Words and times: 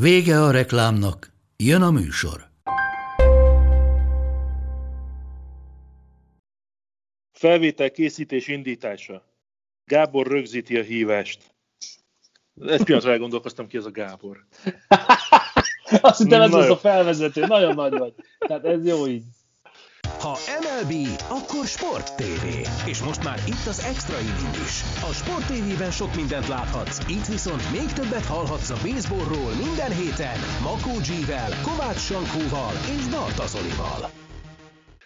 Vége 0.00 0.42
a 0.42 0.50
reklámnak, 0.50 1.32
jön 1.56 1.82
a 1.82 1.90
műsor. 1.90 2.48
Felvétel 7.32 7.90
készítés 7.90 8.48
indítása. 8.48 9.22
Gábor 9.84 10.26
rögzíti 10.26 10.76
a 10.76 10.82
hívást. 10.82 11.54
Egy 12.66 12.82
pillanatra 12.82 13.10
elgondolkoztam 13.10 13.66
ki 13.66 13.76
ez 13.76 13.84
a 13.84 13.90
Gábor. 13.90 14.46
Azt 16.00 16.18
hittem 16.22 16.40
ez 16.40 16.54
az 16.54 16.70
a 16.70 16.76
felvezető, 16.76 17.46
nagyon 17.46 17.74
nagy 17.74 17.92
vagy. 17.98 18.14
Tehát 18.38 18.64
ez 18.64 18.86
jó 18.86 19.06
így. 19.06 19.24
Ha 20.20 20.36
MLB, 20.64 20.92
akkor 21.28 21.64
Sport 21.66 22.16
TV. 22.16 22.44
És 22.88 23.02
most 23.02 23.24
már 23.24 23.38
itt 23.46 23.66
az 23.66 23.80
Extra 23.92 24.18
Inning 24.28 24.56
is. 24.66 24.74
A 25.08 25.12
Sport 25.20 25.46
TV-ben 25.50 25.90
sok 25.90 26.14
mindent 26.14 26.48
láthatsz, 26.48 26.98
itt 27.08 27.26
viszont 27.26 27.64
még 27.76 27.88
többet 27.92 28.26
hallhatsz 28.34 28.70
a 28.70 28.78
baseballról 28.84 29.52
minden 29.64 29.92
héten 30.00 30.38
Makó 30.68 30.94
G-vel, 31.06 31.52
Kovács 31.66 32.02
Sankóval 32.08 32.72
és 32.96 33.04
Barta 33.14 33.46
Zolival. 33.46 34.00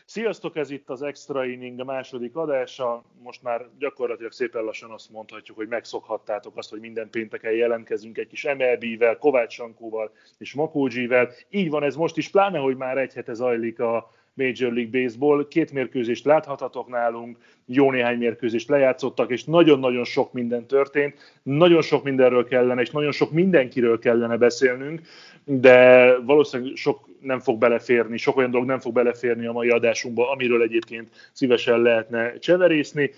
Sziasztok, 0.04 0.56
ez 0.56 0.70
itt 0.70 0.90
az 0.90 1.02
Extra 1.02 1.44
Inning 1.44 1.80
a 1.80 1.84
második 1.84 2.36
adása. 2.36 3.02
Most 3.22 3.42
már 3.42 3.68
gyakorlatilag 3.78 4.32
szépen 4.32 4.62
lassan 4.62 4.90
azt 4.90 5.10
mondhatjuk, 5.10 5.56
hogy 5.56 5.68
megszokhattátok 5.68 6.56
azt, 6.56 6.70
hogy 6.70 6.80
minden 6.80 7.10
pénteken 7.10 7.52
jelentkezünk 7.52 8.18
egy 8.18 8.26
kis 8.26 8.44
MLB-vel, 8.44 9.18
Kovács 9.18 9.52
Sankóval 9.52 10.12
és 10.38 10.54
Makó 10.54 10.82
G-vel. 10.82 11.30
Így 11.50 11.70
van 11.70 11.82
ez 11.82 11.94
most 11.94 12.16
is, 12.16 12.28
pláne, 12.28 12.58
hogy 12.58 12.76
már 12.76 12.98
egy 12.98 13.12
hete 13.12 13.32
zajlik 13.32 13.80
a 13.80 14.10
Major 14.40 14.72
League 14.72 15.02
Baseball. 15.02 15.48
Két 15.48 15.72
mérkőzést 15.72 16.24
láthatatok 16.24 16.88
nálunk, 16.88 17.38
jó 17.66 17.90
néhány 17.90 18.18
mérkőzést 18.18 18.68
lejátszottak, 18.68 19.30
és 19.30 19.44
nagyon-nagyon 19.44 20.04
sok 20.04 20.32
minden 20.32 20.66
történt. 20.66 21.40
Nagyon 21.42 21.82
sok 21.82 22.04
mindenről 22.04 22.44
kellene, 22.44 22.80
és 22.80 22.90
nagyon 22.90 23.12
sok 23.12 23.30
mindenkiről 23.30 23.98
kellene 23.98 24.36
beszélnünk, 24.36 25.00
de 25.44 26.16
valószínűleg 26.18 26.76
sok 26.76 27.08
nem 27.20 27.40
fog 27.40 27.58
beleférni, 27.58 28.16
sok 28.16 28.36
olyan 28.36 28.50
dolog 28.50 28.66
nem 28.66 28.80
fog 28.80 28.92
beleférni 28.92 29.46
a 29.46 29.52
mai 29.52 29.68
adásunkba, 29.68 30.30
amiről 30.30 30.62
egyébként 30.62 31.10
szívesen 31.32 31.82
lehetne 31.82 32.38
cseverészni. 32.38 33.10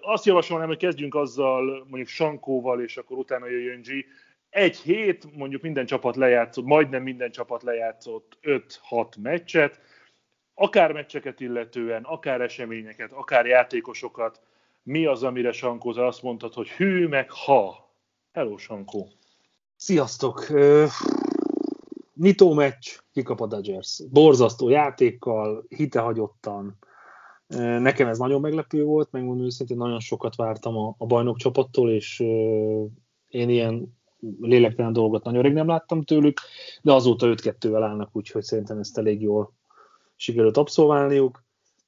Azt 0.00 0.24
javasolnám, 0.24 0.66
hogy 0.66 0.76
kezdjünk 0.76 1.14
azzal 1.14 1.86
mondjuk 1.88 2.08
Sankóval, 2.08 2.80
és 2.80 2.96
akkor 2.96 3.18
utána 3.18 3.48
jöjjön 3.48 3.80
G. 3.80 4.04
Egy 4.50 4.76
hét, 4.76 5.26
mondjuk 5.36 5.62
minden 5.62 5.86
csapat 5.86 6.16
lejátszott, 6.16 6.64
majdnem 6.64 7.02
minden 7.02 7.30
csapat 7.30 7.62
lejátszott 7.62 8.38
5-6 8.42 8.60
meccset, 9.22 9.80
akár 10.54 10.92
meccseket 10.92 11.40
illetően, 11.40 12.02
akár 12.02 12.40
eseményeket, 12.40 13.12
akár 13.12 13.46
játékosokat, 13.46 14.40
mi 14.82 15.06
az, 15.06 15.22
amire 15.22 15.52
Sankóza 15.52 16.06
azt 16.06 16.22
mondtad, 16.22 16.54
hogy 16.54 16.68
hű 16.68 17.06
meg 17.06 17.30
ha. 17.30 17.92
Hello, 18.32 18.56
Sankó. 18.56 19.08
Sziasztok! 19.76 20.46
Nyitó 22.14 22.52
meccs, 22.52 22.98
kikap 23.12 23.40
a 23.40 23.46
Dodgers. 23.46 24.02
Borzasztó 24.10 24.68
játékkal, 24.68 25.64
hitehagyottan. 25.68 26.78
Nekem 27.78 28.08
ez 28.08 28.18
nagyon 28.18 28.40
meglepő 28.40 28.84
volt, 28.84 29.10
megmondom 29.10 29.44
őszintén, 29.44 29.76
nagyon 29.76 30.00
sokat 30.00 30.36
vártam 30.36 30.76
a, 30.76 30.94
a 30.98 31.06
bajnok 31.06 31.36
csapattól, 31.36 31.90
és 31.90 32.20
én 33.28 33.48
ilyen 33.48 33.96
lélektelen 34.40 34.92
dolgot 34.92 35.24
nagyon 35.24 35.42
rég 35.42 35.52
nem 35.52 35.66
láttam 35.66 36.02
tőlük, 36.02 36.40
de 36.82 36.92
azóta 36.92 37.26
5-2-vel 37.26 37.80
állnak, 37.82 38.08
úgyhogy 38.12 38.42
szerintem 38.42 38.78
ezt 38.78 38.98
elég 38.98 39.22
jól 39.22 39.52
sikerült 40.16 40.56
abszolválniuk. 40.56 41.44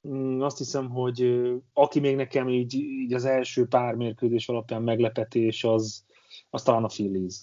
Mm, 0.09 0.41
azt 0.41 0.59
hiszem, 0.59 0.91
hogy 0.91 1.50
aki 1.72 2.00
még 2.00 2.16
nekem 2.16 2.48
így, 2.48 2.75
így 2.75 3.14
az 3.14 3.25
első 3.25 3.66
pár 3.66 3.94
mérkőzés 3.94 4.48
alapján 4.48 4.82
meglepetés, 4.82 5.64
az, 5.64 6.04
az 6.50 6.62
talán 6.62 6.84
a 6.84 6.87
Phillies. 6.87 7.34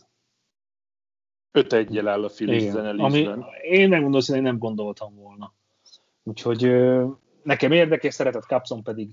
5 1.51 1.73
1 1.73 1.97
áll 1.97 2.23
a 2.23 2.27
Phillies 2.27 2.73
ami 2.73 3.29
Én 3.61 3.89
megmondom, 3.89 4.21
hogy 4.25 4.41
nem 4.41 4.57
gondoltam 4.57 5.16
volna. 5.16 5.53
Úgyhogy 6.23 6.71
nekem 7.44 7.71
érdekes, 7.71 8.13
szeretett 8.13 8.44
Capson 8.44 8.83
pedig 8.83 9.09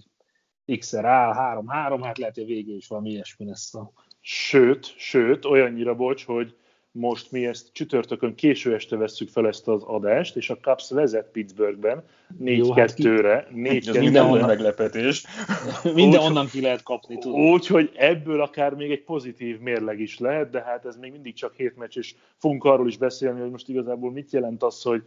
X-er 0.78 1.04
áll, 1.04 1.62
3-3, 1.66 1.98
hát 2.02 2.18
lehet, 2.18 2.34
hogy 2.34 2.46
végül 2.46 2.76
is 2.76 2.86
valami 2.86 3.10
ilyesmi 3.10 3.46
lesz 3.46 3.74
a... 3.74 3.92
Sőt, 4.20 4.94
sőt, 4.98 5.44
olyannyira 5.44 5.94
bocs, 5.94 6.24
hogy 6.24 6.56
most 6.92 7.30
mi 7.30 7.46
ezt 7.46 7.68
csütörtökön 7.72 8.34
késő 8.34 8.74
este 8.74 8.96
vesszük 8.96 9.28
fel 9.28 9.46
ezt 9.46 9.68
az 9.68 9.82
adást, 9.82 10.36
és 10.36 10.50
a 10.50 10.56
Cubs 10.56 10.90
vezet 10.90 11.30
Pittsburghben 11.32 12.02
4-2-re. 12.42 13.34
Hát 13.34 13.50
4 13.50 13.98
minden 13.98 14.24
onnan 14.24 14.46
meglepetés. 14.46 15.24
Minden 15.94 16.20
onnan 16.20 16.46
ki 16.46 16.60
lehet 16.60 16.82
kapni. 16.82 17.18
Úgyhogy 17.24 17.90
ebből 17.94 18.40
akár 18.40 18.74
még 18.74 18.90
egy 18.90 19.02
pozitív 19.02 19.58
mérleg 19.58 20.00
is 20.00 20.18
lehet, 20.18 20.50
de 20.50 20.62
hát 20.62 20.84
ez 20.84 20.96
még 20.96 21.12
mindig 21.12 21.34
csak 21.34 21.54
hét 21.54 21.76
meccs, 21.76 21.96
és 21.96 22.14
fogunk 22.36 22.64
arról 22.64 22.88
is 22.88 22.96
beszélni, 22.96 23.40
hogy 23.40 23.50
most 23.50 23.68
igazából 23.68 24.10
mit 24.12 24.32
jelent 24.32 24.62
az, 24.62 24.82
hogy 24.82 25.02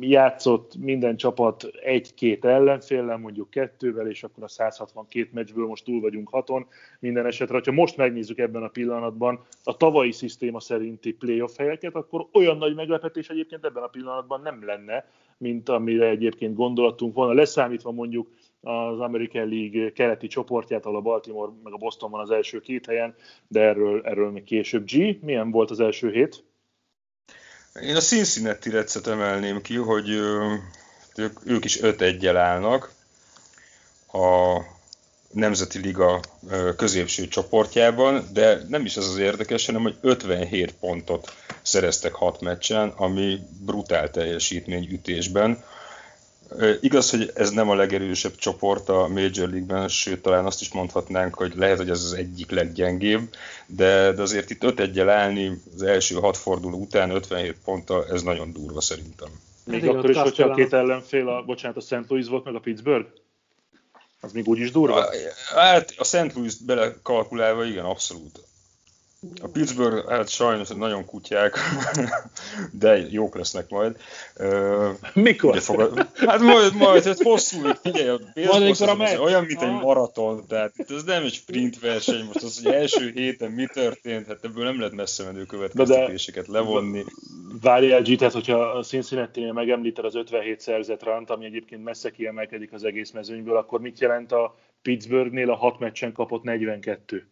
játszott 0.00 0.76
minden 0.76 1.16
csapat 1.16 1.64
egy-két 1.82 2.44
ellenféllel, 2.44 3.16
mondjuk 3.16 3.50
kettővel, 3.50 4.08
és 4.08 4.22
akkor 4.22 4.44
a 4.44 4.48
162 4.48 5.28
meccsből 5.32 5.66
most 5.66 5.84
túl 5.84 6.00
vagyunk 6.00 6.28
haton. 6.28 6.66
Minden 7.00 7.26
esetre, 7.26 7.60
ha 7.64 7.72
most 7.72 7.96
megnézzük 7.96 8.38
ebben 8.38 8.62
a 8.62 8.68
pillanatban 8.68 9.40
a 9.64 9.76
tavalyi 9.76 10.12
szisztéma 10.12 10.60
szerinti 10.60 11.12
playoff 11.12 11.56
helyeket, 11.56 11.94
akkor 11.94 12.26
olyan 12.32 12.56
nagy 12.56 12.74
meglepetés 12.74 13.28
egyébként 13.28 13.64
ebben 13.64 13.82
a 13.82 13.86
pillanatban 13.86 14.40
nem 14.40 14.64
lenne, 14.64 15.04
mint 15.38 15.68
amire 15.68 16.08
egyébként 16.08 16.54
gondolatunk 16.54 17.14
volna, 17.14 17.32
leszámítva 17.32 17.90
mondjuk 17.90 18.28
az 18.60 19.00
American 19.00 19.48
League 19.48 19.92
keleti 19.92 20.26
csoportját, 20.26 20.84
ahol 20.84 20.98
a 20.98 21.00
Baltimore 21.00 21.52
meg 21.64 21.72
a 21.72 21.76
Boston 21.76 22.10
van 22.10 22.20
az 22.20 22.30
első 22.30 22.60
két 22.60 22.86
helyen, 22.86 23.14
de 23.48 23.60
erről, 23.60 24.02
erről 24.04 24.30
még 24.30 24.44
később. 24.44 24.84
G, 24.84 25.22
milyen 25.22 25.50
volt 25.50 25.70
az 25.70 25.80
első 25.80 26.10
hét? 26.10 26.44
Én 27.82 27.96
a 27.96 28.00
Cincinnati 28.00 28.70
Redset 28.70 29.06
emelném 29.06 29.62
ki, 29.62 29.76
hogy 29.76 30.08
ők, 31.14 31.38
ők 31.44 31.64
is 31.64 31.80
5 31.80 32.00
1 32.00 32.26
állnak 32.26 32.92
a 34.12 34.58
Nemzeti 35.32 35.78
Liga 35.78 36.20
középső 36.76 37.28
csoportjában, 37.28 38.28
de 38.32 38.62
nem 38.68 38.84
is 38.84 38.96
ez 38.96 39.06
az 39.06 39.18
érdekes, 39.18 39.66
hanem 39.66 39.82
hogy 39.82 39.96
57 40.00 40.74
pontot 40.80 41.34
szereztek 41.62 42.14
6 42.14 42.40
meccsen, 42.40 42.88
ami 42.88 43.38
brutál 43.60 44.10
teljesítmény 44.10 44.88
ütésben. 44.92 45.64
Igaz, 46.80 47.10
hogy 47.10 47.30
ez 47.34 47.50
nem 47.50 47.70
a 47.70 47.74
legerősebb 47.74 48.34
csoport 48.34 48.88
a 48.88 49.08
Major 49.08 49.48
League-ben, 49.48 49.88
sőt 49.88 50.22
talán 50.22 50.46
azt 50.46 50.60
is 50.60 50.72
mondhatnánk, 50.72 51.34
hogy 51.34 51.52
lehet, 51.56 51.76
hogy 51.76 51.90
ez 51.90 52.04
az 52.04 52.12
egyik 52.12 52.50
leggyengébb, 52.50 53.34
de, 53.66 54.12
de 54.12 54.22
azért 54.22 54.50
itt 54.50 54.64
5 54.64 54.80
1 54.80 55.00
állni 55.00 55.62
az 55.74 55.82
első 55.82 56.14
hat 56.14 56.36
forduló 56.36 56.78
után 56.78 57.10
57 57.10 57.56
ponttal, 57.64 58.06
ez 58.10 58.22
nagyon 58.22 58.52
durva 58.52 58.80
szerintem. 58.80 59.28
Még 59.64 59.80
hát 59.80 59.90
akkor 59.94 60.10
is, 60.10 60.16
hogyha 60.16 60.48
a 60.48 60.54
két 60.54 60.72
ellenfél, 60.72 61.28
a, 61.28 61.42
bocsánat, 61.42 61.76
a 61.76 61.80
St. 61.80 62.08
Louis 62.08 62.26
volt, 62.26 62.44
meg 62.44 62.54
a 62.54 62.60
Pittsburgh? 62.60 63.08
Az 64.20 64.32
még 64.32 64.48
úgy 64.48 64.58
is 64.58 64.70
durva? 64.70 65.06
Hát 65.54 65.94
a 65.96 66.04
St. 66.04 66.34
Louis 66.34 66.54
belekalkulálva 66.56 67.64
igen, 67.64 67.84
abszolút. 67.84 68.40
A 69.42 69.48
Pittsburgh, 69.48 70.08
hát 70.08 70.28
sajnos 70.28 70.68
nagyon 70.68 71.04
kutyák, 71.04 71.56
de 72.80 72.96
jók 73.10 73.34
lesznek 73.34 73.68
majd. 73.68 73.96
Mikor? 75.14 75.60
Fogad... 75.60 76.08
Hát 76.14 76.40
majd, 76.40 76.74
majd 76.74 77.06
ez 77.06 77.22
hosszú, 77.22 77.58
figyelj, 77.82 78.08
a 78.08 78.18
az 78.68 79.18
olyan, 79.18 79.44
mint 79.44 79.62
egy 79.62 79.72
maraton, 79.72 80.44
tehát 80.48 80.72
itt 80.76 80.90
ez 80.90 81.02
nem 81.04 81.22
egy 81.22 81.32
sprint 81.32 81.80
verseny, 81.80 82.24
most 82.24 82.42
az, 82.42 82.62
hogy 82.62 82.72
első 82.72 83.10
héten 83.14 83.50
mi 83.50 83.66
történt, 83.72 84.26
hát 84.26 84.44
ebből 84.44 84.64
nem 84.64 84.78
lehet 84.78 84.94
messze 84.94 85.24
menő 85.24 85.44
következtetéseket 85.44 86.46
levonni. 86.46 87.04
Várjál, 87.60 88.02
G, 88.02 88.16
tehát 88.16 88.34
hogyha 88.34 88.58
a 88.58 88.82
cincinnati 88.82 89.50
megemlíted 89.50 90.04
az 90.04 90.14
57 90.14 90.60
szerzett 90.60 91.02
rant, 91.02 91.30
ami 91.30 91.44
egyébként 91.44 91.84
messze 91.84 92.10
kiemelkedik 92.10 92.72
az 92.72 92.84
egész 92.84 93.10
mezőnyből, 93.10 93.56
akkor 93.56 93.80
mit 93.80 94.00
jelent 94.00 94.32
a 94.32 94.54
Pittsburghnél 94.82 95.50
a 95.50 95.56
6 95.56 95.78
meccsen 95.78 96.12
kapott 96.12 96.42
42? 96.42 97.28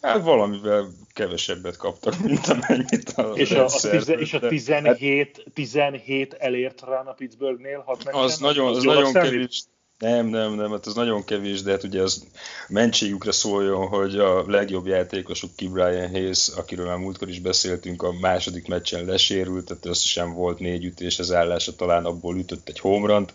Hát 0.00 0.22
valamivel 0.22 0.88
kevesebbet 1.12 1.76
kaptak, 1.76 2.18
mint 2.18 2.46
amennyit 2.46 3.08
a 3.08 3.22
És 3.42 3.50
a, 3.50 3.64
a, 3.64 3.88
tize, 3.90 4.14
és 4.14 4.32
a 4.32 4.48
17, 4.48 5.44
17 5.54 6.34
elért 6.34 6.80
rá 6.80 7.00
a 7.00 7.12
Pittsburghnél? 7.12 7.84
Az 8.04 8.38
nagyon, 8.38 8.74
az 8.74 8.82
nagyon 8.82 9.12
kevés. 9.12 9.64
Nem, 9.98 10.26
nem, 10.26 10.54
nem, 10.54 10.70
hát 10.70 10.86
ez 10.86 10.94
nagyon 10.94 11.24
kevés, 11.24 11.62
de 11.62 11.70
hát 11.70 11.82
ugye 11.82 12.02
az 12.02 12.26
mentségükre 12.68 13.32
szóljon, 13.32 13.86
hogy 13.86 14.18
a 14.18 14.50
legjobb 14.50 14.86
játékosuk 14.86 15.50
ki 15.56 15.68
Brian 15.68 16.10
Hayes, 16.10 16.48
akiről 16.48 16.86
már 16.86 16.96
múltkor 16.96 17.28
is 17.28 17.40
beszéltünk, 17.40 18.02
a 18.02 18.12
második 18.12 18.68
meccsen 18.68 19.04
lesérült, 19.04 19.66
tehát 19.66 19.86
összesen 19.86 20.32
volt 20.32 20.58
négy 20.58 20.84
ütés 20.84 21.18
az 21.18 21.32
állása, 21.32 21.74
talán 21.74 22.04
abból 22.04 22.36
ütött 22.36 22.68
egy 22.68 22.78
homrant, 22.78 23.32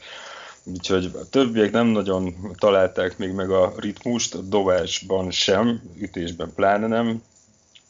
úgyhogy 0.63 1.11
a 1.13 1.29
többiek 1.29 1.71
nem 1.71 1.87
nagyon 1.87 2.35
találták 2.57 3.17
még 3.17 3.31
meg 3.31 3.49
a 3.49 3.73
ritmust, 3.77 4.35
a 4.35 4.41
dobásban 4.41 5.31
sem, 5.31 5.81
ütésben 5.97 6.53
pláne 6.55 6.87
nem, 6.87 7.21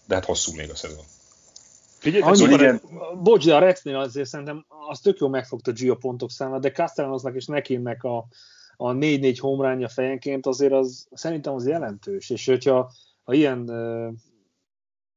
de 0.06 0.16
hát 0.16 0.26
hosszú 0.26 0.56
még 0.56 0.70
a 0.70 0.76
szezon. 0.76 1.04
Figyeljetek, 1.98 2.34
Annyi, 2.34 2.54
igen. 2.54 2.82
Bocs, 3.24 3.46
de 3.46 3.56
a 3.56 3.60
Rexnél 3.60 3.98
azért 3.98 4.28
szerintem 4.28 4.66
az 4.90 5.00
tök 5.00 5.20
jó 5.20 5.28
megfogta 5.28 5.72
Gio 5.72 5.96
pontok 5.96 6.32
számát, 6.32 6.62
de 6.62 6.72
Castellanosnak 6.72 7.36
és 7.36 7.46
nekinnek 7.46 8.04
a, 8.04 8.18
a 8.78 8.92
4-4 8.92 9.38
homránja 9.40 9.88
fejenként 9.88 10.46
azért 10.46 10.74
az 10.74 11.08
szerintem 11.12 11.54
az 11.54 11.68
jelentős, 11.68 12.30
és 12.30 12.46
hogyha 12.46 12.92
ha 13.24 13.34
ilyen 13.34 13.70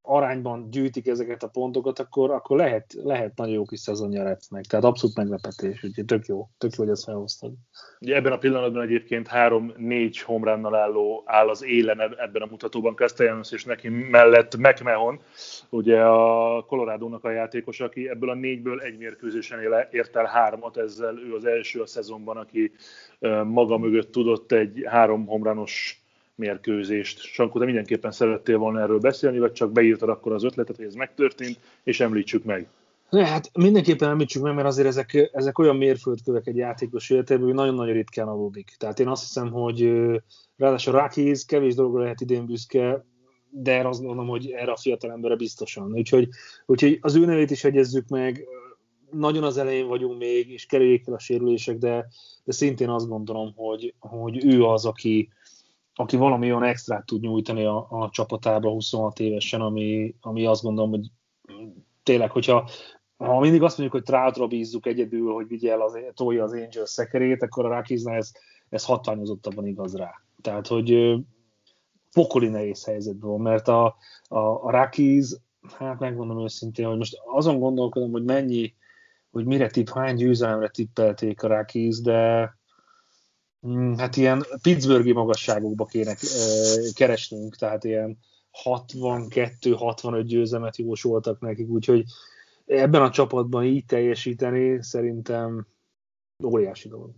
arányban 0.07 0.71
gyűjtik 0.71 1.07
ezeket 1.07 1.43
a 1.43 1.49
pontokat, 1.49 1.99
akkor, 1.99 2.31
akkor 2.31 2.57
lehet, 2.57 2.95
lehet 3.03 3.37
nagyon 3.37 3.55
jó 3.55 3.65
kis 3.65 3.81
szezonja 3.81 4.23
Retznek. 4.23 4.65
Tehát 4.65 4.85
abszolút 4.85 5.17
meglepetés, 5.17 5.85
úgyhogy 5.85 6.05
tök 6.05 6.27
jó, 6.27 6.49
tök 6.59 6.75
jó, 6.77 6.85
hogy 6.85 6.93
ezt 6.93 7.05
felhoztad. 7.05 7.53
Ugye 8.01 8.15
ebben 8.15 8.33
a 8.33 8.39
pillanatban 8.39 8.83
egyébként 8.83 9.27
három-négy 9.27 10.21
homránnal 10.21 10.75
álló 10.75 11.23
áll 11.27 11.49
az 11.49 11.65
élen 11.65 12.01
ebben 12.01 12.43
a 12.43 12.47
mutatóban 12.51 12.95
Castellanos 12.95 13.53
és 13.53 13.65
neki 13.65 13.89
mellett 13.89 14.57
McMahon, 14.57 15.21
ugye 15.71 16.05
a 16.05 16.63
Colorado-nak 16.63 17.25
a 17.25 17.31
játékos, 17.31 17.81
aki 17.81 18.09
ebből 18.09 18.31
a 18.31 18.35
négyből 18.35 18.81
egy 18.81 18.99
mérkőzésen 18.99 19.59
ért 19.91 20.17
el 20.17 20.25
hármat, 20.25 20.77
ezzel 20.77 21.19
ő 21.19 21.35
az 21.35 21.45
első 21.45 21.81
a 21.81 21.87
szezonban, 21.87 22.37
aki 22.37 22.73
maga 23.45 23.79
mögött 23.79 24.13
tudott 24.13 24.53
egy 24.53 24.85
három 24.87 25.27
homrános 25.27 26.06
mérkőzést. 26.37 27.21
Sankó, 27.21 27.59
te 27.59 27.65
mindenképpen 27.65 28.11
szerettél 28.11 28.59
volna 28.59 28.81
erről 28.81 28.99
beszélni, 28.99 29.39
vagy 29.39 29.53
csak 29.53 29.73
beírtad 29.73 30.09
akkor 30.09 30.33
az 30.33 30.45
ötletet, 30.45 30.77
hogy 30.77 30.85
ez 30.85 30.95
megtörtént, 30.95 31.59
és 31.83 32.01
említsük 32.01 32.45
meg. 32.45 32.67
Ne, 33.11 33.27
hát 33.27 33.51
mindenképpen 33.55 34.09
említsük 34.09 34.43
meg, 34.43 34.55
mert 34.55 34.67
azért 34.67 34.89
ezek, 34.89 35.31
ezek 35.33 35.59
olyan 35.59 35.77
mérföldkövek 35.77 36.47
egy 36.47 36.57
játékos 36.57 37.11
életében, 37.11 37.45
hogy 37.45 37.55
nagyon-nagyon 37.55 37.95
ritkán 37.95 38.29
adódik. 38.29 38.75
Tehát 38.79 39.01
én 39.01 39.09
azt 39.09 39.23
hiszem, 39.23 39.51
hogy 39.51 39.91
ráadásul 40.57 40.93
Rakiz 40.93 41.45
kevés 41.45 41.75
dologra 41.75 42.03
lehet 42.03 42.21
idén 42.21 42.47
büszke, 42.47 43.05
de 43.51 43.89
azt 43.89 44.01
gondolom, 44.03 44.29
hogy 44.29 44.51
erre 44.51 44.73
a 44.73 44.77
fiatal 44.77 45.11
emberre 45.11 45.37
biztosan. 45.37 45.93
Úgyhogy, 45.93 46.29
úgyhogy 46.67 46.99
az 47.01 47.15
ő 47.15 47.25
nevét 47.25 47.51
is 47.51 47.65
egyezzük 47.65 48.09
meg, 48.09 48.47
nagyon 49.11 49.43
az 49.43 49.57
elején 49.57 49.87
vagyunk 49.87 50.19
még, 50.19 50.51
és 50.51 50.67
kerüljék 50.67 51.07
el 51.07 51.15
a 51.15 51.19
sérülések, 51.19 51.79
de, 51.79 52.07
de 52.45 52.53
szintén 52.53 52.89
azt 52.89 53.09
gondolom, 53.09 53.53
hogy, 53.57 53.95
hogy 53.99 54.45
ő 54.45 54.65
az, 54.65 54.85
aki, 54.85 55.29
aki 55.99 56.17
valami 56.17 56.51
olyan 56.51 56.63
extrát 56.63 57.07
tud 57.07 57.21
nyújtani 57.21 57.65
a, 57.65 57.87
a 57.91 58.09
csapatába 58.11 58.71
26 58.71 59.21
évesen, 59.21 59.61
ami, 59.61 60.15
ami 60.21 60.47
azt 60.47 60.63
gondolom, 60.63 60.91
hogy 60.91 61.11
tényleg, 62.03 62.31
hogyha 62.31 62.69
ha 63.17 63.41
mindig 63.41 63.63
azt 63.63 63.79
mondjuk, 63.79 64.03
hogy 64.03 64.15
Troutra 64.15 64.47
bízzuk 64.47 64.87
egyedül, 64.87 65.33
hogy 65.33 65.47
vigye 65.47 65.73
el 65.73 65.81
az, 65.81 65.99
tolja 66.15 66.45
az 66.45 66.53
Angels 66.53 66.91
szekerét, 66.91 67.43
akkor 67.43 67.65
a 67.65 67.69
Rakizna 67.69 68.15
ez, 68.15 68.33
ez 68.69 68.85
hatványozottabban 68.85 69.67
igaz 69.67 69.97
rá. 69.97 70.11
Tehát, 70.43 70.67
hogy 70.67 71.17
pokoli 72.13 72.49
nehéz 72.49 72.85
helyzetben 72.85 73.31
van, 73.31 73.41
mert 73.41 73.69
a, 73.69 73.97
a, 74.29 74.39
a 74.39 74.71
Rakiz, 74.71 75.41
hát 75.79 75.99
megmondom 75.99 76.43
őszintén, 76.43 76.87
hogy 76.87 76.97
most 76.97 77.17
azon 77.35 77.59
gondolkodom, 77.59 78.11
hogy 78.11 78.25
mennyi, 78.25 78.75
hogy 79.31 79.45
mire 79.45 79.67
tipp, 79.67 79.89
hány 79.89 80.17
győzelemre 80.17 80.69
tippelték 80.69 81.43
a 81.43 81.49
Rakiz, 81.49 82.01
de 82.01 82.51
hát 83.97 84.17
ilyen 84.17 84.45
Pittsburghi 84.63 85.13
magasságokba 85.13 85.85
kéne 85.85 86.15
keresnünk, 86.95 87.57
tehát 87.57 87.85
ilyen 87.85 88.19
62-65 88.65 90.23
győzelmet 90.27 90.77
jósoltak 90.77 91.41
nekik, 91.41 91.69
úgyhogy 91.69 92.05
ebben 92.67 93.03
a 93.03 93.11
csapatban 93.11 93.65
így 93.65 93.85
teljesíteni 93.85 94.83
szerintem 94.83 95.67
óriási 96.45 96.89
dolog. 96.89 97.11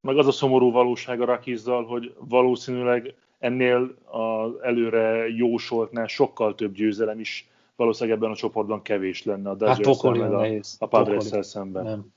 Meg 0.00 0.18
az 0.18 0.26
a 0.26 0.32
szomorú 0.32 0.70
valóság 0.70 1.20
a 1.20 1.24
Rakizzal, 1.24 1.84
hogy 1.84 2.14
valószínűleg 2.18 3.14
ennél 3.38 3.94
az 4.04 4.50
előre 4.62 5.28
jósoltnál 5.28 6.06
sokkal 6.06 6.54
több 6.54 6.74
győzelem 6.74 7.20
is 7.20 7.50
valószínűleg 7.76 8.18
ebben 8.18 8.30
a 8.30 8.36
csoportban 8.36 8.82
kevés 8.82 9.24
lenne 9.24 9.50
a 9.50 9.54
dodgers 9.54 10.02
hát 10.02 10.14
a, 10.14 10.64
a 10.78 10.86
padres 10.86 11.46
szemben. 11.46 11.84
Nem. 11.84 12.14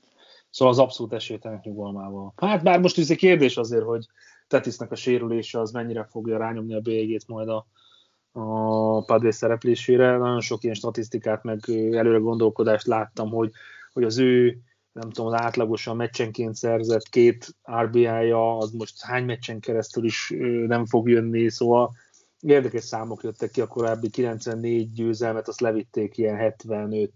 Szóval 0.50 0.74
az 0.74 0.80
abszolút 0.80 1.12
esélytelenek 1.12 1.64
nyugalmával. 1.64 2.32
Hát 2.36 2.62
bár 2.62 2.80
most 2.80 2.98
ez 2.98 3.10
egy 3.10 3.16
kérdés 3.16 3.56
azért, 3.56 3.84
hogy 3.84 4.06
Tetisnek 4.50 4.90
a 4.90 4.94
sérülése 4.94 5.60
az 5.60 5.70
mennyire 5.70 6.04
fogja 6.04 6.38
rányomni 6.38 6.74
a 6.74 6.80
bélyegét 6.80 7.28
majd 7.28 7.48
a, 7.48 7.66
a 8.32 9.04
Padres 9.04 9.34
szereplésére. 9.34 10.16
Nagyon 10.16 10.40
sok 10.40 10.62
ilyen 10.62 10.74
statisztikát, 10.74 11.42
meg 11.42 11.58
előre 11.92 12.18
gondolkodást 12.18 12.86
láttam, 12.86 13.30
hogy, 13.30 13.50
hogy 13.92 14.04
az 14.04 14.18
ő 14.18 14.58
nem 14.92 15.10
tudom, 15.10 15.32
az 15.32 15.40
átlagosan 15.40 15.96
meccsenként 15.96 16.54
szerzett 16.54 17.08
két 17.08 17.56
RBI-ja, 17.82 18.56
az 18.56 18.70
most 18.70 19.00
hány 19.00 19.24
meccsen 19.24 19.60
keresztül 19.60 20.04
is 20.04 20.34
nem 20.66 20.86
fog 20.86 21.08
jönni, 21.08 21.50
szóval 21.50 21.92
érdekes 22.40 22.84
számok 22.84 23.22
jöttek 23.22 23.50
ki, 23.50 23.60
a 23.60 23.66
korábbi 23.66 24.10
94 24.10 24.92
győzelmet, 24.92 25.48
azt 25.48 25.60
levitték 25.60 26.18
ilyen 26.18 26.36
75 26.36 27.12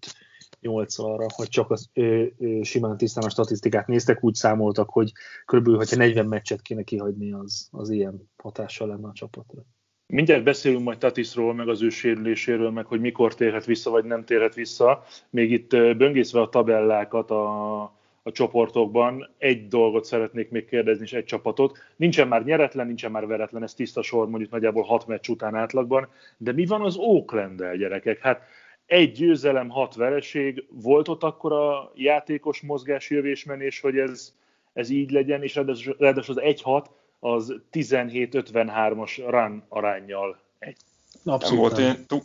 8 0.60 0.98
arra, 0.98 1.26
hogy 1.34 1.48
csak 1.48 1.70
az, 1.70 1.90
ö, 1.92 2.24
ö, 2.38 2.62
simán 2.62 2.96
tisztán 2.96 3.24
a 3.24 3.30
statisztikát 3.30 3.86
néztek, 3.86 4.24
úgy 4.24 4.34
számoltak, 4.34 4.90
hogy 4.90 5.12
körülbelül, 5.44 5.78
hogyha 5.78 5.96
40 5.96 6.26
meccset 6.26 6.62
kéne 6.62 6.82
kihagyni, 6.82 7.32
az, 7.32 7.68
az 7.70 7.90
ilyen 7.90 8.30
hatással 8.36 8.88
lenne 8.88 9.08
a 9.08 9.12
csapatra. 9.12 9.64
Mindjárt 10.06 10.44
beszélünk 10.44 10.84
majd 10.84 10.98
Tatisról, 10.98 11.54
meg 11.54 11.68
az 11.68 11.82
ő 11.82 11.88
sérüléséről, 11.88 12.70
meg 12.70 12.86
hogy 12.86 13.00
mikor 13.00 13.34
térhet 13.34 13.64
vissza, 13.64 13.90
vagy 13.90 14.04
nem 14.04 14.24
térhet 14.24 14.54
vissza. 14.54 15.02
Még 15.30 15.50
itt 15.50 15.70
böngészve 15.70 16.40
a 16.40 16.48
tabellákat 16.48 17.30
a, 17.30 17.82
a 18.22 18.32
csoportokban, 18.32 19.30
egy 19.38 19.68
dolgot 19.68 20.04
szeretnék 20.04 20.50
még 20.50 20.66
kérdezni, 20.66 21.04
és 21.04 21.12
egy 21.12 21.24
csapatot. 21.24 21.78
Nincsen 21.96 22.28
már 22.28 22.44
nyeretlen, 22.44 22.86
nincsen 22.86 23.10
már 23.10 23.26
veretlen, 23.26 23.62
ez 23.62 23.74
tiszta 23.74 24.02
sor, 24.02 24.28
mondjuk 24.28 24.50
nagyjából 24.50 24.82
hat 24.82 25.06
meccs 25.06 25.28
után 25.28 25.54
átlagban, 25.54 26.08
de 26.36 26.52
mi 26.52 26.66
van 26.66 26.80
az 26.80 26.96
oakland 26.96 27.64
gyerekek? 27.76 28.18
Hát 28.18 28.42
egy 28.86 29.12
győzelem, 29.12 29.68
hat 29.68 29.94
vereség, 29.94 30.66
volt 30.70 31.08
ott 31.08 31.22
akkor 31.22 31.52
a 31.52 31.92
játékos 31.94 32.60
mozgás 32.60 33.10
jövésmenés, 33.10 33.80
hogy 33.80 33.98
ez, 33.98 34.32
ez 34.72 34.90
így 34.90 35.10
legyen, 35.10 35.42
és 35.42 35.54
ráadásul 35.98 36.38
az 36.38 36.60
1-6 36.64 36.84
az 37.20 37.54
17-53-as 37.72 39.24
run 39.28 39.64
arányjal 39.68 40.38
egy. 40.58 40.76
Abszolút. 41.24 41.40
Nem 41.50 41.58
volt 41.58 41.78
én, 41.78 42.22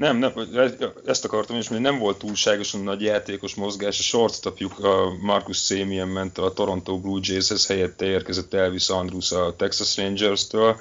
nem, 0.00 0.16
nem, 0.16 0.32
ezt 1.04 1.24
akartam 1.24 1.56
is, 1.56 1.68
hogy 1.68 1.80
nem 1.80 1.98
volt 1.98 2.18
túlságosan 2.18 2.80
nagy 2.80 3.02
játékos 3.02 3.54
mozgás. 3.54 3.98
A 3.98 4.02
shortstopjuk 4.02 4.78
a 4.78 5.12
Marcus 5.20 5.64
Semien 5.64 6.08
ment 6.08 6.38
a 6.38 6.52
Toronto 6.52 6.98
Blue 7.00 7.20
Jays-hez, 7.22 7.66
helyette 7.66 8.06
érkezett 8.06 8.54
Elvis 8.54 8.88
Andrus 8.88 9.32
a 9.32 9.56
Texas 9.56 9.96
Rangers-től 9.96 10.76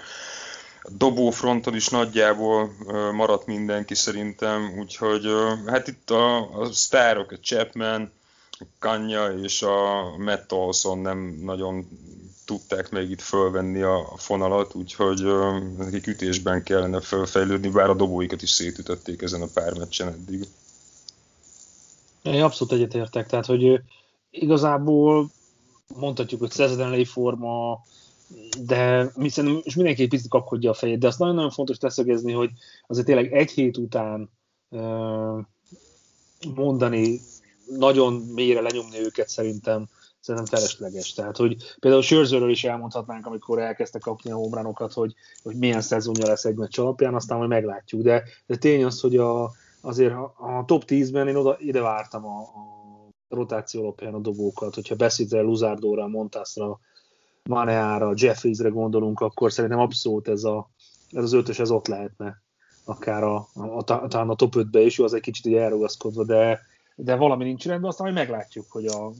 dobófronton 0.98 1.76
is 1.76 1.88
nagyjából 1.88 2.72
maradt 3.14 3.46
mindenki 3.46 3.96
szerintem, 3.96 4.76
úgyhogy 4.80 5.26
hát 5.66 5.88
itt 5.88 6.10
a, 6.10 6.60
a 6.60 6.72
sztárok, 6.72 7.32
a 7.32 7.40
Chapman, 7.40 8.12
a 8.52 8.66
Kanya 8.80 9.28
és 9.28 9.62
a 9.62 10.18
Matt 10.18 10.54
Olson 10.54 10.98
nem 10.98 11.40
nagyon 11.44 11.88
tudták 12.46 12.92
még 12.92 13.10
itt 13.10 13.22
fölvenni 13.22 13.82
a 13.82 14.14
fonalat, 14.18 14.76
úgyhogy 14.76 15.24
nekik 15.78 16.08
ütésben 16.08 16.64
kellene 16.64 17.02
felfejlődni, 17.02 17.70
bár 17.70 17.90
a 17.90 17.94
dobóikat 17.94 18.42
is 18.42 18.50
szétütötték 18.50 19.22
ezen 19.22 19.42
a 19.42 19.48
pár 19.54 19.78
meccsen 19.78 20.08
eddig. 20.08 20.48
Én 22.22 22.44
abszolút 22.44 22.74
egyetértek, 22.74 23.28
tehát 23.28 23.46
hogy 23.46 23.82
igazából 24.32 25.30
mondhatjuk, 25.96 26.40
hogy 26.40 26.52
szezonelei 26.52 27.06
forma, 27.06 27.82
de 28.66 29.12
mi 29.16 29.30
szerintem 29.30 29.62
és 29.64 29.76
mindenki 29.76 30.02
egy 30.02 30.10
picit 30.10 30.30
kapkodja 30.30 30.70
a 30.70 30.74
fejét, 30.74 31.00
de 31.00 31.08
azt 31.08 31.20
nagyon-nagyon 31.20 31.52
fontos 31.52 31.80
leszögezni, 31.80 32.32
hogy 32.32 32.50
azért 32.88 33.06
tényleg 33.06 33.34
egy 33.34 33.52
hét 33.52 33.78
után 33.78 34.30
mondani, 36.56 37.20
nagyon 37.78 38.14
mélyre 38.14 38.62
lenyomni 38.62 39.00
őket 39.00 39.30
szerintem 39.30 39.88
szerintem 40.20 40.60
felesleges. 40.60 41.14
Tehát, 41.14 41.38
hogy 41.38 41.58
például 41.80 42.02
Sörzőről 42.02 42.50
is 42.50 42.64
elmondhatnánk, 42.64 43.26
amikor 43.26 43.60
elkezdtek 43.60 44.02
kapni 44.02 44.32
a 44.32 44.36
homránokat, 44.36 44.94
hogy, 44.94 45.14
hogy 45.44 45.56
milyen 45.56 45.82
szezonja 45.82 46.28
lesz 46.28 46.46
egy 46.46 46.56
meccs 46.56 46.80
alapján, 46.80 47.16
aztán 47.16 47.38
majd 47.38 47.50
meglátjuk. 47.50 48.02
De, 48.02 48.24
de 48.46 48.56
tény 48.56 48.84
az, 48.84 49.00
hogy 49.00 49.18
a, 49.18 49.52
azért 49.82 50.14
a, 50.14 50.64
top 50.66 50.84
10-ben 50.88 51.28
én 51.28 51.36
oda, 51.36 51.58
ide 51.60 51.82
vártam 51.82 52.26
a, 52.26 52.40
a 52.40 53.10
rotáció 53.30 53.82
alapján 53.82 54.14
a 54.14 54.20
dobókat, 54.20 54.76
hogyha 54.76 54.96
Beszidre, 54.96 55.42
Luzárdóra, 55.42 56.08
Montászra, 56.08 56.80
Maneára, 57.50 58.14
Jeffriesre 58.16 58.70
gondolunk, 58.70 59.20
akkor 59.20 59.52
szerintem 59.52 59.80
abszolút 59.80 60.28
ez, 60.28 60.44
a, 60.44 60.70
ez 61.12 61.24
az 61.24 61.34
ötös 61.34 61.60
ez 61.60 61.72
ott 61.72 61.88
lehetne 61.88 62.44
akár 62.90 63.24
a, 63.24 63.36
a, 63.54 63.78
a, 63.78 63.84
talán 63.84 64.30
a 64.30 64.36
top 64.36 64.54
5-be 64.58 64.80
is, 64.80 64.98
jó, 64.98 65.06
az 65.06 65.14
egy 65.14 65.22
kicsit 65.22 65.46
így 65.46 65.54
elrugaszkodva, 65.54 66.24
de, 66.24 66.60
de 66.96 67.16
valami 67.16 67.44
nincs 67.44 67.66
rendben, 67.66 67.90
aztán 67.90 68.12
majd 68.12 68.28
meglátjuk, 68.28 68.66
hogy 68.70 68.86
a, 68.86 69.12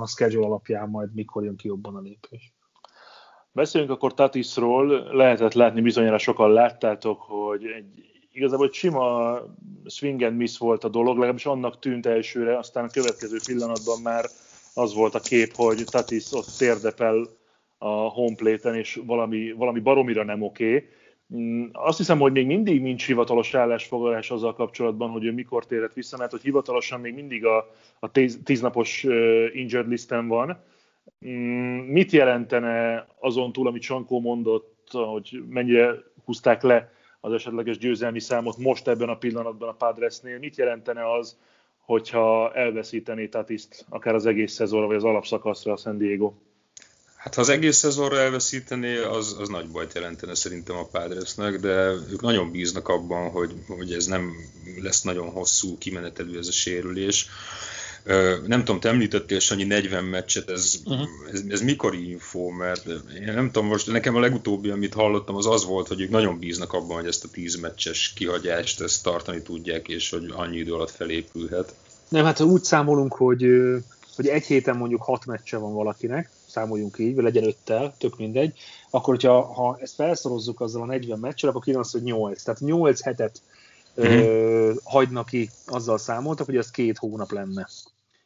a 0.00 0.06
schedule 0.06 0.46
alapján 0.46 0.88
majd 0.88 1.14
mikor 1.14 1.44
jön 1.44 1.56
ki 1.56 1.66
jobban 1.66 1.96
a 1.96 2.00
lépés. 2.00 2.52
Beszéljünk 3.52 3.92
akkor 3.92 4.14
Tatisról. 4.14 4.86
Lehetett 5.12 5.52
látni, 5.52 5.80
bizonyára 5.80 6.18
sokan 6.18 6.52
láttátok, 6.52 7.20
hogy 7.20 7.64
egy 7.64 8.08
igazából 8.32 8.66
egy 8.66 8.72
sima 8.72 9.38
swing 9.86 10.22
and 10.22 10.36
miss 10.36 10.58
volt 10.58 10.84
a 10.84 10.88
dolog, 10.88 11.14
legalábbis 11.14 11.46
annak 11.46 11.78
tűnt 11.78 12.06
elsőre, 12.06 12.58
aztán 12.58 12.84
a 12.84 12.90
következő 12.90 13.38
pillanatban 13.46 14.00
már 14.02 14.24
az 14.74 14.94
volt 14.94 15.14
a 15.14 15.20
kép, 15.20 15.54
hogy 15.54 15.84
Tatis 15.90 16.32
ott 16.32 16.56
térdepel 16.58 17.26
a 17.82 17.88
homeplate-en, 17.88 18.74
és 18.74 19.00
valami, 19.06 19.52
valami 19.52 19.80
baromira 19.80 20.24
nem 20.24 20.42
oké. 20.42 20.74
Okay. 20.74 20.88
Mm, 21.34 21.64
azt 21.72 21.98
hiszem, 21.98 22.18
hogy 22.18 22.32
még 22.32 22.46
mindig 22.46 22.82
nincs 22.82 23.06
hivatalos 23.06 23.54
állásfoglalás 23.54 24.30
azzal 24.30 24.54
kapcsolatban, 24.54 25.10
hogy 25.10 25.24
ő 25.24 25.32
mikor 25.32 25.66
térhet 25.66 25.94
vissza, 25.94 26.16
mert 26.16 26.30
hogy 26.30 26.42
hivatalosan 26.42 27.00
még 27.00 27.14
mindig 27.14 27.44
a, 27.44 27.70
a 27.98 28.10
tíz, 28.10 28.38
tíznapos 28.44 29.02
injured 29.52 29.88
listen 29.88 30.28
van. 30.28 30.62
Mm, 31.26 31.78
mit 31.78 32.12
jelentene 32.12 33.06
azon 33.18 33.52
túl, 33.52 33.66
amit 33.66 33.82
Sankó 33.82 34.20
mondott, 34.20 34.88
hogy 34.90 35.42
mennyire 35.48 35.94
húzták 36.24 36.62
le 36.62 36.92
az 37.20 37.32
esetleges 37.32 37.78
győzelmi 37.78 38.20
számot 38.20 38.56
most 38.56 38.88
ebben 38.88 39.08
a 39.08 39.18
pillanatban 39.18 39.68
a 39.68 39.72
Padresnél? 39.72 40.38
Mit 40.38 40.56
jelentene 40.56 41.12
az, 41.12 41.38
hogyha 41.80 42.52
elveszítené 42.54 43.26
Tatiszt 43.26 43.86
akár 43.88 44.14
az 44.14 44.26
egész 44.26 44.52
szezonra, 44.52 44.86
vagy 44.86 44.96
az 44.96 45.04
alapszakaszra 45.04 45.72
a 45.72 45.76
San 45.76 45.98
Diego? 45.98 46.32
Hát 47.20 47.34
ha 47.34 47.40
az 47.40 47.48
egész 47.48 47.76
szezonra 47.76 48.18
elveszítené, 48.18 48.98
az, 48.98 49.36
az 49.38 49.48
nagy 49.48 49.68
bajt 49.68 49.94
jelentene 49.94 50.34
szerintem 50.34 50.76
a 50.76 50.86
Padresnek, 50.86 51.60
de 51.60 51.90
ők 52.10 52.20
nagyon 52.20 52.50
bíznak 52.50 52.88
abban, 52.88 53.30
hogy, 53.30 53.54
hogy 53.68 53.92
ez 53.92 54.06
nem 54.06 54.32
lesz 54.82 55.02
nagyon 55.02 55.30
hosszú 55.30 55.78
kimenetelő 55.78 56.38
ez 56.38 56.46
a 56.46 56.52
sérülés. 56.52 57.28
Nem 58.46 58.64
tudom, 58.64 58.80
te 58.80 58.88
említettél 58.88 59.38
Sanyi 59.38 59.64
40 59.64 60.04
meccset, 60.04 60.50
ez, 60.50 60.74
uh-huh. 60.84 61.08
ez, 61.32 61.42
ez 61.48 61.60
mikori 61.60 62.10
info, 62.10 62.48
mert 62.48 62.86
én 62.86 63.34
nem 63.34 63.50
tudom, 63.50 63.68
most 63.68 63.86
nekem 63.86 64.16
a 64.16 64.20
legutóbbi, 64.20 64.70
amit 64.70 64.94
hallottam, 64.94 65.36
az 65.36 65.46
az 65.46 65.64
volt, 65.64 65.88
hogy 65.88 66.00
ők 66.00 66.10
nagyon 66.10 66.38
bíznak 66.38 66.72
abban, 66.72 66.96
hogy 66.96 67.06
ezt 67.06 67.24
a 67.24 67.28
10 67.28 67.56
meccses 67.56 68.12
kihagyást 68.16 68.80
ezt 68.80 69.02
tartani 69.02 69.42
tudják, 69.42 69.88
és 69.88 70.10
hogy 70.10 70.32
annyi 70.36 70.56
idő 70.56 70.72
alatt 70.72 70.90
felépülhet. 70.90 71.74
Nem, 72.08 72.24
hát 72.24 72.38
ha 72.38 72.44
úgy 72.44 72.64
számolunk, 72.64 73.14
hogy, 73.14 73.46
hogy 74.16 74.26
egy 74.26 74.44
héten 74.44 74.76
mondjuk 74.76 75.02
6 75.02 75.26
meccse 75.26 75.56
van 75.56 75.74
valakinek, 75.74 76.30
számoljunk 76.50 76.98
így, 76.98 77.14
vagy 77.14 77.24
legyen 77.24 77.44
öttel, 77.44 77.94
tök 77.98 78.16
mindegy, 78.16 78.58
akkor 78.90 79.14
hogyha 79.14 79.52
ha 79.52 79.78
ezt 79.80 79.94
felszorozzuk 79.94 80.60
azzal 80.60 80.82
a 80.82 80.86
40 80.86 81.18
meccsel, 81.18 81.50
akkor 81.50 81.76
az, 81.76 81.90
hogy 81.90 82.02
8. 82.02 82.42
Tehát 82.42 82.60
8 82.60 83.02
hetet 83.02 83.42
uh-huh. 83.94 84.14
ö, 84.14 84.68
mhm. 84.68 84.76
hagynak 84.84 85.26
ki, 85.26 85.50
azzal 85.66 85.98
számoltak, 85.98 86.46
hogy 86.46 86.56
az 86.56 86.70
két 86.70 86.98
hónap 86.98 87.30
lenne. 87.30 87.68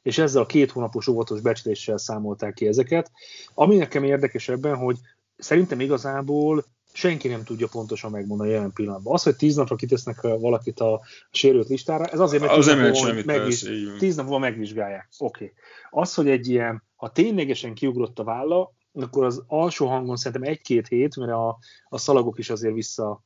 És 0.02 0.18
ezzel 0.18 0.42
a 0.42 0.46
két 0.46 0.70
hónapos 0.70 1.06
óvatos 1.06 1.40
becsléssel 1.40 1.98
számolták 1.98 2.54
ki 2.54 2.66
ezeket. 2.66 3.10
Ami 3.54 3.76
nekem 3.76 4.04
érdekes 4.04 4.48
ebben, 4.48 4.76
hogy 4.76 4.96
szerintem 5.38 5.80
igazából 5.80 6.64
senki 6.96 7.28
nem 7.28 7.44
tudja 7.44 7.68
pontosan 7.70 8.10
megmondani 8.10 8.50
jelen 8.50 8.72
pillanatban. 8.72 9.14
Az, 9.14 9.22
hogy 9.22 9.36
tíz 9.36 9.56
napra 9.56 9.76
kitesznek 9.76 10.20
valakit 10.20 10.80
a 10.80 11.00
sérült 11.30 11.68
listára, 11.68 12.04
ez 12.04 12.20
azért, 12.20 12.42
mert 12.42 12.54
az 12.54 12.64
tíz, 12.64 13.24
megviz, 13.24 13.68
tíz 13.98 14.16
napon 14.16 14.40
megvizsgálják. 14.40 15.08
Oké. 15.18 15.44
Okay. 15.44 16.02
Az, 16.02 16.14
hogy 16.14 16.28
egy 16.28 16.48
ilyen, 16.48 16.82
ha 16.96 17.12
ténylegesen 17.12 17.74
kiugrott 17.74 18.18
a 18.18 18.24
válla, 18.24 18.72
akkor 18.92 19.24
az 19.24 19.44
alsó 19.46 19.86
hangon 19.86 20.16
szerintem 20.16 20.50
egy-két 20.50 20.88
hét, 20.88 21.16
mert 21.16 21.32
a, 21.32 21.58
a 21.88 21.98
szalagok 21.98 22.38
is 22.38 22.50
azért 22.50 22.74
vissza, 22.74 23.22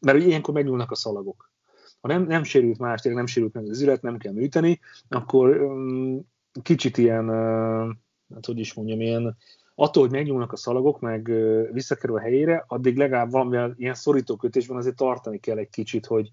mert 0.00 0.18
ilyenkor 0.18 0.54
megnyúlnak 0.54 0.90
a 0.90 0.94
szalagok. 0.94 1.52
Ha 2.00 2.08
nem, 2.08 2.26
nem 2.26 2.42
sérült 2.42 2.78
más, 2.78 3.00
tényleg 3.00 3.20
nem 3.20 3.32
sérült 3.32 3.52
meg 3.52 3.68
az 3.68 3.80
üzlet, 3.80 4.02
nem 4.02 4.18
kell 4.18 4.32
műteni, 4.32 4.80
akkor 5.08 5.60
um, 5.60 6.32
kicsit 6.62 6.98
ilyen, 6.98 7.28
hát 8.34 8.46
hogy 8.46 8.58
is 8.58 8.74
mondjam, 8.74 9.00
ilyen 9.00 9.36
attól, 9.74 10.02
hogy 10.02 10.12
megnyúlnak 10.12 10.52
a 10.52 10.56
szalagok, 10.56 11.00
meg 11.00 11.32
visszakerül 11.72 12.16
a 12.16 12.20
helyére, 12.20 12.64
addig 12.68 12.96
legalább 12.96 13.30
valamivel 13.30 13.74
ilyen 13.76 13.94
szorító 13.94 14.36
kötésben 14.36 14.76
azért 14.76 14.96
tartani 14.96 15.38
kell 15.38 15.58
egy 15.58 15.70
kicsit, 15.70 16.06
hogy, 16.06 16.30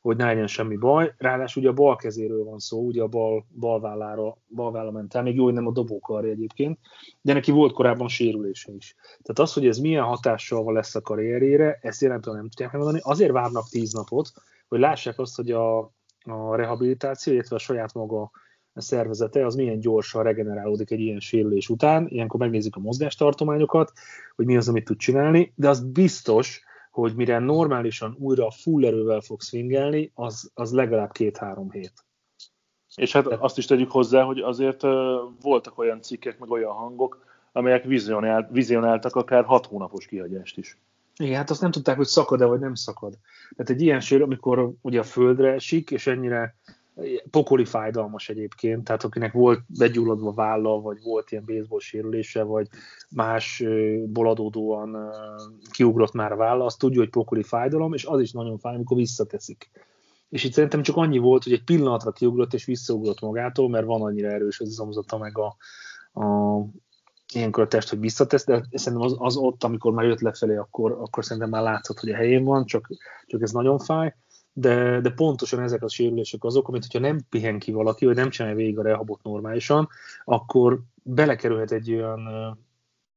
hogy 0.00 0.16
ne 0.16 0.24
legyen 0.24 0.46
semmi 0.46 0.76
baj. 0.76 1.14
Ráadásul 1.18 1.62
ugye 1.62 1.70
a 1.70 1.74
bal 1.74 1.96
kezéről 1.96 2.44
van 2.44 2.58
szó, 2.58 2.86
ugye 2.86 3.02
a 3.02 3.06
bal, 3.06 3.46
bal 3.58 3.80
vállára, 3.80 4.36
bal 4.54 4.70
vállára 4.70 4.90
ment 4.90 5.14
el, 5.14 5.22
még 5.22 5.34
jó, 5.34 5.44
hogy 5.44 5.52
nem 5.52 5.66
a 5.66 5.72
dobókarja 5.72 6.30
egyébként, 6.30 6.78
de 7.20 7.32
neki 7.32 7.50
volt 7.50 7.72
korábban 7.72 8.08
sérülése 8.08 8.72
is. 8.72 8.94
Tehát 9.00 9.38
az, 9.38 9.52
hogy 9.52 9.66
ez 9.66 9.78
milyen 9.78 10.04
hatással 10.04 10.72
lesz 10.72 10.94
a 10.94 11.00
karrierére, 11.00 11.78
ezt 11.82 12.00
jelentően 12.00 12.36
nem 12.36 12.48
tudják 12.48 12.72
megmondani. 12.72 13.02
Azért 13.04 13.32
várnak 13.32 13.68
tíz 13.68 13.92
napot, 13.92 14.32
hogy 14.68 14.80
lássák 14.80 15.18
azt, 15.18 15.36
hogy 15.36 15.50
a, 15.50 15.78
a 16.24 16.54
rehabilitáció, 16.54 17.32
illetve 17.32 17.56
a 17.56 17.58
saját 17.58 17.94
maga 17.94 18.30
szervezete 18.80 19.46
az 19.46 19.54
milyen 19.54 19.80
gyorsan 19.80 20.22
regenerálódik 20.22 20.90
egy 20.90 21.00
ilyen 21.00 21.20
sérülés 21.20 21.68
után. 21.68 22.06
Ilyenkor 22.08 22.40
megnézzük 22.40 22.76
a 22.76 22.80
mozgástartományokat, 22.80 23.92
hogy 24.36 24.46
mi 24.46 24.56
az, 24.56 24.68
amit 24.68 24.84
tud 24.84 24.96
csinálni, 24.96 25.52
de 25.56 25.68
az 25.68 25.80
biztos, 25.80 26.62
hogy 26.90 27.14
mire 27.14 27.38
normálisan 27.38 28.16
újra 28.18 28.50
full 28.50 28.84
erővel 28.84 29.20
fog 29.20 29.40
swingelni, 29.40 30.10
az, 30.14 30.50
az 30.54 30.72
legalább 30.72 31.12
két-három 31.12 31.70
hét. 31.70 31.92
És 32.94 33.12
hát 33.12 33.26
azt 33.26 33.58
is 33.58 33.66
tegyük 33.66 33.90
hozzá, 33.90 34.22
hogy 34.22 34.38
azért 34.38 34.82
voltak 35.40 35.78
olyan 35.78 36.00
cikkek, 36.00 36.38
meg 36.38 36.50
olyan 36.50 36.72
hangok, 36.72 37.24
amelyek 37.52 37.84
vizionált, 37.84 38.48
vizionáltak 38.50 39.16
akár 39.16 39.44
hat 39.44 39.66
hónapos 39.66 40.06
kihagyást 40.06 40.58
is. 40.58 40.78
Igen, 41.16 41.36
hát 41.36 41.50
azt 41.50 41.60
nem 41.60 41.70
tudták, 41.70 41.96
hogy 41.96 42.06
szakad-e, 42.06 42.44
vagy 42.44 42.60
nem 42.60 42.74
szakad. 42.74 43.18
Tehát 43.56 43.70
egy 43.70 43.80
ilyen 43.80 44.00
sér, 44.00 44.22
amikor 44.22 44.72
ugye 44.80 44.98
a 44.98 45.02
földre 45.02 45.52
esik, 45.52 45.90
és 45.90 46.06
ennyire 46.06 46.56
pokoli 47.30 47.64
fájdalmas 47.64 48.28
egyébként, 48.28 48.84
tehát 48.84 49.04
akinek 49.04 49.32
volt 49.32 49.60
begyulladva 49.78 50.32
válla, 50.32 50.80
vagy 50.80 50.98
volt 51.02 51.30
ilyen 51.30 51.44
baseball 51.46 51.80
sérülése, 51.80 52.42
vagy 52.42 52.68
másból 53.08 54.28
adódóan 54.28 54.96
kiugrott 55.70 56.12
már 56.12 56.32
a 56.32 56.36
válla, 56.36 56.64
azt 56.64 56.78
tudja, 56.78 57.00
hogy 57.00 57.10
pokoli 57.10 57.42
fájdalom, 57.42 57.92
és 57.92 58.04
az 58.04 58.20
is 58.20 58.32
nagyon 58.32 58.58
fáj, 58.58 58.74
amikor 58.74 58.96
visszateszik. 58.96 59.70
És 60.28 60.44
itt 60.44 60.52
szerintem 60.52 60.82
csak 60.82 60.96
annyi 60.96 61.18
volt, 61.18 61.42
hogy 61.42 61.52
egy 61.52 61.64
pillanatra 61.64 62.10
kiugrott 62.10 62.54
és 62.54 62.64
visszaugrott 62.64 63.20
magától, 63.20 63.68
mert 63.68 63.86
van 63.86 64.02
annyira 64.02 64.28
erős 64.28 64.60
az 64.60 64.68
izomzata 64.68 65.18
meg 65.18 65.38
a, 65.38 65.56
a 66.20 66.58
ilyenkor 67.34 67.62
a 67.62 67.68
test, 67.68 67.88
hogy 67.88 68.00
visszatesz, 68.00 68.44
de 68.44 68.62
szerintem 68.72 69.08
az, 69.08 69.14
az 69.18 69.36
ott, 69.36 69.64
amikor 69.64 69.92
már 69.92 70.04
jött 70.04 70.20
lefelé, 70.20 70.56
akkor, 70.56 70.92
akkor 70.92 71.24
szerintem 71.24 71.50
már 71.50 71.62
látszott, 71.62 71.98
hogy 71.98 72.10
a 72.10 72.16
helyén 72.16 72.44
van, 72.44 72.64
csak, 72.64 72.88
csak 73.26 73.42
ez 73.42 73.50
nagyon 73.50 73.78
fáj 73.78 74.14
de, 74.52 75.00
de 75.00 75.10
pontosan 75.10 75.60
ezek 75.60 75.82
a 75.82 75.88
sérülések 75.88 76.44
azok, 76.44 76.68
amit 76.68 76.82
hogyha 76.82 77.08
nem 77.08 77.20
pihen 77.28 77.58
ki 77.58 77.72
valaki, 77.72 78.04
vagy 78.04 78.16
nem 78.16 78.30
csinálja 78.30 78.56
végig 78.56 78.78
a 78.78 78.82
rehabot 78.82 79.22
normálisan, 79.22 79.88
akkor 80.24 80.80
belekerülhet 81.02 81.72
egy 81.72 81.92
olyan 81.92 82.28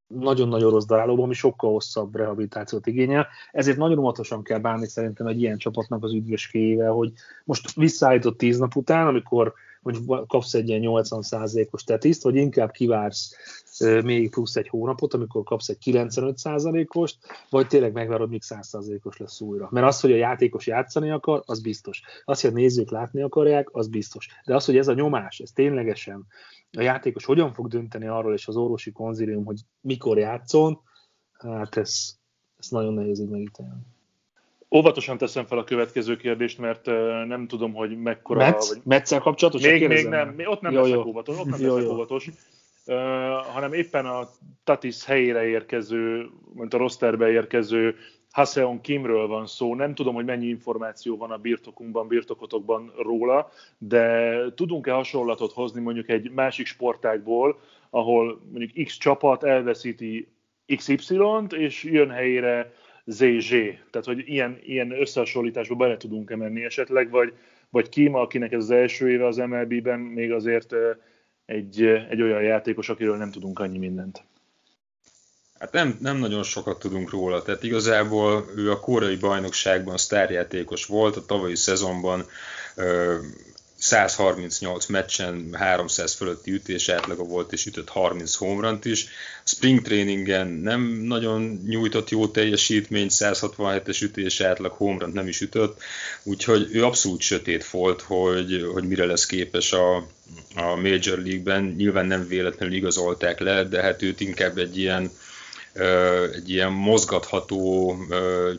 nagyon-nagyon 0.07 0.71
rossz 0.71 0.85
darálóba, 0.85 1.23
ami 1.23 1.33
sokkal 1.33 1.71
hosszabb 1.71 2.15
rehabilitációt 2.15 2.87
igényel. 2.87 3.27
Ezért 3.51 3.77
nagyon 3.77 3.99
óvatosan 3.99 4.43
kell 4.43 4.59
bánni 4.59 4.87
szerintem 4.87 5.27
egy 5.27 5.41
ilyen 5.41 5.57
csapatnak 5.57 6.03
az 6.03 6.13
üdvöskéjével, 6.13 6.91
hogy 6.91 7.13
most 7.43 7.73
visszaállított 7.73 8.37
tíz 8.37 8.57
nap 8.57 8.75
után, 8.75 9.07
amikor 9.07 9.53
mondjuk 9.81 10.27
kapsz 10.27 10.53
egy 10.53 10.69
ilyen 10.69 10.81
80%-os 10.83 11.83
tetiszt, 11.83 12.23
vagy 12.23 12.35
inkább 12.35 12.71
kivársz 12.71 13.35
még 13.79 14.29
plusz 14.29 14.55
egy 14.55 14.67
hónapot, 14.67 15.13
amikor 15.13 15.44
kapsz 15.44 15.70
egy 15.70 15.77
95%-ost, 15.86 17.17
vagy 17.50 17.67
tényleg 17.67 17.94
megvárod, 17.94 18.29
míg 18.29 18.41
100%-os 18.46 19.17
lesz 19.17 19.41
újra. 19.41 19.67
Mert 19.72 19.88
az, 19.88 20.00
hogy 20.00 20.12
a 20.12 20.15
játékos 20.15 20.67
játszani 20.67 21.12
akar, 21.12 21.44
az 21.46 21.62
biztos. 21.62 22.01
Az, 22.25 22.41
hogy 22.41 22.50
a 22.50 22.53
nézők 22.53 22.89
látni 22.89 23.22
akarják, 23.22 23.70
az 23.72 23.88
biztos. 23.88 24.27
De 24.46 24.55
az, 24.55 24.65
hogy 24.65 24.77
ez 24.77 24.88
a 24.88 24.94
nyomás, 24.94 25.39
ez 25.39 25.51
ténylegesen 25.51 26.27
a 26.77 26.82
játékos 26.82 27.25
hogyan 27.25 27.53
fog 27.53 27.67
dönteni 27.67 28.08
arról, 28.08 28.34
és 28.34 28.48
az 28.48 28.55
orvosi 28.55 28.91
konzilium, 28.91 29.46
hogy 29.46 29.60
mikor 29.82 30.17
játszon, 30.17 30.79
hát 31.39 31.77
ez, 31.77 32.15
ez 32.60 32.67
nagyon 32.70 32.94
nehéz 32.94 33.20
így 33.20 33.29
megítélni. 33.29 33.82
Óvatosan 34.75 35.17
teszem 35.17 35.46
fel 35.46 35.58
a 35.58 35.63
következő 35.63 36.15
kérdést, 36.15 36.58
mert 36.58 36.86
nem 37.27 37.48
tudom, 37.48 37.74
hogy 37.74 37.98
mekkora... 37.98 38.39
Metsz? 38.39 38.74
Vagy... 38.74 38.82
Metszel 38.84 39.20
kapcsolatos? 39.20 39.62
Még, 39.62 39.88
még 39.88 40.08
nem, 40.08 40.36
ott 40.46 40.62
nem 40.62 40.72
jó, 40.72 40.82
leszek 40.82 40.96
jó. 40.96 41.05
óvatos, 41.05 41.39
ott 41.39 41.46
nem 41.46 41.60
jó, 41.60 41.74
leszek 41.74 41.88
jó. 41.88 41.94
óvatos. 41.94 42.29
Hanem 43.53 43.73
éppen 43.73 44.05
a 44.05 44.27
Tatis 44.63 45.05
helyére 45.05 45.47
érkező, 45.47 46.29
mint 46.53 46.73
a 46.73 46.77
rosterbe 46.77 47.29
érkező 47.29 47.95
Haseon 48.31 48.81
Kimről 48.81 49.27
van 49.27 49.45
szó. 49.45 49.75
Nem 49.75 49.95
tudom, 49.95 50.15
hogy 50.15 50.25
mennyi 50.25 50.47
információ 50.47 51.17
van 51.17 51.31
a 51.31 51.37
birtokunkban, 51.37 52.07
birtokotokban 52.07 52.93
róla, 52.97 53.49
de 53.77 54.35
tudunk-e 54.55 54.91
hasonlatot 54.91 55.51
hozni 55.51 55.81
mondjuk 55.81 56.09
egy 56.09 56.31
másik 56.31 56.65
sportágból, 56.65 57.59
ahol 57.89 58.41
mondjuk 58.51 58.85
X 58.85 58.97
csapat 58.97 59.43
elveszíti 59.43 60.27
XY-t, 60.75 61.53
és 61.53 61.83
jön 61.83 62.09
helyére 62.09 62.73
ZZ. 63.05 63.49
Tehát, 63.89 64.05
hogy 64.05 64.23
ilyen, 64.25 64.59
ilyen 64.63 64.91
összehasonlításba 64.91 65.75
bele 65.75 65.97
tudunk-e 65.97 66.35
menni 66.35 66.63
esetleg, 66.63 67.09
vagy, 67.09 67.33
vagy 67.69 67.89
Kima, 67.89 68.21
akinek 68.21 68.51
ez 68.51 68.63
az 68.63 68.71
első 68.71 69.09
éve 69.09 69.25
az 69.25 69.37
MLB-ben, 69.37 69.99
még 69.99 70.31
azért 70.31 70.75
egy, 71.45 71.81
egy 71.83 72.21
olyan 72.21 72.41
játékos, 72.41 72.89
akiről 72.89 73.17
nem 73.17 73.31
tudunk 73.31 73.59
annyi 73.59 73.77
mindent. 73.77 74.23
Hát 75.59 75.71
nem, 75.71 75.97
nem 76.01 76.17
nagyon 76.17 76.43
sokat 76.43 76.79
tudunk 76.79 77.09
róla, 77.09 77.41
tehát 77.41 77.63
igazából 77.63 78.45
ő 78.55 78.71
a 78.71 78.79
koreai 78.79 79.15
bajnokságban 79.15 79.97
sztárjátékos 79.97 80.85
volt, 80.85 81.15
a 81.15 81.25
tavalyi 81.25 81.55
szezonban 81.55 82.25
138 83.85 84.85
meccsen 84.85 85.49
300 85.53 86.13
fölötti 86.13 86.51
ütés 86.51 86.89
átlaga 86.89 87.23
volt, 87.23 87.53
és 87.53 87.65
ütött 87.65 87.89
30 87.89 88.35
homrant 88.35 88.85
is. 88.85 89.07
Spring 89.43 89.81
trainingen 89.81 90.47
nem 90.47 90.81
nagyon 90.81 91.61
nyújtott 91.67 92.09
jó 92.09 92.27
teljesítményt, 92.27 93.11
167-es 93.13 94.01
ütés 94.01 94.41
átlag 94.41 94.71
homrant 94.71 95.13
nem 95.13 95.27
is 95.27 95.41
ütött, 95.41 95.81
úgyhogy 96.23 96.67
ő 96.71 96.83
abszolút 96.85 97.21
sötét 97.21 97.69
volt, 97.69 98.01
hogy, 98.01 98.69
hogy 98.73 98.83
mire 98.83 99.05
lesz 99.05 99.25
képes 99.25 99.71
a, 99.71 99.95
a 100.55 100.75
Major 100.75 101.17
League-ben. 101.17 101.63
Nyilván 101.77 102.05
nem 102.05 102.27
véletlenül 102.27 102.75
igazolták 102.75 103.39
le, 103.39 103.63
de 103.63 103.81
hát 103.81 104.01
őt 104.01 104.19
inkább 104.19 104.57
egy 104.57 104.77
ilyen 104.77 105.11
egy 106.34 106.50
ilyen 106.50 106.72
mozgatható 106.72 107.96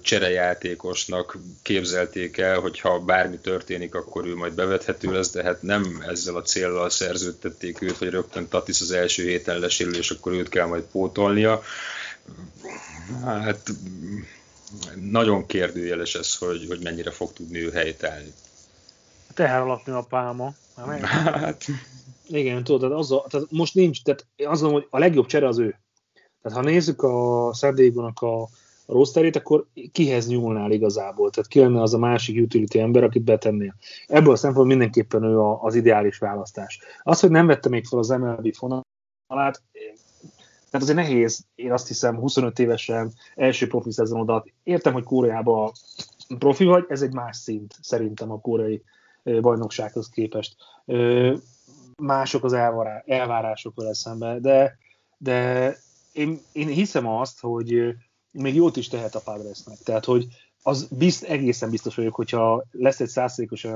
cserejátékosnak 0.03 1.39
képzelték 1.63 2.39
el, 2.39 2.61
hogyha 2.61 3.01
bármi 3.01 3.37
történik, 3.37 3.95
akkor 3.95 4.27
ő 4.27 4.37
majd 4.37 4.55
bevethető 4.55 5.13
lesz, 5.13 5.31
de 5.31 5.43
hát 5.43 5.63
nem 5.63 6.05
ezzel 6.09 6.37
a 6.37 6.43
célral 6.43 6.91
szerződtették 6.91 7.81
őt, 7.81 7.97
hogy 7.97 8.11
rögtön 8.11 8.49
Tatis 8.49 8.81
az 8.81 8.91
első 8.91 9.23
héten 9.23 9.59
lesérül, 9.59 9.97
és 9.97 10.11
akkor 10.11 10.33
őt 10.33 10.49
kell 10.49 10.67
majd 10.67 10.83
pótolnia. 10.83 11.63
Hát 13.25 13.69
nagyon 15.11 15.47
kérdőjeles 15.47 16.15
ez, 16.15 16.35
hogy, 16.35 16.65
hogy 16.69 16.81
mennyire 16.83 17.11
fog 17.11 17.33
tudni 17.33 17.59
ő 17.65 17.71
helytállni. 17.71 18.33
Teher 19.35 19.61
alapni 19.61 19.93
a 19.93 20.07
pálma. 20.09 20.55
Hát... 21.03 21.65
Igen, 22.29 22.65
tudod, 22.65 22.93
az 22.93 23.13
a, 23.13 23.27
tehát 23.29 23.47
most 23.51 23.75
nincs, 23.75 24.03
tehát 24.03 24.27
azt 24.37 24.63
mondom, 24.63 24.81
hogy 24.81 24.89
a 24.91 24.99
legjobb 24.99 25.27
csere 25.27 25.49
az 25.49 25.59
ő. 25.59 25.79
Tehát 26.47 26.61
ha 26.65 26.71
nézzük 26.71 27.03
a 27.03 27.49
Szerdégonak 27.53 28.21
a, 28.21 28.43
a 28.43 28.49
rosterét, 28.87 29.37
akkor 29.37 29.67
kihez 29.93 30.29
nyúlnál 30.29 30.71
igazából? 30.71 31.31
Tehát 31.31 31.51
ki 31.51 31.61
lenne 31.61 31.83
az 31.83 31.95
a 31.95 31.99
másik 31.99 32.43
utility 32.43 32.79
ember, 32.79 33.05
akit 33.05 33.23
betennél? 33.23 33.75
Ebből 34.07 34.33
a 34.33 34.37
szempontból 34.37 34.77
mindenképpen 34.77 35.23
ő 35.23 35.39
a, 35.39 35.63
az 35.63 35.75
ideális 35.75 36.19
választás. 36.19 36.81
Az, 37.03 37.21
hogy 37.21 37.31
nem 37.31 37.47
vette 37.47 37.69
még 37.69 37.87
fel 37.87 37.99
az 37.99 38.09
MLB 38.09 38.55
fonalát, 38.55 39.63
tehát 40.71 40.89
azért 40.89 40.97
nehéz, 40.97 41.47
én 41.55 41.73
azt 41.73 41.89
hiszem, 41.89 42.19
25 42.19 42.59
évesen 42.59 43.13
első 43.35 43.67
profi 43.67 43.93
szezonodat. 43.93 44.53
Értem, 44.63 44.93
hogy 44.93 45.05
Koreában 45.05 45.73
profi 46.39 46.65
vagy, 46.65 46.85
ez 46.89 47.03
egy 47.03 47.13
más 47.13 47.37
szint 47.37 47.75
szerintem 47.81 48.31
a 48.31 48.41
koreai 48.41 48.83
bajnoksághoz 49.41 50.09
képest. 50.09 50.57
Mások 51.97 52.45
az 52.45 52.53
elvárások 53.05 53.75
vele 53.77 54.39
de, 54.39 54.79
de 55.19 55.77
én, 56.17 56.41
én 56.53 56.69
hiszem 56.69 57.07
azt, 57.07 57.41
hogy 57.41 57.95
még 58.33 58.55
jót 58.55 58.77
is 58.77 58.89
tehet 58.89 59.15
a 59.15 59.21
Padresnek. 59.25 59.79
Tehát, 59.79 60.05
hogy 60.05 60.27
az 60.63 60.89
bizt, 60.91 61.23
egészen 61.23 61.71
biztos 61.71 61.95
vagyok, 61.95 62.15
hogyha 62.15 62.65
lesz 62.71 63.01
egy 63.01 63.09
százszerékos 63.09 63.67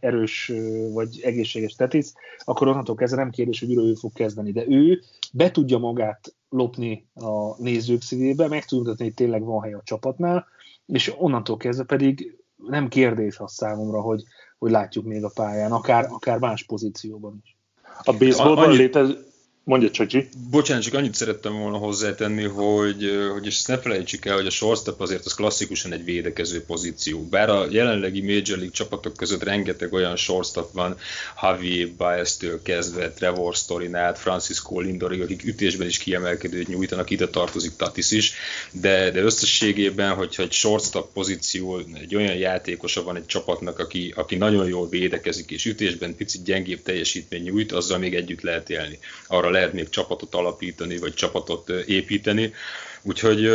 erős 0.00 0.52
vagy 0.92 1.20
egészséges 1.22 1.74
tetic, 1.74 2.12
akkor 2.38 2.68
onnantól 2.68 2.94
kezdve 2.94 3.22
nem 3.22 3.30
kérdés, 3.30 3.60
hogy 3.60 3.76
ő 3.76 3.94
fog 3.94 4.12
kezdeni. 4.12 4.52
De 4.52 4.64
ő 4.68 5.02
be 5.32 5.50
tudja 5.50 5.78
magát 5.78 6.34
lopni 6.48 7.06
a 7.14 7.62
nézők 7.62 8.02
szívébe, 8.02 8.48
meg 8.48 8.64
tudja 8.64 8.78
mutatni, 8.78 9.04
hogy 9.04 9.14
tényleg 9.14 9.44
van 9.44 9.62
hely 9.62 9.72
a 9.72 9.82
csapatnál, 9.84 10.46
és 10.86 11.14
onnantól 11.18 11.56
kezdve 11.56 11.84
pedig 11.84 12.38
nem 12.56 12.88
kérdés 12.88 13.38
az 13.38 13.52
számomra, 13.52 14.00
hogy, 14.00 14.22
hogy 14.58 14.70
látjuk 14.70 15.04
még 15.04 15.24
a 15.24 15.30
pályán, 15.34 15.72
akár, 15.72 16.06
akár 16.10 16.38
más 16.38 16.62
pozícióban 16.62 17.40
is. 17.42 17.56
A 18.02 18.12
baseballban 18.12 18.70
létező, 18.70 19.33
Mondja 19.66 19.90
Csacsi. 19.90 20.28
Bocsánat, 20.50 20.82
csak 20.82 20.94
annyit 20.94 21.14
szerettem 21.14 21.58
volna 21.58 21.76
hozzátenni, 21.76 22.42
hogy, 22.42 23.10
hogy 23.32 23.46
ezt 23.46 23.68
ne 23.68 23.78
felejtsük 23.78 24.24
el, 24.24 24.34
hogy 24.34 24.46
a 24.46 24.50
shortstop 24.50 25.00
azért 25.00 25.24
az 25.24 25.34
klasszikusan 25.34 25.92
egy 25.92 26.04
védekező 26.04 26.64
pozíció. 26.64 27.22
Bár 27.28 27.50
a 27.50 27.66
jelenlegi 27.70 28.20
Major 28.20 28.56
League 28.56 28.70
csapatok 28.70 29.16
között 29.16 29.42
rengeteg 29.42 29.92
olyan 29.92 30.16
shortstop 30.16 30.72
van, 30.72 30.96
Javi 31.42 31.94
Baez-től 31.96 32.62
kezdve, 32.62 33.10
Trevor 33.10 33.54
Storin 33.54 33.94
át, 33.94 34.18
Francisco 34.18 34.80
Lindorig, 34.80 35.20
akik 35.20 35.44
ütésben 35.44 35.86
is 35.86 35.98
kiemelkedőt 35.98 36.68
nyújtanak, 36.68 37.10
ide 37.10 37.28
tartozik 37.28 37.76
Tatis 37.76 38.10
is, 38.10 38.32
de, 38.70 39.10
de 39.10 39.20
összességében, 39.20 40.14
hogyha 40.14 40.42
egy 40.42 40.52
shortstop 40.52 41.12
pozíció, 41.12 41.78
egy 42.00 42.14
olyan 42.14 42.36
játékosa 42.36 43.02
van 43.02 43.16
egy 43.16 43.26
csapatnak, 43.26 43.78
aki, 43.78 44.12
aki 44.16 44.36
nagyon 44.36 44.68
jól 44.68 44.88
védekezik, 44.88 45.50
és 45.50 45.64
ütésben 45.64 46.16
picit 46.16 46.44
gyengébb 46.44 46.82
teljesítmény 46.82 47.42
nyújt, 47.42 47.72
azzal 47.72 47.98
még 47.98 48.14
együtt 48.14 48.40
lehet 48.40 48.70
élni. 48.70 48.98
Arra 49.26 49.52
lehet 49.54 49.72
még 49.72 49.88
csapatot 49.88 50.34
alapítani, 50.34 50.98
vagy 50.98 51.14
csapatot 51.14 51.68
építeni. 51.70 52.54
Úgyhogy 53.02 53.50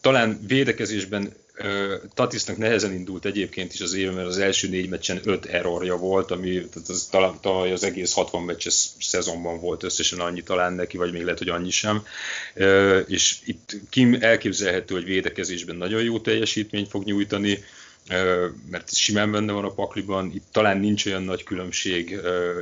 talán 0.00 0.40
védekezésben 0.46 1.32
Tatisnak 2.14 2.56
nehezen 2.56 2.92
indult 2.92 3.24
egyébként 3.24 3.72
is 3.72 3.80
az 3.80 3.94
év, 3.94 4.12
mert 4.12 4.26
az 4.26 4.38
első 4.38 4.68
négy 4.68 4.88
meccsen 4.88 5.20
öt 5.24 5.44
errorja 5.44 5.96
volt, 5.96 6.30
ami 6.30 6.48
tehát 6.48 6.88
az, 6.88 7.08
talán 7.10 7.38
tavaly 7.40 7.72
az 7.72 7.84
egész 7.84 8.12
60 8.12 8.42
meccses 8.42 8.88
szezonban 9.00 9.60
volt 9.60 9.82
összesen 9.82 10.20
annyi 10.20 10.42
talán 10.42 10.72
neki, 10.72 10.96
vagy 10.96 11.12
még 11.12 11.22
lehet, 11.22 11.38
hogy 11.38 11.48
annyi 11.48 11.70
sem. 11.70 12.06
És 13.06 13.36
itt 13.44 13.76
Kim 13.90 14.16
elképzelhető, 14.20 14.94
hogy 14.94 15.04
védekezésben 15.04 15.76
nagyon 15.76 16.02
jó 16.02 16.20
teljesítményt 16.20 16.88
fog 16.88 17.04
nyújtani, 17.04 17.64
mert 18.70 18.84
ez 18.86 18.96
simán 18.96 19.32
benne 19.32 19.52
van 19.52 19.64
a 19.64 19.74
pakliban. 19.74 20.30
Itt 20.34 20.46
talán 20.52 20.78
nincs 20.78 21.06
olyan 21.06 21.22
nagy 21.22 21.44
különbség 21.44 22.20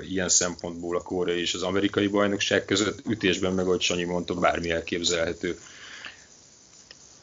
ilyen 0.09 0.28
szempontból 0.28 0.96
a 0.96 1.02
koreai 1.02 1.40
és 1.40 1.54
az 1.54 1.62
amerikai 1.62 2.07
bajnokság 2.07 2.64
között. 2.64 3.02
Ütésben 3.09 3.52
meg, 3.52 3.66
ahogy 3.66 3.80
Sanyi 3.80 4.04
mondta, 4.04 4.35
bármi 4.35 4.70
elképzelhető. 4.70 5.59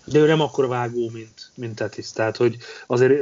De 0.06 0.20
ő 0.20 0.26
nem 0.26 0.42
akkor 0.42 0.68
vágó, 0.68 1.10
mint, 1.10 1.52
mint 1.56 1.76
Tetis. 1.76 2.12
Tehát, 2.12 2.38
hogy 2.38 2.58
azért 2.88 3.22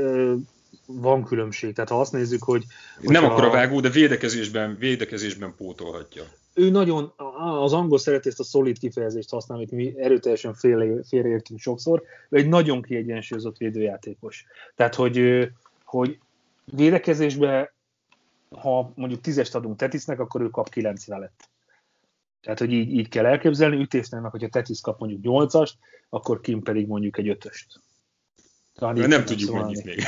van 0.85 1.25
különbség. 1.25 1.73
Tehát 1.73 1.89
ha 1.89 1.99
azt 1.99 2.11
nézzük, 2.11 2.43
hogy... 2.43 2.63
Nem 3.01 3.23
akkor 3.23 3.43
a 3.43 3.49
vágó, 3.49 3.79
de 3.79 3.89
védekezésben, 3.89 4.77
védekezésben 4.79 5.53
pótolhatja 5.57 6.23
ő 6.59 6.69
nagyon, 6.69 7.13
az 7.59 7.73
angol 7.73 7.97
szereti 7.97 8.27
ezt 8.27 8.39
a 8.39 8.43
szolid 8.43 8.79
kifejezést 8.79 9.29
használni, 9.29 9.63
amit 9.63 9.75
mi 9.75 10.01
erőteljesen 10.01 10.53
félre, 10.53 11.03
félreértünk 11.03 11.59
sokszor, 11.59 12.03
ő 12.29 12.37
egy 12.37 12.47
nagyon 12.47 12.81
kiegyensúlyozott 12.81 13.57
védőjátékos. 13.57 14.45
Tehát, 14.75 14.95
hogy, 14.95 15.47
hogy 15.83 16.19
védekezésben, 16.65 17.69
ha 18.49 18.91
mondjuk 18.95 19.21
tízest 19.21 19.55
adunk 19.55 19.77
Tetisnek, 19.77 20.19
akkor 20.19 20.41
ő 20.41 20.49
kap 20.49 20.69
kilenc 20.69 21.07
lett. 21.07 21.49
Tehát, 22.41 22.59
hogy 22.59 22.71
így, 22.71 22.93
így 22.93 23.09
kell 23.09 23.25
elképzelni, 23.25 23.81
ütésnek, 23.81 24.31
hogyha 24.31 24.47
Tetis 24.47 24.81
kap 24.81 24.99
mondjuk 24.99 25.21
nyolcast, 25.21 25.77
akkor 26.09 26.41
Kim 26.41 26.61
pedig 26.61 26.87
mondjuk 26.87 27.17
egy 27.17 27.29
ötöst. 27.29 27.79
Talán 28.79 28.95
nem, 28.95 29.09
nem 29.09 29.25
tudjuk 29.25 29.53
mennyit 29.53 29.83
még. 29.83 30.01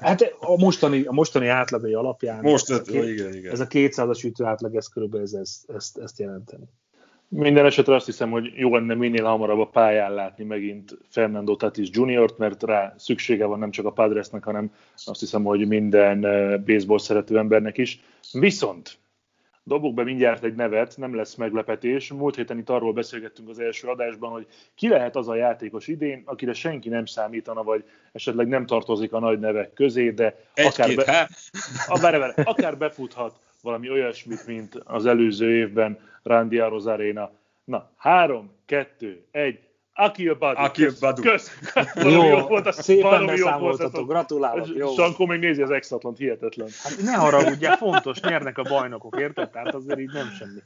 Hát 0.00 0.34
a 0.40 0.56
mostani, 0.56 1.02
a 1.02 1.12
mostani 1.12 1.46
átlagai 1.46 1.94
alapján 1.94 2.42
Most, 2.42 2.70
ez, 2.70 2.78
a, 2.78 2.82
két, 2.82 3.08
igen, 3.08 3.34
igen. 3.34 3.52
ez 3.52 3.60
a 3.60 3.66
200-as 3.66 4.24
ütő 4.24 4.44
átlag, 4.44 4.74
ez 4.74 4.86
körülbelül 4.86 5.26
ez, 5.26 5.32
ezt, 5.32 5.70
ezt, 5.70 5.98
ezt 5.98 6.18
jelenteni. 6.18 6.64
Minden 7.28 7.64
esetre 7.64 7.94
azt 7.94 8.06
hiszem, 8.06 8.30
hogy 8.30 8.52
jó 8.56 8.74
lenne 8.74 8.94
minél 8.94 9.24
hamarabb 9.24 9.58
a 9.58 9.66
pályán 9.66 10.14
látni 10.14 10.44
megint 10.44 10.98
Fernando 11.08 11.56
Tatis 11.56 11.88
Jr.-t, 11.92 12.38
mert 12.38 12.62
rá 12.62 12.94
szüksége 12.96 13.44
van 13.44 13.58
nem 13.58 13.70
csak 13.70 13.86
a 13.86 13.92
Padresnek, 13.92 14.44
hanem 14.44 14.72
azt 15.04 15.20
hiszem, 15.20 15.44
hogy 15.44 15.66
minden 15.66 16.24
eh, 16.24 16.58
baseball 16.58 16.98
szerető 16.98 17.38
embernek 17.38 17.78
is. 17.78 18.00
Viszont 18.32 18.98
dobok 19.64 19.94
be 19.94 20.02
mindjárt 20.02 20.44
egy 20.44 20.54
nevet, 20.54 20.96
nem 20.96 21.14
lesz 21.14 21.34
meglepetés. 21.34 22.12
Múlt 22.12 22.36
héten 22.36 22.58
itt 22.58 22.70
arról 22.70 22.92
beszélgettünk 22.92 23.48
az 23.48 23.58
első 23.58 23.88
adásban, 23.88 24.30
hogy 24.30 24.46
ki 24.74 24.88
lehet 24.88 25.16
az 25.16 25.28
a 25.28 25.34
játékos 25.34 25.86
idén, 25.86 26.22
akire 26.24 26.52
senki 26.52 26.88
nem 26.88 27.06
számítana, 27.06 27.62
vagy 27.62 27.84
esetleg 28.12 28.48
nem 28.48 28.66
tartozik 28.66 29.12
a 29.12 29.18
nagy 29.18 29.38
nevek 29.38 29.72
közé, 29.72 30.10
de 30.10 30.40
egy 30.54 30.66
akár, 30.66 30.94
be, 30.94 31.28
a, 31.86 31.98
bere, 32.00 32.18
bere, 32.18 32.34
akár 32.44 32.78
befuthat 32.78 33.40
valami 33.62 33.90
olyasmit, 33.90 34.46
mint 34.46 34.74
az 34.74 35.06
előző 35.06 35.54
évben 35.54 35.98
Randy 36.22 36.58
Arozarena. 36.58 37.30
Na, 37.64 37.90
három, 37.96 38.52
kettő, 38.66 39.24
egy, 39.30 39.58
Akil 39.94 40.34
Badu. 40.34 40.60
Akil 40.60 40.92
Badu. 41.00 41.22
Kösz. 41.22 41.60
Jó, 41.94 42.10
jó 42.10 42.38
volt, 42.38 42.66
a, 42.66 42.72
szépen 42.72 43.26
beszámoltatok, 43.26 44.08
gratulálok. 44.08 44.68
Jó. 44.76 44.94
Sankó 44.94 45.26
még 45.26 45.40
nézi 45.40 45.62
az 45.62 45.70
exatlant, 45.70 46.18
hihetetlen. 46.18 46.68
Hát 46.82 47.02
ne 47.02 47.14
haragudjál, 47.14 47.76
fontos, 47.76 48.20
nyernek 48.20 48.58
a 48.58 48.62
bajnokok, 48.62 49.20
érted? 49.20 49.50
Tehát 49.50 49.74
azért 49.74 49.98
így 49.98 50.12
nem 50.12 50.28
semmi. 50.38 50.60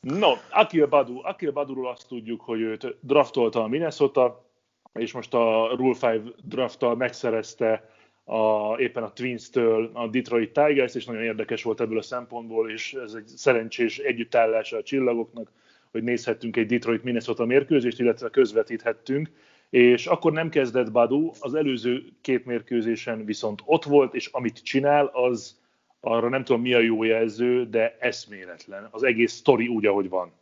No, 0.00 0.32
Akil 0.50 0.86
Badu. 0.86 1.20
Akil 1.22 1.50
Baduról 1.50 1.88
azt 1.88 2.08
tudjuk, 2.08 2.40
hogy 2.40 2.60
őt 2.60 2.96
draftolta 3.00 3.62
a 3.62 3.68
Minnesota, 3.68 4.44
és 4.92 5.12
most 5.12 5.34
a 5.34 5.74
Rule 5.76 6.14
5 6.14 6.34
drafttal 6.44 6.96
megszerezte 6.96 7.90
a, 8.24 8.74
éppen 8.78 9.02
a 9.02 9.12
Twins-től 9.12 9.90
a 9.92 10.06
Detroit 10.06 10.52
Tigers, 10.52 10.94
és 10.94 11.04
nagyon 11.04 11.22
érdekes 11.22 11.62
volt 11.62 11.80
ebből 11.80 11.98
a 11.98 12.02
szempontból, 12.02 12.70
és 12.70 12.92
ez 12.92 13.12
egy 13.12 13.26
szerencsés 13.26 13.98
együttállása 13.98 14.76
a 14.76 14.82
csillagoknak, 14.82 15.50
hogy 15.90 16.02
nézhettünk 16.02 16.56
egy 16.56 16.66
Detroit-Minnesota 16.66 17.44
mérkőzést, 17.44 18.00
illetve 18.00 18.30
közvetíthettünk, 18.30 19.30
és 19.70 20.06
akkor 20.06 20.32
nem 20.32 20.48
kezdett 20.48 20.92
Badu, 20.92 21.30
az 21.40 21.54
előző 21.54 22.02
két 22.20 22.44
mérkőzésen 22.44 23.24
viszont 23.24 23.62
ott 23.64 23.84
volt, 23.84 24.14
és 24.14 24.26
amit 24.26 24.62
csinál, 24.62 25.06
az 25.06 25.58
arra 26.00 26.28
nem 26.28 26.44
tudom 26.44 26.60
mi 26.60 26.74
a 26.74 26.78
jó 26.78 27.02
jelző, 27.02 27.68
de 27.68 27.96
eszméletlen. 27.98 28.88
Az 28.90 29.02
egész 29.02 29.32
sztori 29.32 29.68
úgy, 29.68 29.86
ahogy 29.86 30.08
van. 30.08 30.32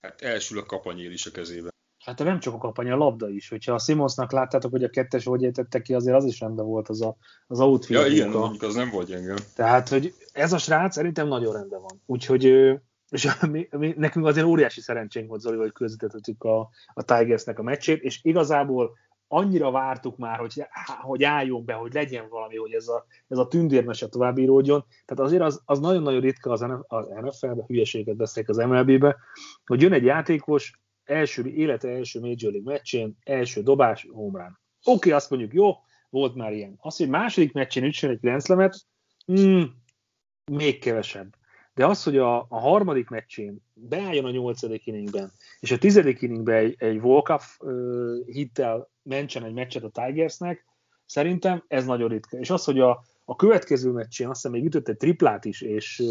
Hát 0.00 0.22
elsül 0.22 0.58
a 0.58 0.64
kapanyél 0.64 1.12
is 1.12 1.26
a 1.26 1.30
kezében. 1.30 1.72
Hát 2.04 2.18
nem 2.18 2.40
csak 2.40 2.54
a 2.54 2.58
kapanya, 2.58 2.94
a 2.94 2.96
labda 2.96 3.28
is. 3.28 3.48
Hogyha 3.48 3.74
a 3.74 3.78
Simonsnak 3.78 4.32
láttátok, 4.32 4.70
hogy 4.70 4.84
a 4.84 4.88
kettes 4.90 5.24
hogy 5.24 5.44
ejtette 5.44 5.80
ki, 5.80 5.94
azért 5.94 6.16
az 6.16 6.24
is 6.24 6.40
rendben 6.40 6.66
volt 6.66 6.88
az 6.88 7.02
a, 7.02 7.16
az 7.46 7.60
outfit. 7.60 7.96
Ja, 7.96 8.06
igen, 8.06 8.32
az 8.58 8.74
nem 8.74 8.90
volt 8.90 9.08
gyenge. 9.08 9.34
Tehát, 9.54 9.88
hogy 9.88 10.14
ez 10.32 10.52
a 10.52 10.58
srác 10.58 10.94
szerintem 10.94 11.28
nagyon 11.28 11.52
rendben 11.52 11.80
van. 11.80 12.02
Úgyhogy 12.06 12.74
és 13.14 13.40
mi, 13.50 13.68
mi, 13.70 13.94
nekünk 13.96 14.26
azért 14.26 14.46
óriási 14.46 14.80
szerencsénk 14.80 15.28
volt, 15.28 15.40
Zoli, 15.40 15.56
hogy 15.56 15.72
közvetítettük 15.72 16.44
a, 16.44 16.70
a 16.94 17.02
Tigersnek 17.02 17.58
a 17.58 17.62
meccsét, 17.62 18.02
és 18.02 18.20
igazából 18.22 18.96
annyira 19.28 19.70
vártuk 19.70 20.16
már, 20.16 20.38
hogy, 20.38 20.66
hogy 21.02 21.24
álljon 21.24 21.64
be, 21.64 21.72
hogy 21.72 21.92
legyen 21.92 22.28
valami, 22.28 22.56
hogy 22.56 22.72
ez 22.72 22.88
a, 22.88 23.06
ez 23.28 23.38
a 23.38 23.48
tündérmese 23.48 24.08
tovább 24.08 24.38
íródjon. 24.38 24.84
Tehát 25.04 25.24
azért 25.24 25.42
az, 25.42 25.62
az 25.64 25.80
nagyon-nagyon 25.80 26.20
ritka 26.20 26.50
az, 26.50 26.66
az 26.86 27.06
NFL-be, 27.20 27.64
hülyeséget 27.66 28.16
beszélek 28.16 28.48
az 28.48 28.56
MLB-be, 28.56 29.16
hogy 29.66 29.82
jön 29.82 29.92
egy 29.92 30.04
játékos, 30.04 30.80
első, 31.04 31.46
élete 31.46 31.88
első 31.88 32.20
Major 32.20 32.52
League 32.52 32.72
meccsén, 32.72 33.16
első 33.24 33.62
dobás, 33.62 34.06
homrán. 34.12 34.60
Oké, 34.84 34.96
okay, 34.96 35.12
azt 35.12 35.30
mondjuk, 35.30 35.52
jó, 35.52 35.72
volt 36.10 36.34
már 36.34 36.52
ilyen. 36.52 36.78
Azt, 36.80 36.98
hogy 36.98 37.08
második 37.08 37.52
meccsén 37.52 37.84
ütsön 37.84 38.10
egy 38.10 38.20
Grand 38.20 38.74
mm, 39.32 39.62
még 40.52 40.78
kevesebb. 40.78 41.34
De 41.74 41.86
az, 41.86 42.02
hogy 42.02 42.18
a, 42.18 42.46
a 42.48 42.58
harmadik 42.60 43.08
meccsén 43.08 43.62
beálljon 43.74 44.24
a 44.24 44.30
nyolcadik 44.30 44.86
inningben, 44.86 45.32
és 45.60 45.70
a 45.70 45.78
tizedik 45.78 46.22
inningben 46.22 46.56
egy, 46.56 46.74
egy 46.78 46.96
walk-off 46.96 47.58
hittel 48.26 48.90
mentsen 49.02 49.44
egy 49.44 49.52
meccset 49.52 49.82
a 49.82 49.88
Tigersnek, 49.88 50.64
szerintem 51.06 51.64
ez 51.68 51.84
nagyon 51.84 52.08
ritka. 52.08 52.38
És 52.38 52.50
az, 52.50 52.64
hogy 52.64 52.80
a, 52.80 53.04
a 53.24 53.36
következő 53.36 53.90
meccsén 53.90 54.28
azt 54.28 54.42
hiszem 54.42 54.52
még 54.52 54.66
ütött 54.66 54.88
egy 54.88 54.96
triplát 54.96 55.44
is, 55.44 55.60
és... 55.60 56.02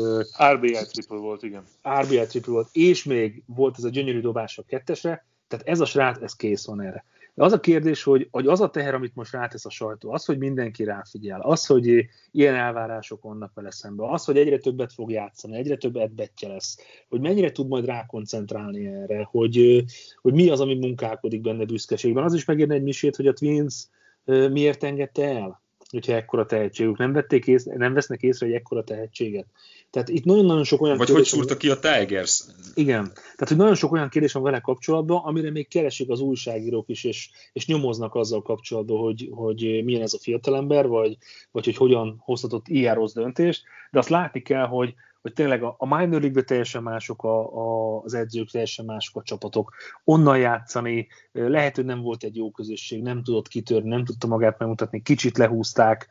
RBI 0.53 0.77
triple 0.91 1.17
volt, 1.17 1.43
igen. 1.43 1.63
RBI 2.01 2.25
triple 2.25 2.53
volt, 2.53 2.69
és 2.71 3.03
még 3.03 3.43
volt 3.45 3.77
ez 3.77 3.83
a 3.83 3.89
gyönyörű 3.89 4.21
dobás 4.21 4.57
a 4.57 4.63
kettesre, 4.63 5.25
tehát 5.47 5.67
ez 5.67 5.79
a 5.79 5.85
srác, 5.85 6.21
ez 6.21 6.35
kész 6.35 6.65
van 6.65 6.81
erre. 6.81 7.05
De 7.35 7.43
az 7.43 7.53
a 7.53 7.59
kérdés, 7.59 8.03
hogy, 8.03 8.27
hogy 8.31 8.47
az 8.47 8.61
a 8.61 8.69
teher, 8.69 8.93
amit 8.93 9.15
most 9.15 9.31
rátesz 9.31 9.65
a 9.65 9.69
sajtó, 9.69 10.11
az, 10.11 10.25
hogy 10.25 10.37
mindenki 10.37 10.83
ráfigyel, 10.83 11.41
az, 11.41 11.65
hogy 11.65 12.05
ilyen 12.31 12.55
elvárások 12.55 13.21
vannak 13.21 13.53
vele 13.53 13.71
szemben, 13.71 14.09
az, 14.09 14.25
hogy 14.25 14.37
egyre 14.37 14.57
többet 14.57 14.93
fog 14.93 15.11
játszani, 15.11 15.57
egyre 15.57 15.77
több 15.77 15.95
edbetje 15.95 16.47
lesz, 16.47 16.77
hogy 17.09 17.19
mennyire 17.19 17.51
tud 17.51 17.67
majd 17.67 17.85
rákoncentrálni 17.85 18.85
erre, 18.85 19.27
hogy, 19.31 19.83
hogy 20.21 20.33
mi 20.33 20.49
az, 20.49 20.59
ami 20.59 20.75
munkálkodik 20.75 21.41
benne 21.41 21.65
büszkeségben. 21.65 22.23
Az 22.23 22.33
is 22.33 22.45
megérne 22.45 22.73
egy 22.73 22.83
misét, 22.83 23.15
hogy 23.15 23.27
a 23.27 23.33
Twins 23.33 23.87
miért 24.25 24.83
engedte 24.83 25.27
el, 25.27 25.61
hogyha 25.89 26.13
ekkora 26.13 26.45
tehetségük. 26.45 26.97
Nem, 26.97 27.13
vették 27.13 27.47
ész, 27.47 27.63
nem 27.63 27.93
vesznek 27.93 28.21
észre 28.21 28.47
egy 28.47 28.53
ekkora 28.53 28.83
tehetséget. 28.83 29.45
Tehát 29.93 30.09
itt 30.09 30.23
nagyon-nagyon 30.23 30.63
sok 30.63 30.81
olyan 30.81 30.97
Vagy 30.97 31.07
kérdés, 31.07 31.29
hogy 31.29 31.39
szúrta 31.39 31.57
ki 31.57 31.69
a 31.69 31.79
Tigers? 31.79 32.43
Igen. 32.73 33.11
Tehát, 33.13 33.47
hogy 33.47 33.57
nagyon 33.57 33.75
sok 33.75 33.91
olyan 33.91 34.09
kérdés 34.09 34.33
van 34.33 34.43
vele 34.43 34.59
kapcsolatban, 34.59 35.23
amire 35.23 35.51
még 35.51 35.67
keresik 35.67 36.09
az 36.09 36.19
újságírók 36.19 36.89
is, 36.89 37.03
és, 37.03 37.29
és 37.51 37.67
nyomoznak 37.67 38.15
azzal 38.15 38.41
kapcsolatban, 38.41 38.99
hogy, 38.99 39.29
hogy 39.31 39.81
milyen 39.83 40.01
ez 40.01 40.13
a 40.13 40.19
fiatalember, 40.19 40.87
vagy, 40.87 41.17
vagy 41.51 41.65
hogy 41.65 41.75
hogyan 41.75 42.15
hozhatott 42.19 42.67
ilyen 42.67 42.95
rossz 42.95 43.13
döntést. 43.13 43.63
De 43.91 43.99
azt 43.99 44.09
látni 44.09 44.41
kell, 44.41 44.65
hogy, 44.65 44.93
hogy 45.21 45.33
tényleg 45.33 45.63
a, 45.63 45.75
a 45.77 45.97
minor 45.97 46.21
league 46.21 46.43
teljesen 46.43 46.83
mások 46.83 47.23
a, 47.23 47.39
a, 47.39 47.99
az 48.03 48.13
edzők, 48.13 48.49
teljesen 48.49 48.85
mások 48.85 49.15
a 49.15 49.23
csapatok. 49.23 49.73
Onnan 50.03 50.37
játszani, 50.37 51.07
lehet, 51.31 51.75
hogy 51.75 51.85
nem 51.85 52.01
volt 52.01 52.23
egy 52.23 52.35
jó 52.35 52.51
közösség, 52.51 53.01
nem 53.01 53.23
tudott 53.23 53.47
kitörni, 53.47 53.89
nem 53.89 54.05
tudta 54.05 54.27
magát 54.27 54.59
megmutatni, 54.59 55.01
kicsit 55.01 55.37
lehúzták, 55.37 56.09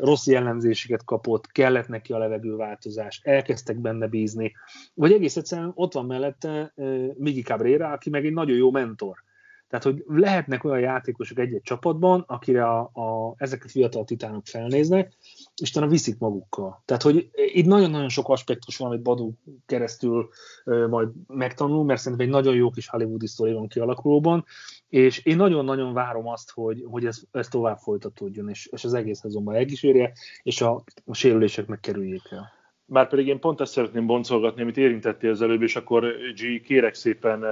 rossz 0.00 0.26
jellemzéseket 0.26 1.04
kapott, 1.04 1.46
kellett 1.46 1.88
neki 1.88 2.12
a 2.12 2.18
levegőváltozás, 2.18 3.20
elkezdtek 3.24 3.78
benne 3.78 4.06
bízni, 4.06 4.52
vagy 4.94 5.12
egész 5.12 5.36
egyszerűen 5.36 5.72
ott 5.74 5.92
van 5.92 6.06
mellette 6.06 6.72
Migi 7.16 7.42
Cabrera, 7.42 7.92
aki 7.92 8.10
meg 8.10 8.26
egy 8.26 8.32
nagyon 8.32 8.56
jó 8.56 8.70
mentor. 8.70 9.24
Tehát, 9.68 9.84
hogy 9.84 10.04
lehetnek 10.06 10.64
olyan 10.64 10.80
játékosok 10.80 11.38
egy-egy 11.38 11.62
csapatban, 11.62 12.24
akire 12.26 12.64
a, 12.64 12.78
a, 12.80 13.34
ezek 13.36 13.64
a 13.64 13.68
fiatal 13.68 14.04
titánok 14.04 14.46
felnéznek, 14.46 15.12
és 15.56 15.70
utána 15.70 15.86
viszik 15.86 16.18
magukkal. 16.18 16.82
Tehát, 16.84 17.02
hogy 17.02 17.30
itt 17.34 17.66
nagyon-nagyon 17.66 18.08
sok 18.08 18.28
aspektus 18.28 18.76
van, 18.76 18.88
amit 18.88 19.02
Badu 19.02 19.32
keresztül 19.66 20.28
ö, 20.64 20.86
majd 20.86 21.08
megtanul, 21.26 21.84
mert 21.84 22.00
szerintem 22.00 22.26
egy 22.26 22.32
nagyon 22.32 22.54
jó 22.54 22.70
kis 22.70 22.88
hollywoodi 22.88 23.26
sztori 23.26 23.52
van 23.52 23.68
kialakulóban, 23.68 24.44
és 24.88 25.24
én 25.24 25.36
nagyon-nagyon 25.36 25.92
várom 25.92 26.28
azt, 26.28 26.50
hogy, 26.50 26.84
hogy 26.90 27.06
ez, 27.06 27.22
ez 27.32 27.48
tovább 27.48 27.78
folytatódjon, 27.78 28.48
és, 28.48 28.66
és 28.72 28.84
az 28.84 28.94
egész 28.94 29.18
szezonban 29.18 29.54
elkísérje, 29.54 30.12
és 30.42 30.60
a, 30.60 30.84
a 31.04 31.14
sérülések 31.14 31.66
megkerüljék 31.66 32.22
el. 32.30 32.54
Márpedig 32.88 33.26
én 33.26 33.40
pont 33.40 33.60
ezt 33.60 33.72
szeretném 33.72 34.06
boncolgatni, 34.06 34.62
amit 34.62 34.76
érintettél 34.76 35.30
az 35.30 35.42
előbb, 35.42 35.62
és 35.62 35.76
akkor 35.76 36.16
G, 36.34 36.62
kérek 36.62 36.94
szépen 36.94 37.44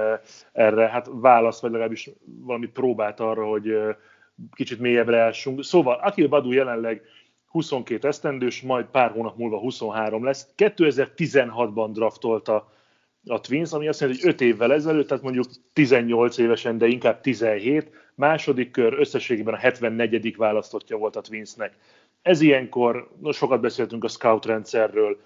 erre, 0.51 0.87
hát 0.87 1.09
válasz, 1.11 1.61
vagy 1.61 1.71
legalábbis 1.71 2.09
valamit 2.25 2.71
próbált 2.71 3.19
arra, 3.19 3.45
hogy 3.45 3.73
kicsit 4.51 4.79
mélyebbre 4.79 5.17
elsünk. 5.17 5.63
Szóval 5.63 5.95
Akil 5.95 6.27
Badu 6.27 6.51
jelenleg 6.51 7.01
22 7.47 8.07
esztendős, 8.07 8.61
majd 8.61 8.85
pár 8.85 9.11
hónap 9.11 9.37
múlva 9.37 9.59
23 9.59 10.23
lesz. 10.23 10.53
2016-ban 10.57 11.89
draftolta 11.93 12.73
a 13.25 13.39
Twins, 13.39 13.71
ami 13.71 13.87
azt 13.87 13.99
jelenti, 13.99 14.21
hogy 14.21 14.33
5 14.33 14.41
évvel 14.41 14.73
ezelőtt, 14.73 15.07
tehát 15.07 15.23
mondjuk 15.23 15.45
18 15.73 16.37
évesen, 16.37 16.77
de 16.77 16.87
inkább 16.87 17.21
17, 17.21 17.89
második 18.15 18.71
kör 18.71 18.93
összességében 18.93 19.53
a 19.53 19.57
74. 19.57 20.35
választottja 20.35 20.97
volt 20.97 21.15
a 21.15 21.21
Twinsnek. 21.21 21.77
Ez 22.21 22.41
ilyenkor, 22.41 23.09
no, 23.21 23.31
sokat 23.31 23.61
beszéltünk 23.61 24.03
a 24.03 24.07
scout 24.07 24.45
rendszerről, 24.45 25.17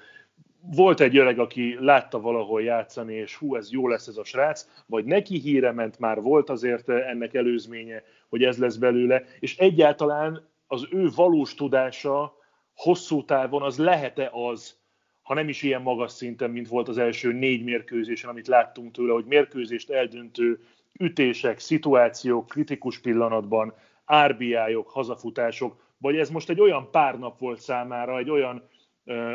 volt 0.62 1.00
egy 1.00 1.18
öreg, 1.18 1.40
aki 1.40 1.78
látta 1.80 2.20
valahol 2.20 2.62
játszani, 2.62 3.14
és 3.14 3.36
hú, 3.36 3.56
ez 3.56 3.72
jó 3.72 3.88
lesz 3.88 4.08
ez 4.08 4.18
a 4.18 4.24
srác, 4.24 4.68
vagy 4.86 5.06
neki 5.06 5.40
híre 5.40 5.72
ment, 5.72 6.00
már 6.00 6.22
volt 6.22 6.50
azért 6.50 6.90
ennek 6.90 7.34
előzménye, 7.34 8.04
hogy 8.30 8.44
ez 8.44 8.58
lesz 8.58 8.76
belőle, 8.76 9.24
és 9.40 9.58
egyáltalán 9.58 10.48
az 10.68 10.88
ő 10.92 11.10
valós 11.16 11.56
tudása 11.56 12.38
hosszú 12.76 13.26
távon 13.26 13.62
az 13.62 13.78
lehet-e 13.78 14.30
az, 14.34 14.79
ha 15.30 15.36
nem 15.36 15.50
is 15.50 15.62
ilyen 15.62 15.82
magas 15.82 16.12
szinten, 16.12 16.50
mint 16.50 16.68
volt 16.68 16.88
az 16.88 16.98
első 16.98 17.32
négy 17.32 17.64
mérkőzésen, 17.64 18.30
amit 18.30 18.48
láttunk 18.48 18.92
tőle, 18.92 19.14
hogy 19.14 19.26
mérkőzést 19.26 19.90
eldöntő 19.90 20.60
ütések, 21.00 21.60
szituációk, 21.60 22.48
kritikus 22.48 23.00
pillanatban, 23.00 23.74
RBI-ok, 24.28 24.90
hazafutások, 24.90 25.76
vagy 25.98 26.18
ez 26.18 26.30
most 26.30 26.50
egy 26.50 26.60
olyan 26.60 26.92
pár 26.92 27.20
nap 27.20 27.40
volt 27.40 27.60
számára, 27.60 28.18
egy 28.18 28.30
olyan 28.30 28.70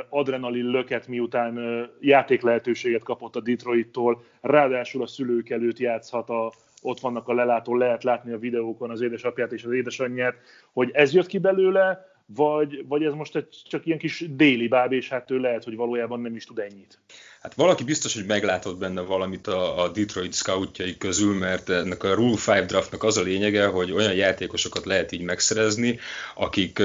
adrenalin 0.09 0.65
löket, 0.65 1.09
miután 1.09 1.87
játék 2.01 2.43
lehetőséget 2.43 3.03
kapott 3.03 3.37
a 3.37 3.41
Detroittól, 3.41 4.25
ráadásul 4.41 5.03
a 5.03 5.07
szülők 5.07 5.51
előtt 5.51 5.79
játszhat 5.79 6.29
a, 6.29 6.53
ott 6.83 7.01
vannak 7.01 7.29
a 7.29 7.35
lelátó, 7.35 7.77
lehet 7.77 8.05
látni 8.05 8.33
a 8.33 8.39
videókon 8.39 8.91
az 8.91 9.01
édesapját 9.01 9.53
és 9.53 9.65
az 9.65 9.73
édesanyját, 9.73 10.35
hogy 10.73 10.91
ez 10.93 11.15
jött 11.15 11.27
ki 11.27 11.39
belőle, 11.39 12.14
vagy, 12.27 12.87
vagy 12.87 13.05
ez 13.05 13.13
most 13.13 13.37
egy, 13.37 13.63
csak 13.65 13.87
ilyen 13.87 13.99
kis 13.99 14.25
déli 14.29 14.69
báb, 14.69 14.93
és 14.93 15.09
hát 15.09 15.31
ő 15.31 15.39
lehet, 15.39 15.65
hogy 15.65 15.77
valójában 15.77 16.21
nem 16.21 16.37
is 16.37 16.45
tud 16.45 16.59
ennyit. 16.59 17.01
Hát 17.45 17.55
valaki 17.55 17.85
biztos, 17.85 18.15
hogy 18.15 18.27
meglátott 18.27 18.79
benne 18.79 19.01
valamit 19.01 19.47
a, 19.47 19.83
a 19.83 19.89
Detroit 19.89 20.35
scoutjai 20.35 20.97
közül, 20.97 21.35
mert 21.35 21.69
ennek 21.69 22.03
a 22.03 22.15
Rule 22.15 22.39
5 22.47 22.67
draftnak 22.67 23.03
az 23.03 23.17
a 23.17 23.23
lényege, 23.23 23.67
hogy 23.67 23.93
olyan 23.93 24.15
játékosokat 24.15 24.85
lehet 24.85 25.13
így 25.13 25.21
megszerezni, 25.21 25.99
akik 26.35 26.83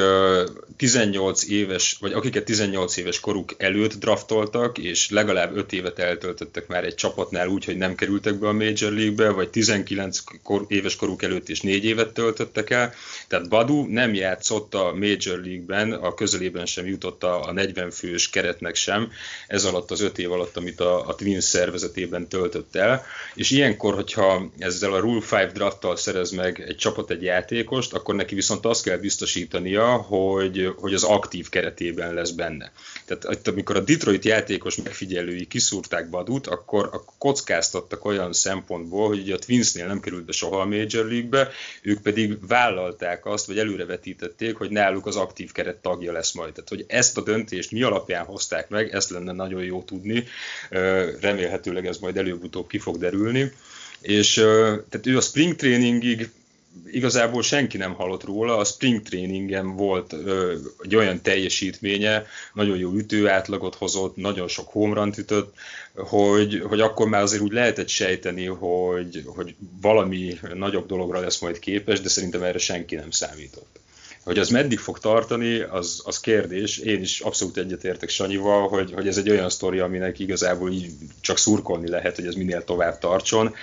18 0.78 1.50
éves, 1.50 1.98
vagy 2.00 2.14
akiket 2.14 2.44
18 2.44 2.98
éves 2.98 3.20
koruk 3.20 3.56
előtt 3.58 3.94
draftoltak, 3.94 4.78
és 4.78 5.10
legalább 5.10 5.56
5 5.56 5.74
évet 5.74 6.00
eltöltöttek 6.00 6.68
már 6.68 6.84
egy 6.84 6.96
csapatnál 6.96 7.48
úgy, 7.48 7.66
hogy 7.66 7.78
nem 7.78 7.96
kerültek 7.96 8.40
be 8.40 8.48
a 8.48 8.54
Major 8.54 8.92
League-be, 8.92 9.30
vagy 9.30 9.50
19 9.50 10.20
kor, 10.44 10.66
éves 10.68 10.96
koruk 10.96 11.24
előtt 11.24 11.50
is 11.50 11.62
4 11.62 11.86
évet 11.86 12.14
töltöttek 12.14 12.70
el. 12.70 12.94
Tehát 13.28 13.50
Badu 13.50 13.86
nem 13.86 14.14
játszott 14.14 14.74
a 14.74 14.94
Major 14.94 15.40
League-ben, 15.44 15.92
a 15.92 16.14
közelében 16.14 16.66
sem 16.66 16.86
jutott 16.86 17.24
a 17.24 17.52
40 17.52 17.92
fős 17.92 18.30
keretnek 18.30 18.76
sem, 18.76 19.12
ez 19.48 19.64
alatt 19.64 19.92
az 19.92 20.02
5 20.02 20.18
év 20.18 20.32
alatt 20.32 20.48
alatt, 20.50 20.58
amit 20.58 20.80
a, 20.80 21.08
a 21.08 21.16
Twins 21.16 21.44
szervezetében 21.44 22.28
töltött 22.28 22.76
el, 22.76 23.06
és 23.36 23.52
ilyenkor, 23.52 23.94
hogyha 23.94 24.52
ezzel 24.58 24.94
a 24.94 25.00
Rule 25.00 25.22
5 25.32 25.52
drafttal 25.52 25.96
szerez 25.96 26.32
meg 26.32 26.64
egy 26.68 26.76
csapat 26.76 27.12
egy 27.12 27.24
játékost, 27.24 27.94
akkor 27.94 28.16
neki 28.16 28.36
viszont 28.36 28.66
azt 28.66 28.84
kell 28.84 28.98
biztosítania, 28.98 29.88
hogy, 29.96 30.74
hogy 30.78 30.94
az 30.94 31.04
aktív 31.04 31.50
keretében 31.50 32.14
lesz 32.14 32.32
benne. 32.32 32.72
Tehát 33.06 33.48
amikor 33.48 33.76
a 33.76 33.80
Detroit 33.80 34.26
játékos 34.26 34.76
megfigyelői 34.76 35.48
kiszúrták 35.48 36.10
Badut, 36.10 36.48
akkor, 36.48 36.86
akkor 36.86 37.14
kockáztattak 37.18 38.06
olyan 38.06 38.34
szempontból, 38.34 39.08
hogy 39.08 39.32
a 39.32 39.40
Twinsnél 39.40 39.88
nem 39.88 40.00
került 40.00 40.26
be 40.26 40.32
soha 40.32 40.62
a 40.62 40.66
Major 40.66 41.06
League-be, 41.06 41.50
ők 41.82 42.02
pedig 42.02 42.48
vállalták 42.48 43.26
azt, 43.26 43.46
vagy 43.46 43.60
előrevetítették, 43.60 44.56
hogy 44.56 44.70
náluk 44.70 45.06
az 45.06 45.16
aktív 45.16 45.52
keret 45.52 45.78
tagja 45.78 46.12
lesz 46.12 46.34
majd. 46.34 46.54
Tehát, 46.54 46.70
hogy 46.70 46.86
ezt 46.88 47.18
a 47.18 47.22
döntést 47.22 47.72
mi 47.72 47.82
alapján 47.82 48.26
hozták 48.26 48.70
meg, 48.70 48.90
ezt 48.94 49.10
lenne 49.10 49.32
nagyon 49.32 49.64
jó 49.64 49.84
tudni, 49.84 50.24
remélhetőleg 51.22 51.86
ez 51.86 51.98
majd 51.98 52.18
előbb-utóbb 52.18 52.68
ki 52.68 52.78
fog 52.78 52.98
derülni. 52.98 53.52
És 54.02 54.34
tehát 54.90 55.06
ő 55.06 55.18
a 55.18 55.22
spring 55.22 55.56
trainingig 55.56 56.30
igazából 56.92 57.42
senki 57.42 57.78
nem 57.78 57.94
hallott 57.94 58.24
róla, 58.24 58.58
a 58.58 58.64
spring 58.64 59.02
trainingen 59.02 59.76
volt 59.76 60.14
ö, 60.14 60.56
egy 60.82 60.96
olyan 60.96 61.22
teljesítménye, 61.22 62.26
nagyon 62.54 62.78
jó 62.78 62.94
ütőátlagot 62.94 63.76
hozott, 63.76 64.16
nagyon 64.16 64.48
sok 64.48 64.68
homrant 64.68 65.18
ütött, 65.18 65.54
hogy, 65.96 66.64
hogy 66.68 66.82
akkor 66.82 67.08
már 67.08 67.22
azért 67.22 67.42
úgy 67.42 67.52
lehetett 67.52 67.88
sejteni, 67.88 68.46
hogy, 68.46 69.24
hogy 69.26 69.56
valami 69.82 70.40
nagyobb 70.54 70.88
dologra 70.88 71.20
lesz 71.20 71.40
majd 71.40 71.60
képes, 71.60 72.02
de 72.02 72.10
szerintem 72.10 72.44
erre 72.44 72.58
senki 72.58 72.96
nem 72.96 73.12
számított. 73.12 73.80
Hogy 74.30 74.40
az 74.40 74.50
meddig 74.50 74.80
fog 74.80 75.00
tartani, 75.00 75.60
az, 75.60 76.02
az 76.06 76.20
kérdés. 76.20 76.78
Én 76.78 77.02
is 77.02 77.20
abszolút 77.20 77.58
egyetértek 77.58 78.10
Sanyival, 78.10 78.68
hogy, 78.68 78.92
hogy 78.94 79.08
ez 79.08 79.18
egy 79.18 79.30
olyan 79.30 79.50
sztori, 79.50 79.80
aminek 79.80 80.20
igazából 80.20 80.72
így 80.72 80.92
csak 81.22 81.38
szurkolni 81.38 81.90
lehet, 81.90 82.16
hogy 82.16 82.26
ez 82.26 82.36
minél 82.36 82.64
tovább 82.64 82.98
tartson. 82.98 83.54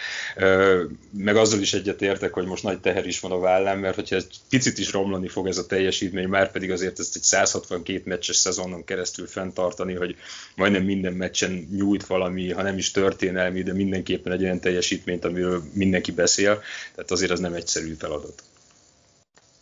Meg 1.11 1.37
azzal 1.37 1.61
is 1.61 1.75
egyetértek, 1.75 2.33
hogy 2.33 2.47
most 2.47 2.63
nagy 2.63 2.81
teher 2.81 3.07
is 3.07 3.21
van 3.21 3.33
a 3.33 3.39
vállám, 3.39 3.79
mert 3.79 3.95
hogyha 3.95 4.17
egy 4.17 4.35
picit 4.49 4.79
is 4.79 4.93
romlani 4.93 5.29
fog 5.29 5.47
ez 5.47 5.59
a 5.59 5.67
teljesítmény, 5.67 6.29
már 6.29 6.51
pedig 6.51 6.71
azért 6.71 6.99
ezt 6.99 7.17
egy 7.17 7.23
162 7.23 8.03
meccses 8.05 8.37
szezonon 8.37 8.85
keresztül 8.85 9.27
fenntartani, 9.27 9.95
hogy 9.95 10.17
majdnem 10.57 10.85
minden 10.85 11.13
meccsen 11.13 11.69
nyújt 11.77 12.07
valami, 12.07 12.51
ha 12.51 12.63
nem 12.63 12.79
is 12.79 12.91
történelmi, 12.91 13.63
de 13.63 13.73
mindenképpen 13.73 14.33
egy 14.33 14.43
olyan 14.43 14.61
teljesítményt, 14.61 15.25
amiről 15.25 15.63
mindenki 15.73 16.13
beszél, 16.13 16.63
tehát 16.95 17.11
azért 17.11 17.31
az 17.31 17.41
nem 17.41 17.55
egyszerű 17.55 17.95
feladat. 17.99 18.43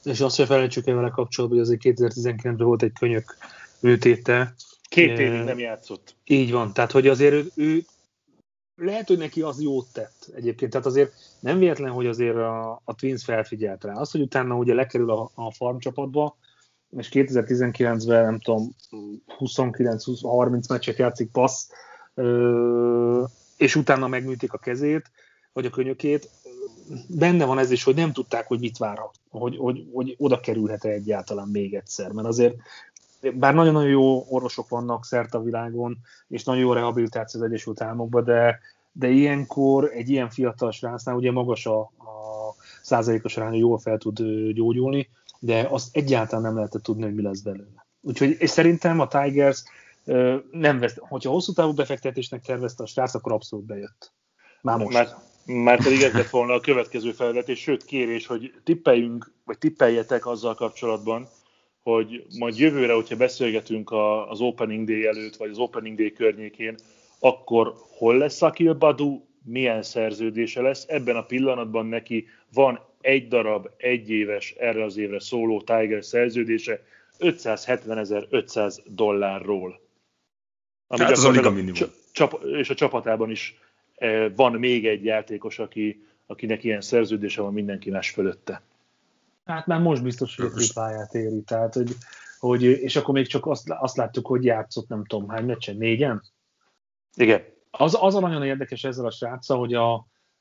És 0.05 0.21
azt 0.21 0.37
se 0.37 0.47
felejtsük 0.47 0.87
el 0.87 0.95
vele 0.95 1.09
kapcsolatban, 1.09 1.59
hogy 1.59 1.69
azért 1.69 1.99
2019-ben 2.01 2.57
volt 2.57 2.83
egy 2.83 2.93
könyök 2.99 3.37
műtéte. 3.81 4.55
Két 4.88 5.19
évig 5.19 5.43
nem 5.43 5.59
játszott. 5.59 6.17
Így 6.25 6.53
van, 6.53 6.73
tehát 6.73 6.93
hogy 6.93 7.09
azért 7.09 7.35
ő, 7.35 7.51
ő 7.55 7.85
lehet, 8.77 9.09
hogy 9.09 9.19
neki 9.19 9.43
az 9.43 9.61
jót 9.61 9.87
tett 9.93 10.31
egyébként, 10.35 10.71
tehát 10.71 10.87
azért 10.87 11.12
nem 11.40 11.59
véletlen, 11.59 11.90
hogy 11.90 12.07
azért 12.07 12.37
a, 12.37 12.81
a 12.85 12.95
Twins 12.95 13.25
felfigyelt 13.25 13.85
rá. 13.85 13.95
Az, 13.95 14.11
hogy 14.11 14.21
utána 14.21 14.55
ugye 14.55 14.75
lekerül 14.75 15.11
a, 15.11 15.31
a 15.35 15.53
farm 15.53 15.79
csapatba, 15.79 16.37
és 16.97 17.09
2019-ben 17.12 18.25
nem 18.25 18.40
tudom, 18.40 18.75
29-30 19.38 20.69
meccset 20.69 20.99
játszik 20.99 21.31
passz, 21.31 21.69
és 23.57 23.77
utána 23.77 24.09
megműtik 24.09 24.53
a 24.53 24.59
kezét, 24.59 25.11
vagy 25.53 25.67
a 25.67 25.71
könyökét, 25.71 26.31
benne 27.09 27.44
van 27.44 27.59
ez 27.59 27.70
is, 27.70 27.85
hogy 27.85 27.94
nem 27.94 28.12
tudták, 28.12 28.47
hogy 28.47 28.59
mit 28.59 28.79
várhat, 28.79 29.14
hogy, 29.31 29.57
hogy, 29.57 29.88
hogy 29.92 30.14
oda 30.18 30.40
kerülhet-e 30.40 30.88
egyáltalán 30.88 31.49
még 31.49 31.75
egyszer, 31.75 32.12
mert 32.12 32.29
azért 32.29 32.55
bár 33.35 33.55
nagyon-nagyon 33.55 33.90
jó 33.90 34.25
orvosok 34.29 34.68
vannak 34.68 35.05
szerte 35.05 35.38
a 35.38 35.42
világon, 35.42 35.99
és 36.29 36.44
nagyon 36.44 36.62
jó 36.62 36.73
rehabilitáció 36.73 37.40
az 37.40 37.47
Egyesült 37.47 37.81
Államokban, 37.81 38.25
de, 38.25 38.61
de 38.92 39.09
ilyenkor 39.09 39.90
egy 39.92 40.11
ilyen 40.11 40.31
fiatal 40.31 40.70
srácnál 40.70 41.16
ugye 41.16 41.33
magas 41.33 41.66
a, 41.66 41.81
a 41.81 42.55
százalékos 42.83 43.37
arány, 43.37 43.55
jól 43.55 43.79
fel 43.79 43.99
tud 43.99 44.23
gyógyulni, 44.53 45.09
de 45.38 45.66
azt 45.70 45.97
egyáltalán 45.97 46.44
nem 46.44 46.55
lehetett 46.55 46.83
tudni, 46.83 47.03
hogy 47.03 47.14
mi 47.14 47.23
lesz 47.23 47.40
belőle. 47.40 47.87
Úgyhogy 48.01 48.37
és 48.38 48.51
szerintem 48.51 49.01
a 49.01 49.09
Tigers 49.09 49.62
nem 50.51 50.79
vesz, 50.79 50.97
hogyha 50.99 51.31
hosszú 51.31 51.53
távú 51.53 51.73
befektetésnek 51.73 52.42
tervezte 52.42 52.83
a 52.83 52.87
srác, 52.87 53.14
akkor 53.14 53.33
abszolút 53.33 53.64
bejött. 53.66 54.12
Már 54.62 54.79
most. 54.79 54.92
Már, 54.92 55.09
már 55.47 55.83
pedig 55.83 56.03
ez 56.03 56.13
lett 56.13 56.31
volna 56.31 56.53
a 56.53 56.61
következő 56.61 57.13
feladat, 57.13 57.49
és 57.49 57.61
sőt 57.61 57.85
kérés, 57.85 58.27
hogy 58.27 58.53
tippeljünk, 58.65 59.33
vagy 59.45 59.59
tippeljetek 59.59 60.27
azzal 60.27 60.55
kapcsolatban, 60.55 61.29
hogy 61.83 62.27
majd 62.39 62.59
jövőre, 62.59 62.93
hogyha 62.93 63.17
beszélgetünk 63.17 63.93
az 64.29 64.41
Opening 64.41 64.87
Day 64.87 65.07
előtt, 65.07 65.37
vagy 65.37 65.51
az 65.51 65.59
Opening 65.59 65.99
Day 65.99 66.13
környékén, 66.13 66.75
akkor 67.19 67.75
hol 67.77 68.17
lesz 68.17 68.43
Akil 68.43 68.75
Badu, 68.75 69.21
milyen 69.45 69.83
szerződése 69.83 70.63
lesz. 70.63 70.85
Ebben 70.89 71.17
a 71.17 71.25
pillanatban 71.25 71.87
neki 71.87 72.27
van 72.53 72.81
egy 73.01 73.29
darab 73.29 73.69
egyéves 73.77 74.51
erre 74.51 74.85
az 74.85 74.97
évre 74.97 75.21
szóló 75.21 75.61
Tiger 75.61 76.05
szerződése 76.05 76.83
570.500 77.19 78.79
dollárról. 78.85 79.81
Ami 80.87 81.03
hát 81.03 81.11
az 81.11 81.25
a 81.25 81.51
minimum. 81.51 81.73
Csap, 82.13 82.45
és 82.45 82.71
a 82.71 82.75
csapatában 82.75 83.31
is 83.31 83.59
van 84.37 84.53
még 84.53 84.87
egy 84.87 85.05
játékos, 85.05 85.59
aki, 85.59 86.05
akinek 86.27 86.64
ilyen 86.64 86.81
szerződése 86.81 87.43
van 87.43 87.53
mindenki 87.53 87.90
más 87.90 88.11
fölötte. 88.11 88.62
Hát 89.45 89.67
már 89.67 89.81
most 89.81 90.03
biztos, 90.03 90.37
hogy 90.37 90.45
a 90.45 90.51
tripláját 90.51 91.14
éri, 91.14 91.43
tehát, 91.43 91.75
hogy, 91.75 91.90
hogy, 92.38 92.62
és 92.62 92.97
akkor 92.97 93.14
még 93.14 93.27
csak 93.27 93.47
azt, 93.47 93.71
azt 93.71 93.97
láttuk, 93.97 94.27
hogy 94.27 94.45
játszott, 94.45 94.88
nem 94.88 95.05
tudom, 95.05 95.29
hány 95.29 95.45
meccsen, 95.45 95.77
négyen? 95.77 96.23
Igen. 97.14 97.43
Az, 97.71 97.97
az 98.01 98.14
a 98.14 98.21
nagyon 98.21 98.43
érdekes 98.43 98.85
ezzel 98.85 99.07
a 99.07 99.11
sráccal, 99.11 99.59
hogy 99.59 99.75
a, 99.75 99.95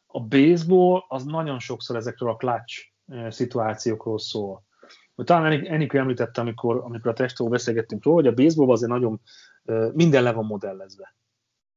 a 0.08 0.20
baseball 0.20 1.04
az 1.08 1.24
nagyon 1.24 1.60
sokszor 1.60 1.96
ezekről 1.96 2.30
a 2.30 2.36
clutch 2.36 2.92
szituációkról 3.30 4.20
szól. 4.20 4.64
Talán 5.16 5.66
Enikő 5.66 5.98
említette, 5.98 6.42
amikor, 6.42 6.82
amikor 6.84 7.12
a 7.12 7.14
testról 7.14 7.50
beszélgettünk 7.50 8.04
róla, 8.04 8.16
hogy 8.16 8.28
a 8.28 8.44
baseball 8.44 8.72
azért 8.72 8.92
nagyon 8.92 9.22
minden 9.94 10.24
le 10.24 10.32
van 10.32 10.46
modellezve 10.46 11.16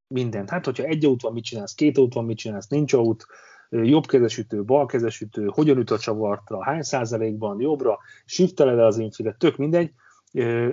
mindent. 0.09 0.51
Hát, 0.51 0.65
hogyha 0.65 0.85
egy 0.85 1.05
aut 1.05 1.23
van, 1.23 1.33
mit 1.33 1.45
csinálsz, 1.45 1.75
két 1.75 1.99
aut 1.99 2.15
van, 2.15 2.25
mit 2.25 2.39
csinálsz, 2.39 2.69
nincs 2.69 2.93
aut, 2.93 3.27
jobb 3.69 4.07
kezesütő, 4.07 4.65
bal 4.65 4.87
kezesütő, 4.87 5.47
hogyan 5.47 5.79
üt 5.79 5.91
a 5.91 5.99
csavartra, 5.99 6.65
hány 6.65 6.83
százalékban, 6.83 7.61
jobbra, 7.61 7.99
shifteled 8.25 8.79
az 8.79 8.99
infidet, 8.99 9.39
tök 9.39 9.57
mindegy. 9.57 9.93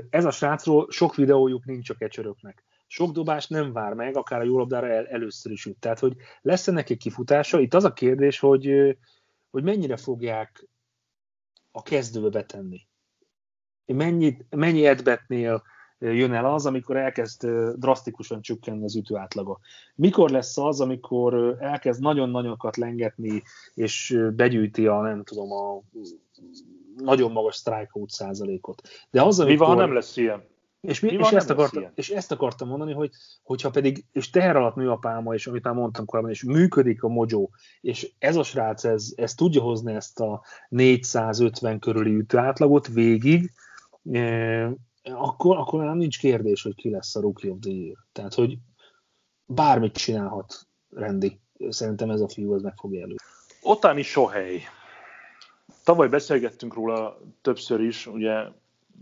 Ez 0.10 0.26
a 0.26 0.32
srácról 0.32 0.88
sok 0.90 1.16
videójuk 1.16 1.66
nincs 1.66 1.90
a 1.90 1.94
kecsöröknek. 1.94 2.64
Sok 2.88 3.12
dobást 3.12 3.50
nem 3.50 3.74
vár 3.74 3.94
meg, 3.94 4.18
akár 4.18 4.40
a 4.40 4.44
jó 4.44 4.58
labdára 4.58 4.88
el, 4.88 5.08
először 5.08 5.52
is 5.52 5.66
üt. 5.66 5.80
Tehát, 5.80 6.00
hogy 6.00 6.16
lesz 6.42 6.66
neki 6.66 6.98
kifutása? 6.98 7.60
Itt 7.60 7.74
az 7.74 7.84
a 7.84 7.94
kérdés, 7.94 8.40
hogy, 8.40 8.98
hogy 9.50 9.64
mennyire 9.64 9.98
fogják 9.98 10.68
a 11.72 11.82
kezdőbe 11.82 12.30
betenni. 12.30 12.82
Mennyi, 13.86 14.38
mennyi 14.50 14.86
edbetnél 14.86 15.64
jön 16.12 16.34
el 16.34 16.46
az, 16.46 16.66
amikor 16.66 16.98
elkezd 16.98 17.48
drasztikusan 17.76 18.42
csökkenni 18.42 18.84
az 18.84 18.96
ütő 18.96 19.16
átlaga. 19.16 19.60
Mikor 19.96 20.30
lesz 20.30 20.58
az, 20.58 20.82
amikor 20.82 21.58
elkezd 21.60 22.02
nagyon 22.02 22.30
nagyokat 22.30 22.78
lengetni, 22.78 23.44
és 23.74 24.20
begyűjti 24.36 24.88
a, 24.88 25.02
nem 25.02 25.24
tudom, 25.24 25.52
a 25.52 25.82
nagyon 26.98 27.32
magas 27.32 27.56
strikeout 27.56 28.10
százalékot. 28.10 28.82
De 29.12 29.22
az, 29.22 29.40
amikor... 29.40 29.58
Mi 29.58 29.66
van, 29.66 29.76
ha 29.76 29.86
nem 29.86 29.94
lesz 29.94 30.18
ilyen? 30.18 30.52
És, 30.82 31.00
mi, 31.00 31.16
mi 31.16 31.24
és, 31.24 31.32
ezt 31.32 31.50
akarta, 31.50 31.92
és 31.96 32.10
ezt 32.10 32.32
akartam 32.32 32.68
mondani, 32.68 32.94
hogy 32.94 33.12
hogyha 33.44 33.70
pedig, 33.70 34.06
és 34.12 34.30
teher 34.30 34.56
alatt 34.56 34.76
nő 34.76 34.90
a 34.90 34.96
pálma, 34.96 35.34
és 35.34 35.48
amit 35.48 35.64
már 35.64 35.74
mondtam 35.74 36.06
korábban, 36.06 36.32
és 36.32 36.44
működik 36.44 37.04
a 37.04 37.08
mojo, 37.08 37.50
és 37.82 38.12
ez 38.20 38.36
a 38.36 38.44
srác, 38.44 38.84
ez, 38.84 39.14
ez 39.16 39.34
tudja 39.34 39.62
hozni 39.62 39.94
ezt 39.94 40.20
a 40.20 40.44
450 40.70 41.80
körüli 41.80 42.16
ütőátlagot 42.16 42.88
végig, 42.88 43.52
akkor, 45.04 45.58
akkor 45.58 45.84
nem 45.84 45.98
nincs 45.98 46.20
kérdés, 46.20 46.62
hogy 46.62 46.76
ki 46.76 46.90
lesz 46.90 47.16
a 47.16 47.22
Rookie 47.22 47.52
of 47.52 47.58
the 47.60 47.72
Year. 47.72 47.98
Tehát, 48.12 48.34
hogy 48.34 48.58
bármit 49.46 49.98
csinálhat 49.98 50.68
Rendi. 50.90 51.40
Szerintem 51.70 52.10
ez 52.10 52.22
a 52.22 52.30
fiú, 52.30 52.56
ez 52.56 52.62
meg 52.62 52.74
fog 52.76 52.96
elő. 52.96 53.16
Otani 53.62 54.02
Sohely. 54.02 54.62
Tavaly 55.84 56.08
beszélgettünk 56.08 56.74
róla 56.74 57.20
többször 57.42 57.80
is, 57.80 58.08
ugye 58.08 58.44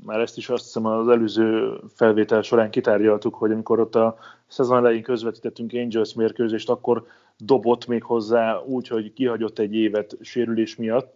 már 0.03 0.19
ezt 0.19 0.37
is 0.37 0.49
azt 0.49 0.63
hiszem 0.63 0.85
az 0.85 1.07
előző 1.07 1.79
felvétel 1.95 2.41
során 2.41 2.71
kitárgyaltuk, 2.71 3.35
hogy 3.35 3.51
amikor 3.51 3.79
ott 3.79 3.95
a 3.95 4.17
szezon 4.47 4.77
elején 4.77 5.03
közvetítettünk 5.03 5.73
Angels 5.73 6.13
mérkőzést, 6.13 6.69
akkor 6.69 7.05
dobott 7.37 7.87
még 7.87 8.03
hozzá 8.03 8.59
úgy, 8.59 8.87
hogy 8.87 9.13
kihagyott 9.13 9.59
egy 9.59 9.75
évet 9.75 10.17
sérülés 10.21 10.75
miatt, 10.75 11.13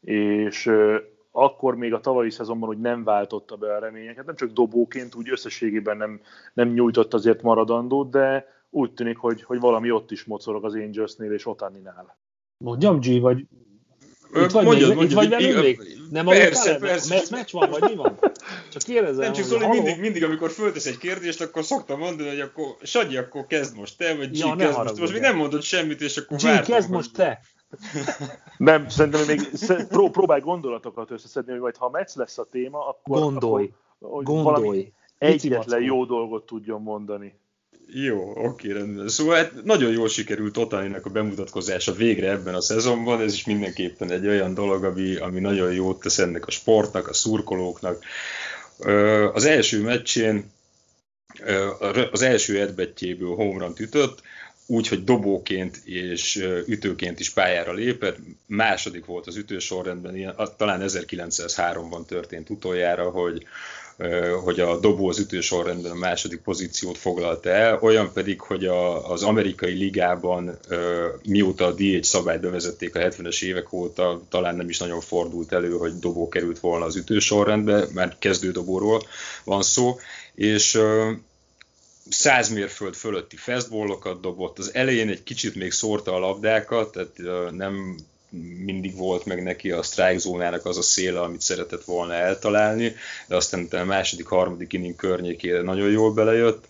és 0.00 0.70
akkor 1.36 1.76
még 1.76 1.92
a 1.92 2.00
tavalyi 2.00 2.30
szezonban 2.30 2.68
hogy 2.68 2.80
nem 2.80 3.04
váltotta 3.04 3.56
be 3.56 3.74
a 3.74 3.78
reményeket, 3.78 4.26
nem 4.26 4.36
csak 4.36 4.52
dobóként, 4.52 5.14
úgy 5.14 5.30
összességében 5.30 5.96
nem, 5.96 6.20
nem 6.52 6.68
nyújtott 6.68 7.14
azért 7.14 7.42
maradandót, 7.42 8.10
de 8.10 8.46
úgy 8.70 8.92
tűnik, 8.92 9.16
hogy, 9.16 9.42
hogy 9.42 9.60
valami 9.60 9.90
ott 9.90 10.10
is 10.10 10.24
mocorog 10.24 10.64
az 10.64 10.74
Angelsnél 10.74 11.32
és 11.32 11.46
Otaninál. 11.46 12.18
Mondjam, 12.56 13.00
G, 13.00 13.20
vagy 13.20 13.46
itt 14.34 14.50
vagy, 14.50 14.64
mondjad, 14.64 14.88
még, 14.88 14.96
mondjad, 14.96 15.10
itt 15.10 15.28
vagy 15.28 15.28
velünk 15.28 15.62
még? 15.62 15.98
Nem 16.10 16.24
persze, 16.24 16.78
persze. 16.78 17.14
Meccs, 17.14 17.30
meccs 17.30 17.50
van, 17.50 17.70
vagy 17.70 17.82
mi 17.82 17.94
van? 17.94 18.18
Csak 18.72 18.82
kérdezem. 18.82 19.24
Nem 19.24 19.32
csak 19.32 19.44
Zoli, 19.44 19.66
mindig, 19.66 20.00
mindig, 20.00 20.24
amikor 20.24 20.50
föltesz 20.50 20.86
egy 20.86 20.98
kérdést, 20.98 21.40
akkor 21.40 21.64
szoktam 21.64 21.98
mondani, 21.98 22.28
hogy 22.28 22.40
akkor 22.40 22.76
Sanyi, 22.82 23.16
akkor 23.16 23.46
kezd 23.46 23.76
most 23.76 23.98
te, 23.98 24.16
vagy 24.16 24.30
G, 24.30 24.36
ja, 24.36 24.56
kezd 24.56 24.78
most. 24.78 24.98
Most 24.98 25.12
még 25.12 25.20
nem 25.20 25.36
mondod 25.36 25.62
semmit, 25.62 26.00
és 26.00 26.16
akkor 26.16 26.36
G, 26.36 26.60
kezd 26.60 26.90
most 26.90 27.12
te. 27.12 27.40
Nem, 28.56 28.88
szerintem 28.88 29.26
még 29.26 29.40
pró- 29.88 30.10
próbálj 30.10 30.40
gondolatokat 30.40 31.10
összeszedni, 31.10 31.52
hogy 31.52 31.60
majd 31.60 31.76
ha 31.76 31.86
a 31.86 31.90
meccs 31.90 32.14
lesz 32.14 32.38
a 32.38 32.46
téma, 32.50 32.88
akkor, 32.88 33.20
gondolj, 33.20 33.72
akkor, 33.98 34.22
gondolj. 34.22 34.44
valami 34.44 34.92
egyetlen 35.18 35.82
jó 35.82 36.04
dolgot 36.04 36.46
tudjon 36.46 36.82
mondani. 36.82 37.34
Jó, 37.86 38.32
oké, 38.36 38.72
rendben. 38.72 39.08
Szóval 39.08 39.36
hát 39.36 39.64
nagyon 39.64 39.92
jól 39.92 40.08
sikerült 40.08 40.56
Otaninak 40.56 41.06
a 41.06 41.10
bemutatkozása 41.10 41.92
végre 41.92 42.30
ebben 42.30 42.54
a 42.54 42.60
szezonban, 42.60 43.20
ez 43.20 43.32
is 43.32 43.44
mindenképpen 43.44 44.10
egy 44.10 44.26
olyan 44.26 44.54
dolog, 44.54 44.84
ami, 44.84 45.16
ami 45.16 45.40
nagyon 45.40 45.72
jót 45.72 46.00
tesz 46.00 46.18
ennek 46.18 46.46
a 46.46 46.50
sportnak, 46.50 47.08
a 47.08 47.12
szurkolóknak. 47.12 48.04
Az 49.32 49.44
első 49.44 49.82
meccsén 49.82 50.52
az 52.10 52.22
első 52.22 52.60
edbettjéből 52.60 53.34
homerun 53.34 53.74
ütött, 53.78 54.22
úgy, 54.66 54.88
hogy 54.88 55.04
dobóként 55.04 55.76
és 55.84 56.36
ütőként 56.66 57.20
is 57.20 57.30
pályára 57.30 57.72
lépett. 57.72 58.16
Második 58.46 59.04
volt 59.04 59.26
az 59.26 59.36
ütősorrendben, 59.36 60.16
ilyen, 60.16 60.34
talán 60.56 60.82
1903-ban 60.84 62.04
történt 62.06 62.50
utoljára, 62.50 63.10
hogy 63.10 63.46
hogy 64.44 64.60
a 64.60 64.78
dobó 64.80 65.08
az 65.08 65.18
ütősorrendben 65.18 65.90
a 65.90 65.94
második 65.94 66.40
pozíciót 66.40 66.98
foglalta 66.98 67.48
el, 67.48 67.78
olyan 67.80 68.12
pedig, 68.12 68.40
hogy 68.40 68.64
a, 68.64 69.10
az 69.10 69.22
amerikai 69.22 69.72
ligában 69.72 70.58
mióta 71.28 71.66
a 71.66 71.72
DH 71.72 72.02
szabályt 72.02 72.40
bevezették 72.40 72.94
a 72.94 72.98
70-es 72.98 73.42
évek 73.42 73.72
óta, 73.72 74.22
talán 74.28 74.56
nem 74.56 74.68
is 74.68 74.78
nagyon 74.78 75.00
fordult 75.00 75.52
elő, 75.52 75.70
hogy 75.70 75.98
dobó 75.98 76.28
került 76.28 76.58
volna 76.58 76.84
az 76.84 76.96
ütősorrendbe, 76.96 77.86
már 77.92 78.16
kezdődobóról 78.18 79.02
van 79.44 79.62
szó, 79.62 79.98
és 80.34 80.78
100 82.08 82.48
mérföld 82.48 82.94
fölötti 82.94 83.36
fastballokat 83.36 84.20
dobott, 84.20 84.58
az 84.58 84.74
elején 84.74 85.08
egy 85.08 85.22
kicsit 85.22 85.54
még 85.54 85.72
szórta 85.72 86.14
a 86.14 86.18
labdákat, 86.18 86.92
tehát 86.92 87.50
nem 87.52 87.96
mindig 88.64 88.96
volt 88.96 89.24
meg 89.24 89.42
neki 89.42 89.70
a 89.70 89.82
strike 89.82 90.18
zónának 90.18 90.66
az 90.66 90.78
a 90.78 90.82
széle, 90.82 91.20
amit 91.20 91.40
szeretett 91.40 91.84
volna 91.84 92.14
eltalálni, 92.14 92.94
de 93.26 93.36
aztán 93.36 93.66
a 93.70 93.84
második, 93.84 94.26
harmadik 94.26 94.72
inning 94.72 94.96
környékére 94.96 95.62
nagyon 95.62 95.90
jól 95.90 96.12
belejött. 96.12 96.66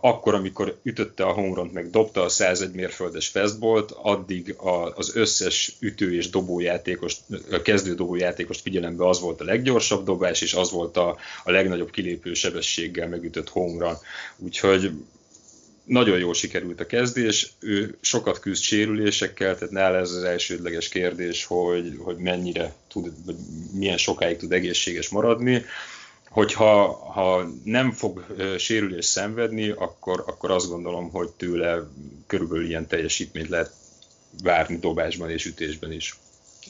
Akkor, 0.00 0.34
amikor 0.34 0.78
ütötte 0.82 1.24
a 1.24 1.32
homront, 1.32 1.72
meg 1.72 1.90
dobta 1.90 2.22
a 2.22 2.28
101 2.28 2.72
mérföldes 2.72 3.28
fastballt, 3.28 3.90
addig 3.90 4.54
az 4.94 5.16
összes 5.16 5.76
ütő 5.80 6.14
és 6.14 6.30
dobójátékos, 6.30 7.16
kezdő 7.62 7.94
dobójátékost 7.94 8.60
figyelembe 8.60 9.08
az 9.08 9.20
volt 9.20 9.40
a 9.40 9.44
leggyorsabb 9.44 10.04
dobás, 10.04 10.40
és 10.40 10.54
az 10.54 10.70
volt 10.70 10.96
a, 10.96 11.16
a 11.44 11.50
legnagyobb 11.50 11.90
kilépő 11.90 12.34
sebességgel 12.34 13.08
megütött 13.08 13.48
homra. 13.48 14.00
Úgyhogy 14.36 14.90
nagyon 15.84 16.18
jól 16.18 16.34
sikerült 16.34 16.80
a 16.80 16.86
kezdés, 16.86 17.52
ő 17.60 17.98
sokat 18.00 18.38
küzd 18.38 18.62
sérülésekkel, 18.62 19.54
tehát 19.54 19.74
nála 19.74 19.96
ez 19.96 20.10
az 20.10 20.22
elsődleges 20.22 20.88
kérdés, 20.88 21.44
hogy, 21.44 21.96
hogy 21.98 22.16
mennyire 22.16 22.74
tud, 22.88 23.24
vagy 23.24 23.36
milyen 23.72 23.98
sokáig 23.98 24.36
tud 24.36 24.52
egészséges 24.52 25.08
maradni. 25.08 25.64
Hogyha 26.28 26.94
ha 26.94 27.48
nem 27.64 27.92
fog 27.92 28.26
sérülés 28.58 29.04
szenvedni, 29.04 29.68
akkor, 29.70 30.24
akkor 30.26 30.50
azt 30.50 30.68
gondolom, 30.68 31.10
hogy 31.10 31.28
tőle 31.28 31.90
körülbelül 32.26 32.66
ilyen 32.66 32.86
teljesítményt 32.86 33.48
lehet 33.48 33.72
várni 34.42 34.78
dobásban 34.78 35.30
és 35.30 35.44
ütésben 35.44 35.92
is. 35.92 36.14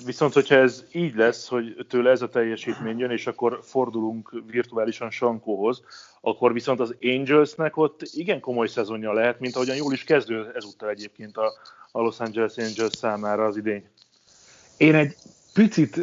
Viszont, 0.05 0.33
hogyha 0.33 0.55
ez 0.55 0.85
így 0.93 1.15
lesz, 1.15 1.49
hogy 1.49 1.87
tőle 1.89 2.11
ez 2.11 2.23
a 2.23 2.29
teljesítmény 2.29 2.99
jön, 2.99 3.11
és 3.11 3.27
akkor 3.27 3.61
fordulunk 3.63 4.43
virtuálisan 4.47 5.11
Sankóhoz, 5.11 5.83
akkor 6.21 6.53
viszont 6.53 6.81
az 6.81 6.95
Angelsnek 7.03 7.77
ott 7.77 8.03
igen 8.13 8.41
komoly 8.41 8.67
szezonja 8.67 9.13
lehet, 9.13 9.41
mint 9.41 9.55
ahogyan 9.55 9.77
jól 9.77 9.93
is 9.93 10.05
kezdő 10.05 10.53
ezúttal 10.55 10.89
egyébként 10.89 11.37
a, 11.37 11.53
Los 11.93 12.21
Angeles 12.21 12.57
Angels 12.57 12.97
számára 12.97 13.45
az 13.45 13.57
idény. 13.57 13.85
Én 14.77 14.95
egy 14.95 15.17
picit 15.53 16.01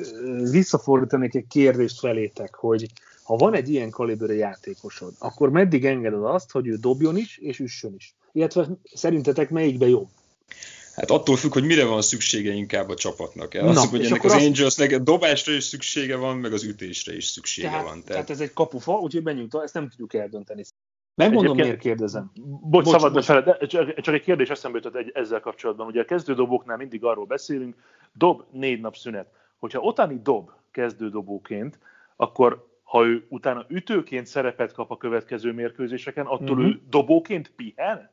visszafordítanék 0.52 1.36
egy 1.36 1.48
kérdést 1.48 2.00
felétek, 2.00 2.56
hogy 2.56 2.86
ha 3.24 3.36
van 3.36 3.54
egy 3.54 3.70
ilyen 3.70 3.90
kaliberű 3.90 4.34
játékosod, 4.34 5.14
akkor 5.20 5.50
meddig 5.50 5.86
engeded 5.86 6.24
azt, 6.24 6.52
hogy 6.52 6.68
ő 6.68 6.76
dobjon 6.76 7.18
is, 7.18 7.38
és 7.38 7.60
üssön 7.60 7.94
is? 7.94 8.16
Illetve 8.32 8.68
szerintetek 8.94 9.50
melyikbe 9.50 9.88
jobb? 9.88 10.08
Hát 10.96 11.12
attól 11.12 11.36
függ, 11.36 11.54
hogy 11.54 11.64
mire 11.64 11.86
van 11.86 12.02
szüksége 12.02 12.52
inkább 12.52 12.90
a 12.90 12.96
csapatnak. 12.96 13.54
El. 13.54 13.68
Azt, 13.68 13.90
hogy 13.90 14.06
ennek 14.06 14.24
az 14.24 14.32
azt... 14.32 14.46
Angelsnek 14.46 14.98
dobásra 14.98 15.54
is 15.54 15.64
szüksége 15.64 16.16
van, 16.16 16.38
meg 16.38 16.54
az 16.54 16.64
ütésre 16.64 17.16
is 17.16 17.26
szüksége 17.26 17.68
tehát, 17.68 17.84
van. 17.84 17.92
Tehát... 17.92 18.08
tehát 18.08 18.30
ez 18.30 18.40
egy 18.40 18.54
kapufa, 18.54 18.92
úgyhogy 19.00 19.24
menjünk 19.24 19.50
tovább, 19.50 19.66
ezt 19.66 19.76
nem 19.76 19.90
tudjuk 19.90 20.14
eldönteni. 20.14 20.64
Megmondom, 21.16 21.56
miért 21.56 21.80
kérdezem. 21.80 22.32
Bocs, 22.34 22.84
bocs 22.84 22.88
szabad 22.88 23.14
bocs. 23.14 23.26
Fel, 23.26 23.44
de 23.44 23.66
csak, 23.66 24.02
csak 24.02 24.14
egy 24.14 24.22
kérdés 24.22 24.50
eszembe 24.50 24.78
jutott 24.78 24.96
egy, 24.96 25.12
ezzel 25.14 25.40
kapcsolatban. 25.40 25.88
Ugye 25.88 26.02
a 26.02 26.06
kezdődobóknál 26.06 26.78
mindig 26.78 27.04
arról 27.04 27.26
beszélünk, 27.26 27.76
dob 28.14 28.44
négy 28.52 28.82
nap 28.82 28.96
szünet. 28.96 29.28
Hogyha 29.58 29.80
Otani 29.80 30.20
dob 30.24 30.50
kezdődobóként, 30.72 31.80
akkor 32.16 32.70
ha 32.84 33.06
ő 33.06 33.26
utána 33.30 33.66
ütőként 33.68 34.26
szerepet 34.28 34.74
kap 34.74 34.92
a 34.92 34.98
következő 34.98 35.52
mérkőzéseken, 35.52 36.26
attól 36.26 36.58
uh-huh. 36.58 36.66
ő 36.66 36.82
dobóként 36.90 37.52
pihen? 37.56 38.10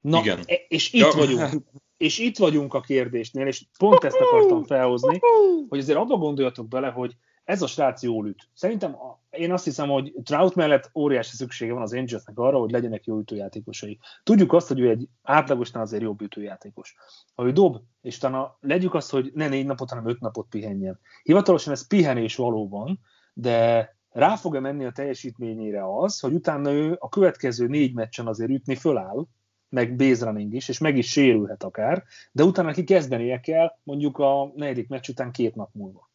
Na, 0.00 0.20
Igen. 0.20 0.38
E- 0.46 0.64
és 0.68 0.92
itt 0.92 1.00
ja. 1.00 1.10
vagyunk. 1.16 1.48
És 1.96 2.18
itt 2.18 2.38
vagyunk 2.38 2.74
a 2.74 2.80
kérdésnél, 2.80 3.46
és 3.46 3.64
pont 3.78 4.04
ezt 4.04 4.16
akartam 4.16 4.64
felhozni, 4.64 5.20
hogy 5.68 5.78
azért 5.78 5.98
abba 5.98 6.16
gondoljatok 6.16 6.68
bele, 6.68 6.88
hogy 6.88 7.16
ez 7.44 7.62
a 7.62 7.66
srác 7.66 8.02
jól 8.02 8.28
üt. 8.28 8.48
Szerintem 8.54 8.96
én 9.30 9.52
azt 9.52 9.64
hiszem, 9.64 9.88
hogy 9.88 10.12
Trout 10.24 10.54
mellett 10.54 10.90
óriási 10.94 11.36
szüksége 11.36 11.72
van 11.72 11.82
az 11.82 11.94
Angelsnek 11.94 12.38
arra, 12.38 12.58
hogy 12.58 12.70
legyenek 12.70 13.04
jó 13.04 13.18
ütőjátékosai. 13.18 13.98
Tudjuk 14.22 14.52
azt, 14.52 14.68
hogy 14.68 14.80
ő 14.80 14.88
egy 14.88 15.08
átlagosnál 15.22 15.82
azért 15.82 16.02
jobb 16.02 16.20
ütőjátékos. 16.20 16.94
Ha 17.34 17.46
ő 17.46 17.52
dob, 17.52 17.76
és 18.02 18.16
utána 18.16 18.56
legyük 18.60 18.94
azt, 18.94 19.10
hogy 19.10 19.30
ne 19.34 19.48
négy 19.48 19.66
napot, 19.66 19.88
hanem 19.88 20.08
öt 20.08 20.20
napot 20.20 20.46
pihenjen. 20.48 21.00
Hivatalosan 21.22 21.72
ez 21.72 21.86
pihenés 21.86 22.36
valóban, 22.36 23.00
de 23.32 23.88
rá 24.10 24.36
fog-e 24.36 24.60
menni 24.60 24.84
a 24.84 24.92
teljesítményére 24.92 25.98
az, 25.98 26.20
hogy 26.20 26.32
utána 26.32 26.72
ő 26.72 26.96
a 26.98 27.08
következő 27.08 27.66
négy 27.66 27.94
meccsen 27.94 28.26
azért 28.26 28.50
ütni 28.50 28.74
föláll, 28.74 29.26
meg 29.68 29.96
base 29.96 30.24
running 30.24 30.54
is, 30.54 30.68
és 30.68 30.78
meg 30.78 30.96
is 30.96 31.10
sérülhet 31.10 31.62
akár, 31.62 32.04
de 32.32 32.42
utána 32.42 32.68
neki 32.68 32.84
kezdenie 32.84 33.40
kell 33.40 33.72
mondjuk 33.82 34.18
a 34.18 34.52
negyedik 34.54 34.88
meccs 34.88 35.08
után 35.08 35.32
két 35.32 35.54
nap 35.54 35.70
múlva. 35.72 36.10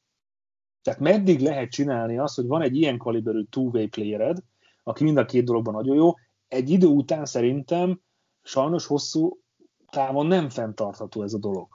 Tehát 0.81 0.99
meddig 0.99 1.39
lehet 1.39 1.71
csinálni 1.71 2.17
azt, 2.17 2.35
hogy 2.35 2.47
van 2.47 2.61
egy 2.61 2.75
ilyen 2.77 2.97
kaliberű 2.97 3.43
two-way 3.49 3.87
playered, 3.87 4.37
aki 4.83 5.03
mind 5.03 5.17
a 5.17 5.25
két 5.25 5.45
dologban 5.45 5.73
nagyon 5.73 5.95
jó, 5.95 6.13
egy 6.47 6.69
idő 6.69 6.87
után 6.87 7.25
szerintem 7.25 8.01
sajnos 8.43 8.85
hosszú 8.85 9.39
távon 9.89 10.25
nem 10.25 10.49
fenntartható 10.49 11.23
ez 11.23 11.33
a 11.33 11.37
dolog. 11.37 11.67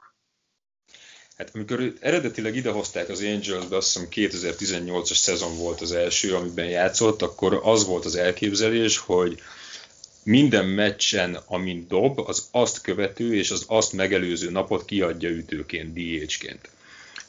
Hát 1.35 1.51
amikor 1.53 1.93
eredetileg 1.99 2.55
idehozták 2.55 3.09
az 3.09 3.21
Angels-be, 3.21 3.75
azt 3.75 3.93
hiszem 3.93 4.07
2018-as 4.11 5.15
szezon 5.15 5.57
volt 5.57 5.81
az 5.81 5.91
első, 5.91 6.35
amiben 6.35 6.69
játszott, 6.69 7.21
akkor 7.21 7.59
az 7.63 7.85
volt 7.85 8.05
az 8.05 8.15
elképzelés, 8.15 8.97
hogy 8.97 9.39
minden 10.29 10.65
meccsen, 10.65 11.39
amint 11.45 11.87
dob, 11.87 12.19
az 12.19 12.47
azt 12.51 12.81
követő 12.81 13.35
és 13.35 13.51
az 13.51 13.63
azt 13.67 13.93
megelőző 13.93 14.51
napot 14.51 14.85
kiadja 14.85 15.29
ütőként, 15.29 15.93
DH-ként. 15.93 16.69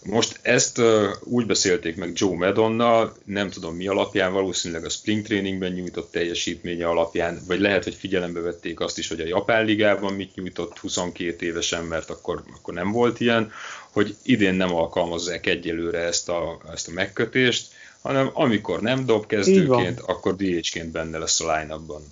Most 0.04 0.38
ezt 0.42 0.78
uh, 0.78 1.04
úgy 1.24 1.46
beszélték 1.46 1.96
meg 1.96 2.10
Joe 2.14 2.36
Madonna, 2.36 3.12
nem 3.24 3.50
tudom 3.50 3.76
mi 3.76 3.86
alapján, 3.86 4.32
valószínűleg 4.32 4.84
a 4.84 4.88
spring 4.88 5.26
trainingben 5.26 5.72
nyújtott 5.72 6.10
teljesítménye 6.10 6.88
alapján, 6.88 7.40
vagy 7.46 7.60
lehet, 7.60 7.84
hogy 7.84 7.94
figyelembe 7.94 8.40
vették 8.40 8.80
azt 8.80 8.98
is, 8.98 9.08
hogy 9.08 9.20
a 9.20 9.26
Japán 9.26 9.64
ligában 9.64 10.12
mit 10.12 10.34
nyújtott 10.34 10.78
22 10.78 11.46
évesen, 11.46 11.84
mert 11.84 12.10
akkor, 12.10 12.42
akkor 12.54 12.74
nem 12.74 12.92
volt 12.92 13.20
ilyen, 13.20 13.52
hogy 13.90 14.16
idén 14.22 14.54
nem 14.54 14.74
alkalmazzák 14.74 15.46
egyelőre 15.46 15.98
ezt 15.98 16.28
a, 16.28 16.60
ezt 16.72 16.88
a 16.88 16.92
megkötést, 16.92 17.66
hanem 18.02 18.30
amikor 18.32 18.80
nem 18.80 19.06
dob 19.06 19.26
kezdőként, 19.26 20.00
akkor 20.00 20.36
DH-ként 20.36 20.90
benne 20.90 21.18
lesz 21.18 21.40
a 21.40 21.56
line-upban. 21.56 22.02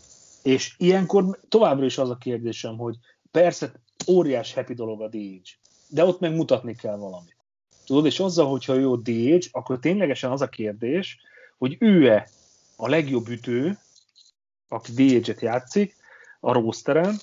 És 0.48 0.74
ilyenkor 0.78 1.40
továbbra 1.48 1.84
is 1.84 1.98
az 1.98 2.10
a 2.10 2.16
kérdésem, 2.16 2.76
hogy 2.76 2.96
persze 3.30 3.72
óriás 4.06 4.54
happy 4.54 4.74
dolog 4.74 5.02
a 5.02 5.08
DH, 5.08 5.48
de 5.88 6.04
ott 6.04 6.20
meg 6.20 6.34
mutatni 6.34 6.74
kell 6.74 6.96
valamit. 6.96 7.36
Tudod, 7.86 8.06
és 8.06 8.20
azzal, 8.20 8.46
hogyha 8.50 8.74
jó 8.74 8.96
DH, 8.96 9.46
akkor 9.50 9.78
ténylegesen 9.78 10.30
az 10.30 10.40
a 10.40 10.48
kérdés, 10.48 11.18
hogy 11.58 11.76
ő-e 11.80 12.28
a 12.76 12.88
legjobb 12.88 13.28
ütő, 13.28 13.78
aki 14.68 14.92
DH-et 14.92 15.40
játszik 15.40 15.96
a 16.40 16.52
rosteren, 16.52 17.20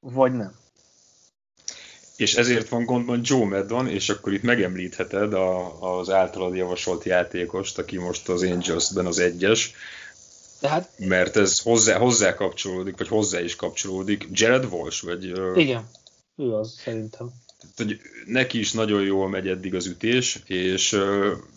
vagy 0.00 0.32
nem. 0.32 0.52
És 2.16 2.34
ezért 2.34 2.68
van 2.68 2.84
gondban 2.84 3.20
Joe 3.22 3.46
Maddon, 3.46 3.88
és 3.88 4.08
akkor 4.08 4.32
itt 4.32 4.42
megemlítheted 4.42 5.34
a, 5.34 5.80
az 5.98 6.10
általad 6.10 6.54
javasolt 6.54 7.04
játékost, 7.04 7.78
aki 7.78 7.98
most 7.98 8.28
az 8.28 8.42
Angelsben 8.42 9.06
az 9.06 9.18
egyes, 9.18 9.74
tehát, 10.62 10.90
Mert 10.98 11.36
ez 11.36 11.58
hozzá, 11.58 11.98
hozzá 11.98 12.34
kapcsolódik, 12.34 12.98
vagy 12.98 13.08
hozzá 13.08 13.40
is 13.40 13.56
kapcsolódik. 13.56 14.28
Jared 14.32 14.64
Walsh, 14.64 15.04
vagy... 15.04 15.32
Igen, 15.56 15.88
ő 16.36 16.54
az 16.54 16.74
szerintem. 16.84 17.32
Tehát, 17.60 17.76
hogy 17.76 18.00
neki 18.26 18.58
is 18.58 18.72
nagyon 18.72 19.02
jól 19.02 19.28
megy 19.28 19.48
eddig 19.48 19.74
az 19.74 19.86
ütés, 19.86 20.42
és 20.46 20.98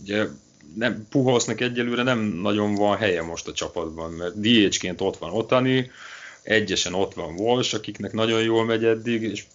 ugye 0.02 0.28
nem, 0.76 1.08
Puholsznak 1.10 1.62
egyelőre 1.62 2.04
nem 2.04 2.20
nagyon 2.20 2.76
van 2.76 2.98
helye 2.98 3.22
most 3.22 3.48
a 3.48 3.54
csapatban, 3.54 4.12
mert 4.12 4.40
DH-ként 4.40 5.02
ott 5.02 5.18
van 5.18 5.32
Otani, 5.32 5.92
egyesen 6.44 6.94
ott 6.94 7.14
van 7.14 7.40
Walsh, 7.40 7.76
akiknek 7.76 8.14
nagyon 8.14 8.42
jól 8.42 8.66
megy 8.66 8.84
eddig, 8.84 9.22
és 9.22 9.46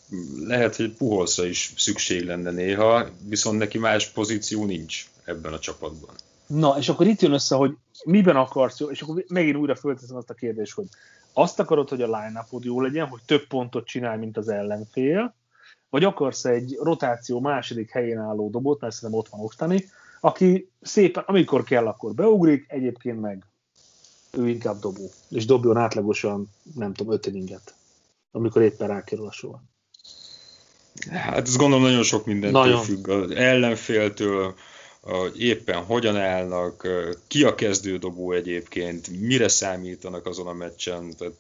lehet, 0.47 0.77
hogy 0.77 0.91
Puholszra 0.91 1.47
is 1.47 1.73
szükség 1.77 2.25
lenne 2.25 2.51
néha, 2.51 3.09
viszont 3.29 3.59
neki 3.59 3.79
más 3.79 4.07
pozíció 4.07 4.65
nincs 4.65 5.07
ebben 5.25 5.53
a 5.53 5.59
csapatban. 5.59 6.15
Na, 6.47 6.77
és 6.79 6.89
akkor 6.89 7.07
itt 7.07 7.21
jön 7.21 7.33
össze, 7.33 7.55
hogy 7.55 7.71
miben 8.05 8.37
akarsz 8.37 8.79
jó, 8.79 8.91
és 8.91 9.01
akkor 9.01 9.25
megint 9.29 9.57
újra 9.57 9.75
fölteszem 9.75 10.17
azt 10.17 10.31
a 10.31 10.35
kérdést, 10.35 10.75
hogy 10.75 10.87
azt 11.33 11.61
akarod, 11.61 11.89
hogy 11.89 12.03
a 12.03 12.07
line 12.07 12.47
jó 12.63 12.81
legyen, 12.81 13.07
hogy 13.07 13.21
több 13.27 13.47
pontot 13.47 13.87
csinál, 13.87 14.17
mint 14.17 14.37
az 14.37 14.49
ellenfél, 14.49 15.35
vagy 15.91 16.05
akarsz 16.05 16.45
egy 16.45 16.79
rotáció 16.83 17.41
második 17.41 17.91
helyén 17.91 18.19
álló 18.19 18.51
dobot, 18.51 18.81
mert 18.81 18.95
szerintem 18.95 19.19
ott 19.19 19.29
van 19.29 19.41
Oktani, 19.41 19.85
aki 20.21 20.71
szépen, 20.81 21.25
amikor 21.27 21.65
kell, 21.65 21.87
akkor 21.87 22.15
beugrik, 22.15 22.65
egyébként 22.69 23.21
meg 23.21 23.45
ő 24.31 24.49
inkább 24.49 24.79
dobó, 24.79 25.11
és 25.29 25.47
dobjon 25.47 25.77
átlagosan, 25.77 26.51
nem 26.75 26.93
tudom, 26.93 27.13
öt 27.13 27.27
inninget. 27.27 27.75
amikor 28.33 28.63
éppen 28.63 28.89
rákerül 28.89 29.27
a 29.27 29.33
sor. 29.33 29.57
Hát 31.11 31.47
ez 31.47 31.57
gondolom 31.57 31.85
nagyon 31.85 32.03
sok 32.03 32.27
mindentől 32.27 32.61
nagyon. 32.61 32.83
függ, 32.83 33.09
az 33.09 33.31
ellenféltől, 33.31 34.55
hogy 35.01 35.43
éppen 35.43 35.85
hogyan 35.85 36.17
állnak, 36.17 36.89
ki 37.27 37.45
a 37.45 37.55
kezdődobó 37.55 38.33
egyébként, 38.33 39.21
mire 39.21 39.49
számítanak 39.49 40.27
azon 40.27 40.47
a 40.47 40.53
meccsen, 40.53 41.15
tehát 41.19 41.35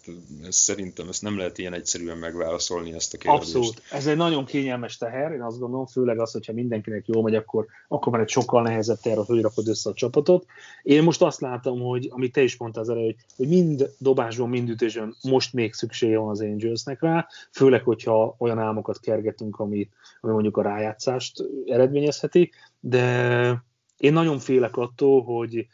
szerintem 0.48 1.08
ezt 1.08 1.22
nem 1.22 1.36
lehet 1.36 1.58
ilyen 1.58 1.72
egyszerűen 1.72 2.16
megválaszolni 2.16 2.92
ezt 2.92 3.14
a 3.14 3.18
kérdést. 3.18 3.42
Abszolút. 3.42 3.82
Ez 3.90 4.06
egy 4.06 4.16
nagyon 4.16 4.44
kényelmes 4.44 4.96
teher, 4.96 5.32
én 5.32 5.42
azt 5.42 5.58
gondolom, 5.58 5.86
főleg 5.86 6.20
az, 6.20 6.32
hogyha 6.32 6.52
mindenkinek 6.52 7.06
jól 7.06 7.22
megy, 7.22 7.34
akkor, 7.34 7.66
akkor 7.88 8.12
már 8.12 8.20
egy 8.20 8.28
sokkal 8.28 8.62
nehezebb 8.62 9.00
teher, 9.00 9.24
hogy 9.26 9.40
rakod 9.40 9.68
össze 9.68 9.90
a 9.90 9.94
csapatot. 9.94 10.46
Én 10.82 11.02
most 11.02 11.22
azt 11.22 11.40
látom, 11.40 11.80
hogy 11.80 12.08
amit 12.10 12.32
te 12.32 12.42
is 12.42 12.56
mondtál 12.56 12.82
az 12.82 12.88
elő, 12.88 13.04
hogy, 13.04 13.16
hogy 13.36 13.48
mind 13.48 13.90
dobásban, 13.98 14.48
mind 14.48 14.68
ütésben 14.68 15.16
most 15.22 15.52
még 15.52 15.72
szüksége 15.72 16.18
van 16.18 16.30
az 16.30 16.40
Angelsnek 16.40 17.02
rá, 17.02 17.26
főleg, 17.52 17.82
hogyha 17.82 18.34
olyan 18.38 18.58
álmokat 18.58 19.00
kergetünk, 19.00 19.58
ami, 19.58 19.88
ami 20.20 20.32
mondjuk 20.32 20.56
a 20.56 20.62
rájátszást 20.62 21.44
eredményezheti, 21.66 22.50
de 22.80 23.64
én 23.96 24.12
nagyon 24.12 24.38
félek 24.38 24.76
attól, 24.76 25.22
hogy 25.22 25.66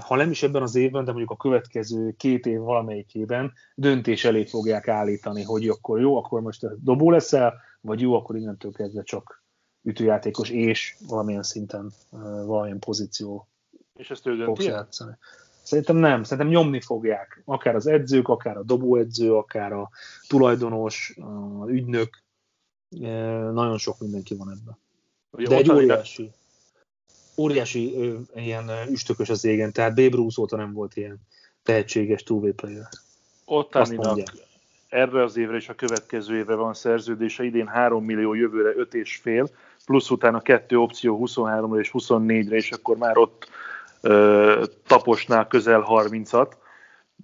ha 0.00 0.16
nem 0.16 0.30
is 0.30 0.42
ebben 0.42 0.62
az 0.62 0.74
évben, 0.74 1.04
de 1.04 1.10
mondjuk 1.10 1.30
a 1.30 1.36
következő 1.36 2.14
két 2.16 2.46
év 2.46 2.58
valamelyikében 2.58 3.52
döntés 3.74 4.24
elé 4.24 4.44
fogják 4.44 4.88
állítani, 4.88 5.42
hogy 5.42 5.68
akkor 5.68 6.00
jó, 6.00 6.16
akkor 6.16 6.40
most 6.40 6.82
dobó 6.82 7.10
leszel, 7.10 7.54
vagy 7.80 8.00
jó, 8.00 8.14
akkor 8.14 8.36
innentől 8.36 8.72
kezdve 8.72 9.02
csak 9.02 9.42
ütőjátékos, 9.82 10.50
és 10.50 10.96
valamilyen 11.08 11.42
szinten 11.42 11.92
valamilyen 12.46 12.78
pozíció 12.78 13.48
és 14.00 14.10
ezt 14.10 14.26
ő 14.26 14.36
dönti? 14.36 14.72
Szerintem 15.62 15.96
nem, 15.96 16.22
szerintem 16.22 16.48
nyomni 16.48 16.80
fogják. 16.80 17.42
Akár 17.44 17.74
az 17.74 17.86
edzők, 17.86 18.28
akár 18.28 18.56
a 18.56 18.62
dobóedző, 18.62 19.34
akár 19.34 19.72
a 19.72 19.90
tulajdonos, 20.28 21.16
a 21.60 21.68
ügynök. 21.68 22.22
Nagyon 23.52 23.78
sok 23.78 23.98
mindenki 23.98 24.36
van 24.36 24.50
ebben. 24.50 24.78
De 25.30 25.56
egy 25.56 25.70
óriási, 25.70 26.30
óriási 27.36 27.94
ö, 27.96 28.18
ilyen 28.34 28.70
üstökös 28.90 29.28
az 29.28 29.44
égen, 29.44 29.72
tehát 29.72 29.94
Babe 29.94 30.16
Ruth 30.16 30.38
óta 30.38 30.56
nem 30.56 30.72
volt 30.72 30.96
ilyen 30.96 31.20
tehetséges 31.62 32.22
two 32.22 32.52
player. 32.52 32.88
Ottáninak 33.44 34.18
erre 34.90 35.22
az 35.22 35.36
évre 35.36 35.56
és 35.56 35.68
a 35.68 35.74
következő 35.74 36.36
évre 36.36 36.54
van 36.54 36.74
szerződése, 36.74 37.44
idén 37.44 37.66
3 37.66 38.04
millió, 38.04 38.34
jövőre 38.34 38.72
5 38.76 38.94
és 38.94 39.16
fél, 39.16 39.48
plusz 39.84 40.10
utána 40.10 40.40
kettő 40.40 40.78
opció 40.78 41.22
23-ra 41.26 41.78
és 41.78 41.90
24-re, 41.92 42.56
és 42.56 42.70
akkor 42.70 42.96
már 42.96 43.18
ott 43.18 43.48
ö, 44.00 44.64
taposnál 44.86 45.46
közel 45.46 45.86
30-at. 45.88 46.52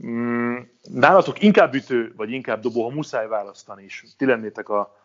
Mm, 0.06 0.56
nálatok 0.82 1.42
inkább 1.42 1.74
ütő, 1.74 2.12
vagy 2.16 2.30
inkább 2.30 2.60
dobó, 2.60 2.82
ha 2.82 2.94
muszáj 2.94 3.28
választani 3.28 3.84
is. 3.84 4.04
Ti 4.16 4.24
lennétek 4.24 4.68
a, 4.68 4.96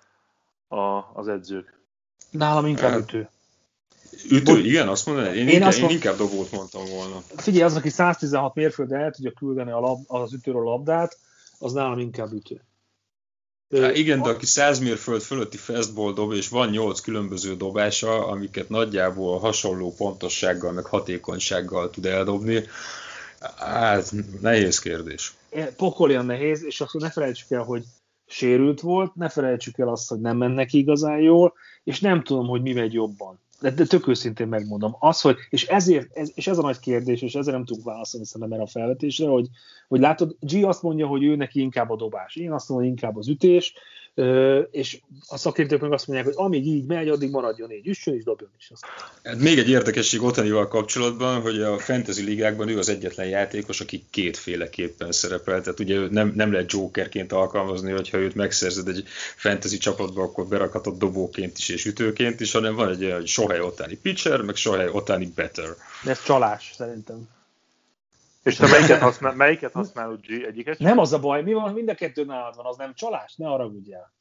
a, 0.67 1.11
az 1.13 1.27
edzők. 1.27 1.80
Nálam 2.31 2.65
inkább 2.65 2.99
ütő. 2.99 3.29
Ütő, 4.29 4.53
Bo- 4.53 4.65
igen, 4.65 4.87
azt 4.87 5.05
mondom, 5.05 5.25
én, 5.25 5.33
én, 5.33 5.49
inkább, 5.49 5.73
én 5.73 5.89
inkább 5.89 6.17
dobót 6.17 6.51
mondtam 6.51 6.85
volna. 6.85 7.23
Figyelj, 7.35 7.63
az, 7.63 7.75
aki 7.75 7.89
116 7.89 8.55
mérföldre 8.55 8.97
el 8.97 9.11
tudja 9.11 9.31
küldeni 9.31 9.71
a 9.71 9.79
lab, 9.79 10.03
az 10.07 10.33
ütőről 10.33 10.67
a 10.67 10.69
labdát, 10.69 11.17
az 11.59 11.73
nálam 11.73 11.99
inkább 11.99 12.31
ütő. 12.31 12.61
Há, 13.79 13.91
igen, 13.91 14.21
de 14.21 14.29
aki 14.29 14.45
100 14.45 14.79
mérföld 14.79 15.21
fölötti 15.21 15.57
fastball 15.57 16.13
dob, 16.13 16.33
és 16.33 16.49
van 16.49 16.69
8 16.69 16.99
különböző 16.99 17.55
dobása, 17.55 18.27
amiket 18.27 18.69
nagyjából 18.69 19.39
hasonló 19.39 19.93
pontossággal, 19.93 20.71
meg 20.71 20.85
hatékonysággal 20.85 21.89
tud 21.89 22.05
eldobni, 22.05 22.63
hát 23.57 24.13
nehéz 24.41 24.79
kérdés. 24.79 25.33
Pokolian 25.75 26.25
nehéz, 26.25 26.63
és 26.63 26.81
akkor 26.81 27.01
ne 27.01 27.11
felejtsük 27.11 27.51
el, 27.51 27.63
hogy 27.63 27.83
sérült 28.27 28.81
volt, 28.81 29.15
ne 29.15 29.29
felejtsük 29.29 29.77
el 29.77 29.87
azt, 29.87 30.09
hogy 30.09 30.19
nem 30.19 30.37
mennek 30.37 30.73
igazán 30.73 31.19
jól, 31.19 31.53
és 31.83 31.99
nem 31.99 32.23
tudom, 32.23 32.47
hogy 32.47 32.61
mi 32.61 32.73
megy 32.73 32.93
jobban. 32.93 33.39
De, 33.61 33.71
de 33.71 33.85
tök 33.85 34.07
őszintén 34.07 34.47
megmondom, 34.47 34.95
az, 34.99 35.21
hogy, 35.21 35.35
és 35.49 35.67
ezért, 35.67 36.17
ez, 36.17 36.31
és 36.35 36.47
ez 36.47 36.57
a 36.57 36.61
nagy 36.61 36.79
kérdés, 36.79 37.21
és 37.21 37.35
ezért 37.35 37.55
nem 37.55 37.65
tudunk 37.65 37.85
válaszolni 37.85 38.25
szerintem 38.25 38.51
erre 38.51 38.63
a 38.63 38.71
felvetésre, 38.71 39.27
hogy, 39.27 39.47
hogy 39.87 39.99
látod, 39.99 40.35
G 40.39 40.63
azt 40.63 40.81
mondja, 40.81 41.07
hogy 41.07 41.23
ő 41.23 41.35
neki 41.35 41.59
inkább 41.59 41.89
a 41.89 41.95
dobás, 41.95 42.35
én 42.35 42.51
azt 42.51 42.69
mondom, 42.69 42.87
hogy 42.87 42.97
inkább 42.97 43.17
az 43.17 43.27
ütés, 43.27 43.73
és 44.71 44.99
a 45.27 45.37
szakértők 45.37 45.81
meg 45.81 45.91
azt 45.91 46.07
mondják, 46.07 46.27
hogy 46.27 46.45
amíg 46.45 46.65
így 46.65 46.85
megy, 46.85 47.09
addig 47.09 47.29
maradjon 47.29 47.71
így, 47.71 47.87
üssön 47.87 48.13
és 48.13 48.23
dobjon 48.23 48.49
is. 48.57 48.69
Azt. 48.71 48.83
Hát 49.23 49.37
még 49.37 49.57
egy 49.57 49.69
érdekesség 49.69 50.21
Otanival 50.21 50.67
kapcsolatban, 50.67 51.41
hogy 51.41 51.61
a 51.61 51.77
fantasy 51.79 52.23
ligákban 52.23 52.69
ő 52.69 52.77
az 52.77 52.89
egyetlen 52.89 53.27
játékos, 53.27 53.81
aki 53.81 54.05
kétféleképpen 54.09 55.11
szerepel, 55.11 55.61
tehát 55.61 55.79
ugye 55.79 55.99
nem, 56.09 56.31
nem 56.35 56.51
lehet 56.51 56.71
jokerként 56.71 57.31
alkalmazni, 57.31 57.91
hogyha 57.91 58.17
őt 58.17 58.35
megszerzed 58.35 58.87
egy 58.87 59.03
fantasy 59.35 59.77
csapatba, 59.77 60.23
akkor 60.23 60.47
berakhatod 60.47 60.97
dobóként 60.97 61.57
is 61.57 61.69
és 61.69 61.85
ütőként 61.85 62.39
is, 62.39 62.51
hanem 62.51 62.75
van 62.75 62.89
egy 62.89 63.03
olyan, 63.03 63.23
hogy 63.35 63.59
Otani 63.59 63.95
pitcher, 63.95 64.41
meg 64.41 64.55
Sohely 64.55 64.89
Otani 64.91 65.31
better. 65.35 65.75
Ez 66.05 66.23
csalás 66.23 66.73
szerintem. 66.77 67.27
És 68.43 68.55
te 68.55 68.67
melyiket, 68.67 68.99
használ, 68.99 69.33
melyiket 69.33 69.71
használod, 69.71 70.19
G? 70.21 70.43
Egyiket? 70.43 70.79
Nem 70.79 70.97
az 70.97 71.13
a 71.13 71.19
baj, 71.19 71.43
mi 71.43 71.53
van, 71.53 71.73
mind 71.73 71.89
a 71.89 71.95
kettő 71.95 72.25
nálad 72.25 72.55
van, 72.55 72.65
az 72.65 72.77
nem 72.77 72.93
csalás, 72.93 73.35
ne 73.35 73.47
arra 73.47 73.71
el. 73.91 74.13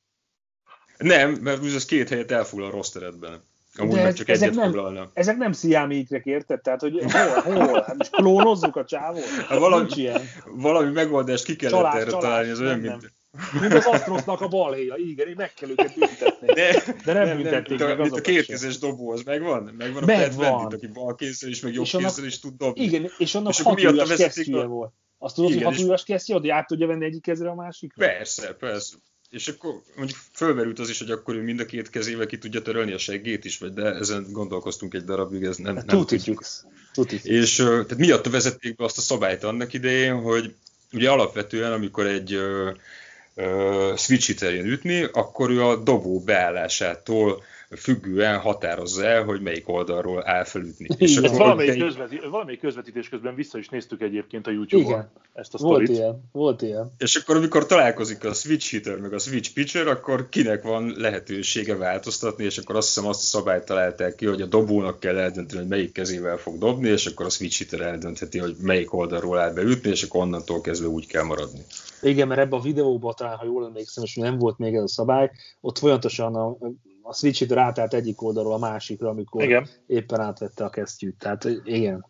Nem, 0.99 1.31
mert 1.31 1.64
az 1.64 1.85
két 1.85 2.09
helyet 2.09 2.31
elfoglal 2.31 2.68
a 2.68 2.71
rosteredben. 2.71 3.43
Amúgy 3.77 3.95
De 3.95 4.03
meg 4.03 4.14
csak 4.14 4.29
ezek 4.29 4.51
egyet 4.51 4.73
nem, 4.73 5.11
Ezek 5.12 5.37
nem 5.37 5.53
sziámikre 5.53 6.21
érted? 6.25 6.61
Tehát, 6.61 6.81
hogy 6.81 7.05
hol, 7.12 7.55
hol? 7.55 7.83
Hát 7.83 7.97
most 7.97 8.11
klónozzuk 8.11 8.77
a 8.77 8.85
csávót? 8.85 9.25
Hát 9.25 9.59
valami, 9.59 10.11
valami 10.47 10.91
megoldást 10.91 11.45
ki 11.45 11.57
kellett 11.57 11.77
csalás, 11.77 11.95
erre 11.95 12.11
csalás, 12.11 12.23
találni, 12.23 12.49
ez 12.49 12.61
olyan, 12.61 12.79
mint... 12.79 13.12
Mint 13.61 13.72
az 13.72 13.85
Astrosnak 13.85 14.41
a 14.41 14.49
balhéja, 14.49 14.95
igen, 14.97 15.28
így 15.28 15.37
meg 15.37 15.55
kell 15.55 15.70
őket 15.70 15.95
büntetni. 15.95 16.47
De, 16.47 16.85
de 17.05 17.12
nem, 17.12 17.26
nem 17.26 17.37
büntették 17.37 17.78
nem, 17.78 17.89
meg 17.89 18.01
azokat 18.01 18.18
a 18.18 18.22
kétkezes 18.22 18.78
dobó, 18.78 19.11
az 19.11 19.22
megvan? 19.22 19.74
Megvan 19.78 20.03
a 20.03 20.07
Pet 20.07 20.35
Vendit, 20.35 20.72
aki 20.72 20.87
bal 20.87 21.14
kézzel 21.14 21.51
is, 21.51 21.61
meg 21.61 21.72
jobb 21.74 21.85
kézzel 21.85 22.24
is 22.24 22.39
tud 22.39 22.57
dobni. 22.57 22.83
Igen, 22.83 23.11
és 23.18 23.35
annak 23.35 23.53
és 23.53 23.61
hat 23.61 23.81
ujjas 23.81 24.14
kesztyűje 24.16 24.64
volt. 24.64 24.93
Azt 25.18 25.35
tudod, 25.35 25.53
hogy 25.53 25.62
hat 25.62 25.78
ujjas 25.78 26.05
kesztyű, 26.05 26.33
hogy 26.33 26.49
át 26.49 26.66
tudja 26.66 26.87
venni 26.87 27.05
egyik 27.05 27.22
kezre 27.22 27.51
a 27.51 27.55
másikra? 27.55 28.07
Persze, 28.07 28.53
persze. 28.53 28.97
És 29.31 29.49
akkor 29.49 29.74
mondjuk 29.97 30.18
fölmerült 30.33 30.78
az 30.78 30.89
is, 30.89 30.99
hogy 30.99 31.11
akkor 31.11 31.35
ő 31.35 31.43
mind 31.43 31.61
a 31.61 31.66
két 31.66 31.91
kezével 31.91 32.26
ki 32.26 32.39
tudja 32.39 32.62
törölni 32.62 32.93
a 32.93 32.99
seggét 32.99 33.45
is, 33.45 33.59
vagy 33.59 33.72
de 33.72 33.85
ezen 33.85 34.26
gondolkoztunk 34.31 34.95
egy 34.95 35.05
darabig, 35.05 35.43
ez 35.43 35.57
nem, 35.57 35.74
nem 35.74 36.07
tudjuk. 36.07 36.45
És 37.22 37.57
tehát 37.57 37.97
miatt 37.97 38.26
vezették 38.26 38.76
be 38.76 38.85
azt 38.85 38.99
a 38.99 39.01
szabályt 39.01 39.45
annak 39.45 39.72
idején, 39.72 40.20
hogy 40.20 40.55
ugye 40.93 41.11
alapvetően, 41.11 41.72
amikor 41.72 42.07
egy 42.07 42.39
switch 43.97 44.26
hitter 44.26 44.55
jön 44.55 44.66
ütni, 44.66 45.03
akkor 45.12 45.51
ő 45.51 45.64
a 45.64 45.76
dobó 45.76 46.20
beállásától 46.20 47.43
függően 47.77 48.39
határozza 48.39 49.05
el, 49.05 49.25
hogy 49.25 49.41
melyik 49.41 49.68
oldalról 49.68 50.29
áll 50.29 50.45
felütni. 50.45 50.87
És 50.99 51.16
akkor 51.16 51.39
valamelyik, 51.39 51.73
egy... 51.73 51.79
közveti, 51.79 52.21
valamelyik 52.31 52.61
közvetítés 52.61 53.09
közben 53.09 53.35
vissza 53.35 53.59
is 53.59 53.68
néztük 53.68 54.03
egyébként 54.03 54.47
a 54.47 54.51
YouTube-on 54.51 54.91
Igen. 54.91 55.11
ezt 55.33 55.55
a 55.55 55.59
sztorit. 55.59 55.89
Volt 55.89 55.99
ilyen, 55.99 56.29
volt 56.33 56.62
ilyen. 56.62 56.93
És 56.99 57.16
akkor 57.16 57.37
amikor 57.37 57.66
találkozik 57.66 58.25
a 58.25 58.33
switch 58.33 58.71
hitter 58.71 58.97
meg 58.97 59.12
a 59.12 59.18
switch 59.18 59.53
pitcher, 59.53 59.87
akkor 59.87 60.29
kinek 60.29 60.62
van 60.62 60.95
lehetősége 60.97 61.77
változtatni, 61.77 62.45
és 62.45 62.59
akkor 62.59 62.77
azt 62.77 62.87
hiszem 62.87 63.09
azt 63.09 63.21
a 63.21 63.39
szabályt 63.39 63.64
találták 63.64 64.14
ki, 64.14 64.27
hogy 64.27 64.43
a 64.43 64.47
dobónak 64.47 65.01
kell 65.01 65.18
eldönteni, 65.18 65.61
hogy 65.61 65.71
melyik 65.71 65.93
kezével 65.93 66.37
fog 66.37 66.59
dobni, 66.59 66.89
és 66.89 67.07
akkor 67.07 67.27
a 67.27 67.31
switch 67.31 67.59
hitter 67.59 67.81
eldöntheti, 67.81 68.39
hogy 68.39 68.57
melyik 68.61 68.93
oldalról 68.95 69.39
áll 69.39 69.53
beütni, 69.53 69.91
és 69.91 70.03
akkor 70.03 70.21
onnantól 70.21 70.61
kezdve 70.61 70.89
úgy 70.89 71.07
kell 71.07 71.25
maradni. 71.25 71.61
Igen, 72.03 72.29
mert 72.29 72.41
ebben 72.41 72.59
a 72.59 72.62
videóban 72.62 73.14
talán, 73.16 73.37
ha 73.37 73.45
jól 73.45 73.64
emlékszem, 73.64 74.05
és 74.05 74.14
nem 74.14 74.39
volt 74.39 74.59
még 74.59 74.75
ez 74.75 74.83
a 74.83 74.89
szabály, 74.89 75.31
ott 75.61 75.79
folyamatosan 75.79 76.35
a, 76.35 76.57
a 77.11 77.13
switch 77.13 77.49
rátállt 77.49 77.95
egyik 77.95 78.23
oldalról 78.23 78.53
a 78.53 78.59
másikra, 78.59 79.09
amikor 79.09 79.43
igen. 79.43 79.69
éppen 79.87 80.21
átvette 80.21 80.65
a 80.65 80.71
kesztyűt. 80.71 81.19
Tehát 81.19 81.45
igen. 81.65 82.07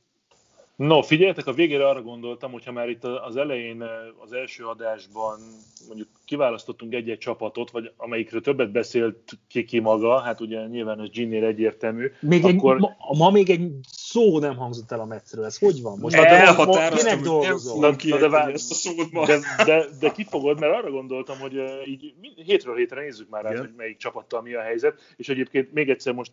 No, 0.80 1.02
figyeljetek, 1.02 1.46
a 1.46 1.52
végére 1.52 1.88
arra 1.88 2.02
gondoltam, 2.02 2.52
hogyha 2.52 2.72
már 2.72 2.88
itt 2.88 3.04
az 3.04 3.36
elején, 3.36 3.84
az 4.24 4.32
első 4.32 4.64
adásban 4.64 5.40
mondjuk 5.86 6.08
kiválasztottunk 6.24 6.94
egy-egy 6.94 7.18
csapatot, 7.18 7.70
vagy 7.70 7.92
amelyikről 7.96 8.40
többet 8.40 8.72
beszélt 8.72 9.38
ki, 9.48 9.64
ki 9.64 9.78
maga, 9.78 10.20
hát 10.20 10.40
ugye 10.40 10.66
nyilván 10.66 11.00
ez 11.00 11.10
Ginnél 11.10 11.44
egyértelmű. 11.44 12.10
Még 12.20 12.44
akkor... 12.44 12.74
egy, 12.74 12.80
ma, 12.80 12.96
ma, 13.18 13.30
még 13.30 13.50
egy 13.50 13.70
szó 13.88 14.38
nem 14.38 14.56
hangzott 14.56 14.90
el 14.90 15.00
a 15.00 15.04
Metszről, 15.04 15.44
ez 15.44 15.58
hogy 15.58 15.82
van? 15.82 15.98
Most 15.98 16.16
elhatároztam, 16.16 17.22
hogy 17.22 17.40
nem 17.80 17.98
fogom 17.98 18.20
de, 18.20 18.28
de, 18.28 18.52
ezt 18.52 18.70
a 18.70 18.74
szót 18.74 19.12
ma. 19.12 19.26
De, 19.26 19.38
de, 19.64 19.84
de 20.00 20.10
ki 20.10 20.24
fogod, 20.24 20.60
mert 20.60 20.74
arra 20.74 20.90
gondoltam, 20.90 21.38
hogy 21.38 21.54
így 21.86 22.14
hétről 22.44 22.76
hétre 22.76 23.00
nézzük 23.00 23.28
már 23.28 23.46
át, 23.46 23.58
hogy 23.58 23.72
melyik 23.76 23.96
csapattal 23.96 24.42
mi 24.42 24.54
a 24.54 24.60
helyzet, 24.60 25.14
és 25.16 25.28
egyébként 25.28 25.72
még 25.72 25.88
egyszer 25.88 26.12
most 26.12 26.32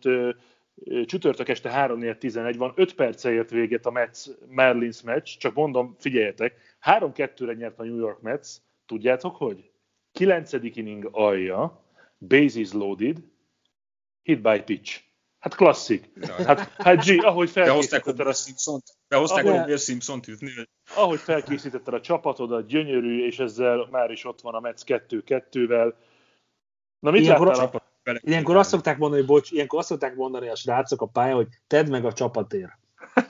csütörtök 1.04 1.48
este 1.48 1.70
3-4-11 1.74 2.54
van, 2.58 2.72
5 2.76 2.94
perce 2.94 3.30
ért 3.32 3.50
véget 3.50 3.86
a 3.86 3.90
Mets 3.90 4.26
Marlins 4.48 5.02
meccs, 5.02 5.36
csak 5.36 5.54
mondom, 5.54 5.96
figyeljetek, 5.98 6.76
3-2-re 6.82 7.52
nyert 7.52 7.78
a 7.78 7.84
New 7.84 7.98
York 7.98 8.20
Mets, 8.20 8.48
tudjátok 8.86 9.36
hogy? 9.36 9.70
9. 10.12 10.52
inning 10.52 11.08
alja, 11.12 11.84
bases 12.18 12.72
loaded, 12.72 13.18
hit 14.22 14.42
by 14.42 14.62
pitch. 14.62 15.00
Hát 15.38 15.54
klasszik. 15.54 16.10
Hát, 16.46 16.72
hát 16.76 17.04
G, 17.04 17.24
ahogy 17.24 17.50
felkészítetted 17.50 18.26
a 18.26 18.32
Simpsont, 18.32 18.82
behozták 19.08 19.44
a 19.44 19.50
Homer 19.50 19.78
Simpsont 19.78 20.28
ütni. 20.28 20.50
Ahogy 20.94 21.18
felkészítetted 21.18 21.94
a 21.94 22.00
csapatodat, 22.00 22.66
gyönyörű, 22.66 23.24
és 23.24 23.38
ezzel 23.38 23.88
már 23.90 24.10
is 24.10 24.24
ott 24.24 24.40
van 24.40 24.54
a 24.54 24.60
Metsz 24.60 24.84
2-2-vel. 24.86 25.94
Na 26.98 27.10
mit 27.10 27.20
ilyenkor, 27.20 27.46
láttál? 27.46 27.70
A... 27.74 27.87
Ilyenkor 28.20 28.56
azt 28.56 28.70
szokták 28.70 28.98
mondani, 28.98 29.20
hogy 29.20 29.30
bocs, 29.30 29.50
ilyenkor 29.50 29.78
azt 29.78 29.88
szokták 29.88 30.14
mondani 30.14 30.48
a 30.48 30.56
srácok 30.56 31.02
a 31.02 31.06
pályán, 31.06 31.34
hogy 31.34 31.48
tedd 31.66 31.90
meg 31.90 32.04
a 32.04 32.12
csapatért. 32.12 32.72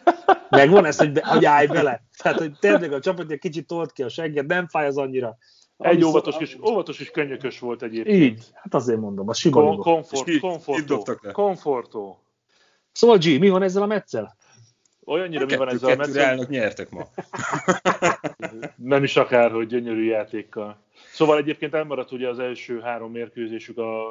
Megvan 0.50 0.84
ez, 0.84 0.98
hogy, 0.98 1.12
be, 1.12 1.26
hogy 1.26 1.44
állj 1.44 1.66
bele. 1.66 2.02
Tehát, 2.22 2.38
hogy 2.38 2.52
tedd 2.60 2.80
meg 2.80 2.92
a 2.92 3.00
csapatért, 3.00 3.40
kicsit 3.40 3.66
tolt 3.66 3.92
ki 3.92 4.02
a 4.02 4.08
segged, 4.08 4.46
nem 4.46 4.68
fáj 4.68 4.86
az 4.86 4.96
annyira. 4.96 5.36
Egy 5.78 6.04
óvatos 6.04 6.36
kis, 6.36 6.58
óvatos 6.68 7.00
és 7.00 7.10
könyökös 7.10 7.58
volt 7.58 7.82
egyébként. 7.82 8.16
Így, 8.16 8.44
hát 8.54 8.74
azért 8.74 9.00
mondom, 9.00 9.28
a 9.28 9.34
sima 9.34 9.60
Kon- 9.60 9.78
komfort, 9.78 10.38
komfortó, 10.40 11.04
komfortó. 11.32 12.22
Szóval 12.92 13.18
G, 13.18 13.38
mi 13.38 13.48
van 13.48 13.62
ezzel 13.62 13.82
a 13.82 13.86
meccsel? 13.86 14.36
Olyannyira 15.04 15.44
mi 15.44 15.56
van 15.56 15.68
ezzel 15.68 15.90
a 15.90 15.96
meccsel? 15.96 16.46
nyertek 16.48 16.90
ma. 16.90 17.08
Nem 18.76 19.04
is 19.04 19.16
akár, 19.16 19.50
hogy 19.50 19.66
gyönyörű 19.66 20.04
játékkal. 20.04 20.78
Szóval 21.12 21.38
egyébként 21.38 21.74
elmaradt 21.74 22.12
ugye 22.12 22.28
az 22.28 22.38
első 22.38 22.80
három 22.80 23.12
mérkőzésük 23.12 23.78
a, 23.78 24.04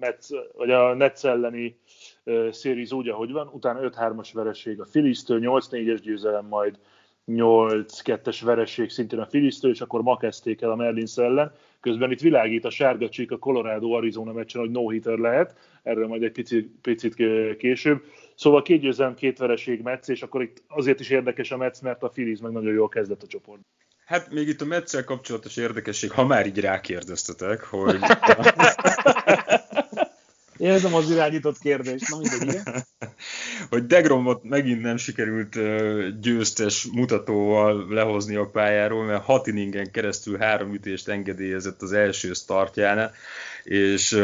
Metz, 0.00 0.30
vagy 0.56 0.70
a 0.70 0.94
Netsz 0.94 1.24
elleni 1.24 1.78
uh, 2.24 2.52
series 2.52 2.92
úgy, 2.92 3.08
ahogy 3.08 3.32
van, 3.32 3.48
utána 3.52 3.80
5-3-as 3.82 4.30
vereség 4.32 4.80
a 4.80 4.84
Filisztől, 4.84 5.40
8-4-es 5.42 5.98
győzelem, 6.02 6.46
majd 6.46 6.78
8-2-es 7.26 8.40
vereség 8.44 8.90
szintén 8.90 9.18
a 9.18 9.26
Filisztől, 9.26 9.70
és 9.70 9.80
akkor 9.80 10.02
ma 10.02 10.16
kezdték 10.16 10.60
el 10.60 10.70
a 10.70 10.76
Merlins 10.76 11.16
ellen. 11.16 11.52
Közben 11.80 12.10
itt 12.10 12.20
világít 12.20 12.64
a 12.64 12.70
sárga 12.70 13.08
csík 13.08 13.30
a 13.30 13.38
Colorado-Arizona 13.38 14.32
meccsen, 14.32 14.60
hogy 14.60 14.70
no-hitter 14.70 15.18
lehet, 15.18 15.58
erről 15.82 16.06
majd 16.06 16.22
egy 16.22 16.32
picit, 16.32 16.70
picit 16.82 17.14
később. 17.56 18.02
Szóval 18.34 18.62
két 18.62 18.80
győzelem, 18.80 19.14
két 19.14 19.38
vereség 19.38 19.82
Metsz, 19.82 20.08
és 20.08 20.22
akkor 20.22 20.42
itt 20.42 20.62
azért 20.68 21.00
is 21.00 21.10
érdekes 21.10 21.50
a 21.50 21.56
Metsz, 21.56 21.80
mert 21.80 22.02
a 22.02 22.08
Phillies 22.08 22.40
meg 22.40 22.52
nagyon 22.52 22.72
jól 22.72 22.88
kezdett 22.88 23.22
a 23.22 23.26
csoport. 23.26 23.60
Hát 24.06 24.30
még 24.30 24.48
itt 24.48 24.60
a 24.60 24.64
Metszel 24.64 25.04
kapcsolatos 25.04 25.56
érdekesség, 25.56 26.10
ha 26.10 26.26
már 26.26 26.46
így 26.46 26.60
rákérdeztetek, 26.60 27.62
hogy... 27.64 27.98
Érzem 30.56 30.94
az 30.94 31.10
irányított 31.10 31.58
kérdést, 31.58 32.08
na 32.08 32.16
mindegy, 32.16 32.42
igen. 32.42 32.86
hogy 33.70 33.86
Degromot 33.86 34.42
megint 34.42 34.82
nem 34.82 34.96
sikerült 34.96 35.58
győztes 36.20 36.88
mutatóval 36.92 37.86
lehozni 37.88 38.34
a 38.34 38.50
pályáról, 38.50 39.04
mert 39.04 39.24
hat 39.24 39.46
inningen 39.46 39.90
keresztül 39.90 40.38
három 40.38 40.74
ütést 40.74 41.08
engedélyezett 41.08 41.82
az 41.82 41.92
első 41.92 42.32
startjánál, 42.32 43.12
és 43.64 44.20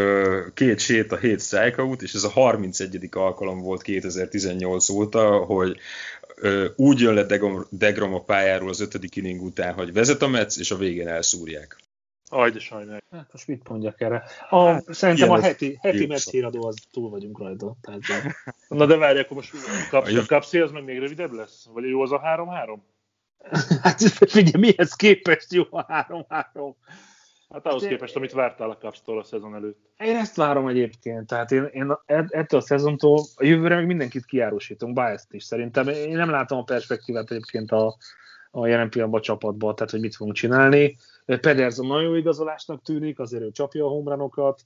két 0.55 0.79
sét 0.79 1.13
a 1.13 1.17
hét 1.17 1.41
strikeout, 1.41 2.03
és 2.03 2.13
ez 2.13 2.25
a 2.25 2.29
31. 2.29 3.09
alkalom 3.11 3.61
volt 3.61 3.83
2018 3.83 4.89
óta, 4.89 5.37
hogy 5.37 5.77
úgy 6.77 7.01
jön 7.01 7.15
le 7.15 7.27
Degrom 7.71 8.15
a 8.15 8.23
pályáról 8.23 8.69
az 8.69 8.81
ötödik 8.81 9.17
inning 9.17 9.43
után, 9.43 9.75
hogy 9.75 9.93
vezet 9.93 10.23
a 10.23 10.29
Metsz, 10.29 10.59
és 10.59 10.71
a 10.71 10.77
végén 10.77 11.09
elszúrják. 11.09 11.77
Aj, 12.29 12.51
de 12.51 12.59
sajnálj. 12.59 13.01
Hát 13.11 13.29
most 13.33 13.47
mit 13.47 13.69
mondjak 13.69 14.01
erre? 14.01 14.25
A, 14.51 14.67
hát, 14.67 14.85
szerintem 14.95 15.31
a 15.31 15.41
heti, 15.41 15.79
heti 15.81 16.07
Metsz 16.07 16.31
híradó 16.31 16.67
az 16.67 16.77
túl 16.91 17.11
vagyunk 17.11 17.39
rajta. 17.39 17.77
Tehát, 17.81 18.01
Na 18.69 18.87
de 18.87 18.97
várj, 18.97 19.19
akkor 19.19 19.37
most 19.37 19.53
kapsz, 19.91 20.13
a 20.13 20.25
kapszi, 20.27 20.59
az 20.59 20.71
meg 20.71 20.85
még 20.85 20.99
rövidebb 20.99 21.33
lesz? 21.33 21.67
Vagy 21.73 21.89
jó 21.89 22.03
az 22.03 22.13
a 22.13 22.21
3-3? 22.21 22.79
hát 23.83 24.03
figyelj, 24.03 24.51
mihez 24.59 24.93
képest 24.93 25.53
jó 25.53 25.63
a 25.71 25.87
3-3? 25.87 26.75
Hát 27.53 27.67
ahhoz 27.67 27.87
képest, 27.87 28.17
amit 28.17 28.33
vártál 28.33 28.71
a 28.71 28.77
Cubs-tól 28.77 29.19
a 29.19 29.23
szezon 29.23 29.55
előtt. 29.55 29.79
Én 29.99 30.17
ezt 30.17 30.37
várom 30.37 30.69
egyébként, 30.69 31.27
tehát 31.27 31.53
én, 31.53 31.69
én 31.73 31.97
ettől 32.07 32.61
a 32.61 32.63
szezontól 32.63 33.21
a 33.35 33.45
jövőre 33.45 33.75
meg 33.75 33.87
mindenkit 33.87 34.25
kiárusítunk, 34.25 34.95
Biaszt 34.95 35.33
is 35.33 35.45
szerintem. 35.45 35.89
Én 35.89 36.17
nem 36.17 36.31
látom 36.31 36.59
a 36.59 36.63
perspektívát 36.63 37.31
egyébként 37.31 37.71
a, 37.71 37.97
a 38.51 38.67
jelen 38.67 38.91
pillanatban 38.91 39.21
a 39.21 39.25
csapatban, 39.25 39.75
tehát 39.75 39.91
hogy 39.91 40.01
mit 40.01 40.17
fogunk 40.17 40.37
csinálni. 40.37 40.97
Pedersen 41.25 41.87
nagyon 41.87 42.03
jó 42.03 42.15
igazolásnak 42.15 42.83
tűnik, 42.83 43.19
azért 43.19 43.43
ő 43.43 43.51
csapja 43.51 43.85
a 43.85 43.89
homranokat. 43.89 44.65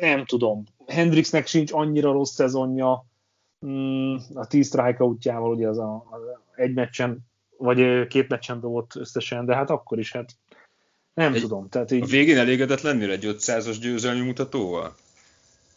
Nem 0.00 0.24
tudom. 0.24 0.64
Hendrixnek 0.86 1.46
sincs 1.46 1.72
annyira 1.72 2.12
rossz 2.12 2.34
szezonja. 2.34 3.04
Mm, 3.66 4.16
a 4.34 4.46
10 4.46 4.66
strikeoutjával 4.66 5.50
ugye 5.54 5.68
az 5.68 5.78
a, 5.78 6.06
az 6.10 6.20
egy 6.54 6.74
meccsen, 6.74 7.18
vagy 7.56 8.06
két 8.06 8.28
meccsen 8.28 8.60
dobott 8.60 8.94
összesen, 8.94 9.44
de 9.44 9.54
hát 9.54 9.70
akkor 9.70 9.98
is 9.98 10.12
hát 10.12 10.36
nem 11.14 11.34
egy, 11.34 11.40
tudom. 11.40 11.68
Tehát 11.68 11.90
így... 11.90 12.02
A 12.02 12.06
végén 12.06 12.38
elégedett 12.38 12.80
lennél 12.80 13.10
egy 13.10 13.24
500-as 13.26 13.76
győzelmi 13.80 14.20
mutatóval? 14.20 14.94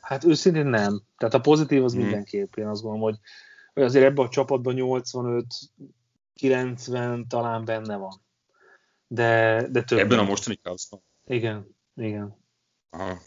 Hát 0.01 0.23
őszintén 0.23 0.65
nem. 0.65 1.01
Tehát 1.17 1.33
a 1.33 1.39
pozitív 1.39 1.83
az 1.83 1.93
hmm. 1.93 2.01
mindenképp. 2.01 2.55
Én 2.55 2.67
azt 2.67 2.81
gondolom, 2.81 3.09
hogy, 3.09 3.19
hogy 3.73 3.83
azért 3.83 4.05
ebben 4.05 4.25
a 4.25 4.29
csapatban 4.29 4.73
85 4.73 5.45
90 6.35 7.27
talán 7.27 7.65
benne 7.65 7.95
van. 7.95 8.21
De, 9.07 9.65
de 9.71 9.83
több. 9.83 9.99
Ebben 9.99 10.19
a 10.19 10.23
mostani 10.23 10.59
cubs 10.63 10.89
Igen, 11.25 11.75
igen. 11.95 12.37
Aha. 12.89 13.21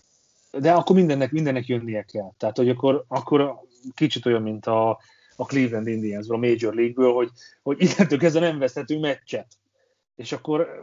De 0.50 0.72
akkor 0.72 0.96
mindennek, 0.96 1.30
mindennek 1.30 1.66
jönnie 1.66 2.02
kell. 2.02 2.32
Tehát, 2.36 2.56
hogy 2.56 2.68
akkor, 2.68 3.04
akkor 3.08 3.60
kicsit 3.94 4.26
olyan, 4.26 4.42
mint 4.42 4.66
a, 4.66 4.90
a 5.36 5.44
Cleveland 5.46 5.86
indians 5.86 6.28
a 6.28 6.36
Major 6.36 6.74
League-ből, 6.74 7.12
hogy, 7.12 7.30
hogy 7.62 7.82
innentől 7.82 8.18
kezdve 8.18 8.40
nem 8.40 8.58
veszhetünk 8.58 9.00
meccset. 9.00 9.46
És 10.14 10.32
akkor 10.32 10.82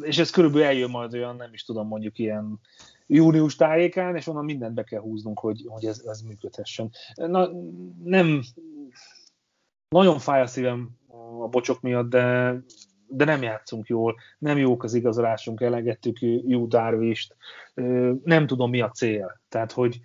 és 0.00 0.18
ez 0.18 0.30
körülbelül 0.30 0.66
eljön 0.66 0.90
majd 0.90 1.14
olyan, 1.14 1.36
nem 1.36 1.52
is 1.52 1.64
tudom, 1.64 1.86
mondjuk 1.86 2.18
ilyen 2.18 2.60
június 3.06 3.56
tájékán, 3.56 4.16
és 4.16 4.26
onnan 4.26 4.44
mindent 4.44 4.74
be 4.74 4.82
kell 4.82 5.00
húznunk, 5.00 5.38
hogy, 5.38 5.64
hogy 5.66 5.84
ez, 5.84 6.02
ez 6.06 6.20
működhessen. 6.20 6.90
Na, 7.14 7.50
nem, 8.04 8.42
nagyon 9.88 10.18
fáj 10.18 10.40
a 10.40 10.46
szívem 10.46 10.90
a 11.40 11.48
bocsok 11.48 11.80
miatt, 11.80 12.08
de, 12.08 12.56
de 13.06 13.24
nem 13.24 13.42
játszunk 13.42 13.86
jól, 13.86 14.16
nem 14.38 14.58
jók 14.58 14.82
az 14.82 14.94
igazolásunk, 14.94 15.60
elegettük 15.60 16.18
jó 16.46 16.66
Darvist, 16.66 17.36
nem 18.24 18.46
tudom 18.46 18.70
mi 18.70 18.80
a 18.80 18.90
cél. 18.90 19.40
Tehát, 19.48 19.72
hogy 19.72 20.00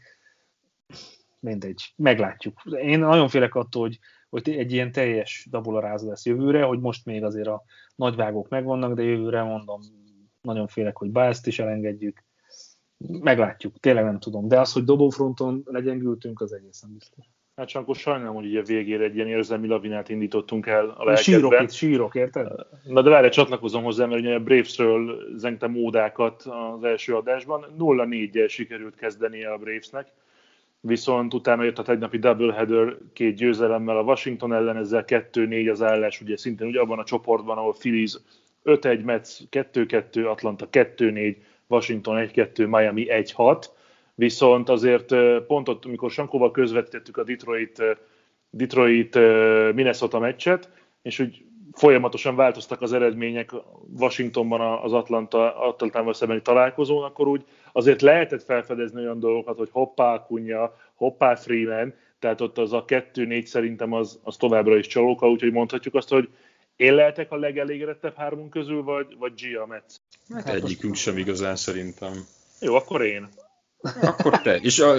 mindegy, 1.39 1.93
meglátjuk. 1.95 2.61
Én 2.82 2.99
nagyon 2.99 3.29
félek 3.29 3.55
attól, 3.55 3.82
hogy, 3.82 3.99
hogy 4.29 4.49
egy 4.49 4.71
ilyen 4.71 4.91
teljes 4.91 5.47
dabularáz 5.49 6.03
lesz 6.03 6.25
jövőre, 6.25 6.63
hogy 6.63 6.79
most 6.79 7.05
még 7.05 7.23
azért 7.23 7.47
a 7.47 7.63
nagyvágók 7.95 8.49
megvannak, 8.49 8.93
de 8.93 9.03
jövőre 9.03 9.43
mondom, 9.43 9.79
nagyon 10.41 10.67
félek, 10.67 10.97
hogy 10.97 11.09
Bázt 11.09 11.47
is 11.47 11.59
elengedjük. 11.59 12.23
Meglátjuk, 13.07 13.79
tényleg 13.79 14.03
nem 14.03 14.19
tudom. 14.19 14.47
De 14.47 14.59
az, 14.59 14.73
hogy 14.73 14.83
dobófronton 14.83 15.61
legyengültünk, 15.65 16.41
az 16.41 16.53
egészen 16.53 16.93
biztos. 16.93 17.25
Hát 17.55 17.67
csak 17.67 17.81
akkor 17.81 17.95
sajnálom, 17.95 18.35
hogy 18.35 18.55
a 18.55 18.63
végére 18.63 19.03
egy 19.03 19.15
ilyen 19.15 19.27
érzelmi 19.27 19.67
lavinát 19.67 20.09
indítottunk 20.09 20.65
el 20.65 20.83
a 20.83 21.03
lelkedben. 21.03 21.15
Sírok 21.15 21.61
itt, 21.61 21.71
sírok, 21.71 22.15
érted? 22.15 22.47
Na 22.83 23.01
de 23.01 23.09
várj, 23.09 23.29
csatlakozom 23.29 23.83
hozzá, 23.83 24.05
mert 24.05 24.21
ugye 24.21 24.33
a 24.33 24.39
Bravesről 24.39 25.23
zengte 25.37 25.67
módákat 25.67 26.41
az 26.41 26.83
első 26.83 27.15
adásban. 27.15 27.65
0-4-jel 27.79 28.49
sikerült 28.49 28.95
kezdenie 28.95 29.51
a 29.51 29.57
Bravesnek 29.57 30.11
viszont 30.82 31.34
utána 31.34 31.63
jött 31.63 31.77
a 31.77 31.84
tegnapi 31.84 32.17
doubleheader 32.17 32.97
két 33.13 33.36
győzelemmel 33.36 33.97
a 33.97 34.03
Washington 34.03 34.53
ellen, 34.53 34.77
ezzel 34.77 35.03
2-4 35.07 35.71
az 35.71 35.82
állás, 35.82 36.21
ugye 36.21 36.38
szintén 36.38 36.67
ugye 36.67 36.79
abban 36.79 36.99
a 36.99 37.03
csoportban, 37.03 37.57
ahol 37.57 37.73
Phillies 37.73 38.17
5-1, 38.63 39.03
Mets 39.03 39.29
2-2, 39.51 40.29
Atlanta 40.29 40.67
2-4, 40.71 41.36
Washington 41.67 42.29
1-2, 42.34 42.69
Miami 42.69 43.05
1-6, 43.09 43.65
viszont 44.15 44.69
azért 44.69 45.15
pont 45.47 45.67
ott, 45.67 45.86
amikor 45.86 46.11
Sankóval 46.11 46.51
közvetítettük 46.51 47.17
a 47.17 47.23
Detroit, 47.23 47.84
Detroit 48.49 49.15
Minnesota 49.73 50.19
meccset, 50.19 50.69
és 51.01 51.19
úgy 51.19 51.45
folyamatosan 51.73 52.36
változtak 52.36 52.82
az 52.82 52.93
eredmények 52.93 53.51
Washingtonban 53.99 54.61
az 54.84 54.93
Atlanta, 54.93 55.67
Atlantával 55.67 56.13
szembeni 56.13 56.41
találkozón, 56.41 57.03
akkor 57.03 57.27
úgy 57.27 57.45
azért 57.72 58.01
lehetett 58.01 58.43
felfedezni 58.43 59.01
olyan 59.01 59.19
dolgokat, 59.19 59.57
hogy 59.57 59.69
hoppá 59.72 60.26
Kunya, 60.26 60.76
hoppá 60.95 61.36
Freeman, 61.36 61.93
tehát 62.19 62.41
ott 62.41 62.57
az 62.57 62.74
a 62.74 62.86
kettő-négy 62.86 63.45
szerintem 63.45 63.93
az, 63.93 64.19
az 64.24 64.38
továbbra 64.38 64.78
is 64.78 64.88
csalóka, 64.88 65.30
úgyhogy 65.30 65.51
mondhatjuk 65.51 65.95
azt, 65.95 66.09
hogy 66.09 66.30
én 66.76 66.93
lehetek 66.93 67.32
a 67.32 67.36
legelégedettebb 67.36 68.15
hármunk 68.15 68.49
közül, 68.49 68.84
vagy, 68.84 69.15
vagy 69.19 69.34
Gia 69.34 69.65
Metz? 69.65 70.01
Hát, 70.34 70.47
egyikünk 70.47 70.95
sem 70.95 71.17
igazán 71.17 71.55
szerintem. 71.55 72.13
Jó, 72.59 72.76
akkor 72.76 73.01
én. 73.01 73.30
Akkor 74.01 74.41
te. 74.41 74.55
És 74.55 74.80
a, 74.80 74.95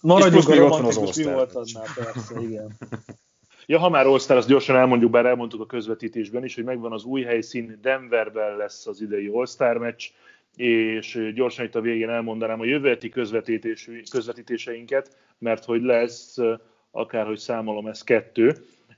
Maradjunk 0.00 0.48
és 0.48 0.50
a 0.50 0.54
romantikus 0.54 1.16
mi 1.16 1.22
volt 1.22 1.52
persze, 1.52 2.40
igen. 2.40 2.76
Ja, 3.66 3.78
ha 3.78 3.88
már 3.88 4.06
all 4.06 4.14
azt 4.28 4.48
gyorsan 4.48 4.76
elmondjuk, 4.76 5.10
bár 5.10 5.26
elmondtuk 5.26 5.60
a 5.60 5.66
közvetítésben 5.66 6.44
is, 6.44 6.54
hogy 6.54 6.64
megvan 6.64 6.92
az 6.92 7.04
új 7.04 7.22
helyszín, 7.22 7.78
Denverben 7.82 8.56
lesz 8.56 8.86
az 8.86 9.00
idei 9.00 9.26
All-Star 9.26 9.76
meccs, 9.76 10.10
és 10.56 11.32
gyorsan 11.34 11.64
itt 11.64 11.74
a 11.74 11.80
végén 11.80 12.08
elmondanám 12.08 12.60
a 12.60 12.64
jövő 12.64 12.88
heti 12.88 13.08
közvetítéseinket, 14.10 15.16
mert 15.38 15.64
hogy 15.64 15.82
lesz, 15.82 16.36
akárhogy 16.90 17.38
számolom, 17.38 17.86
ez 17.86 18.02
kettő. 18.02 18.54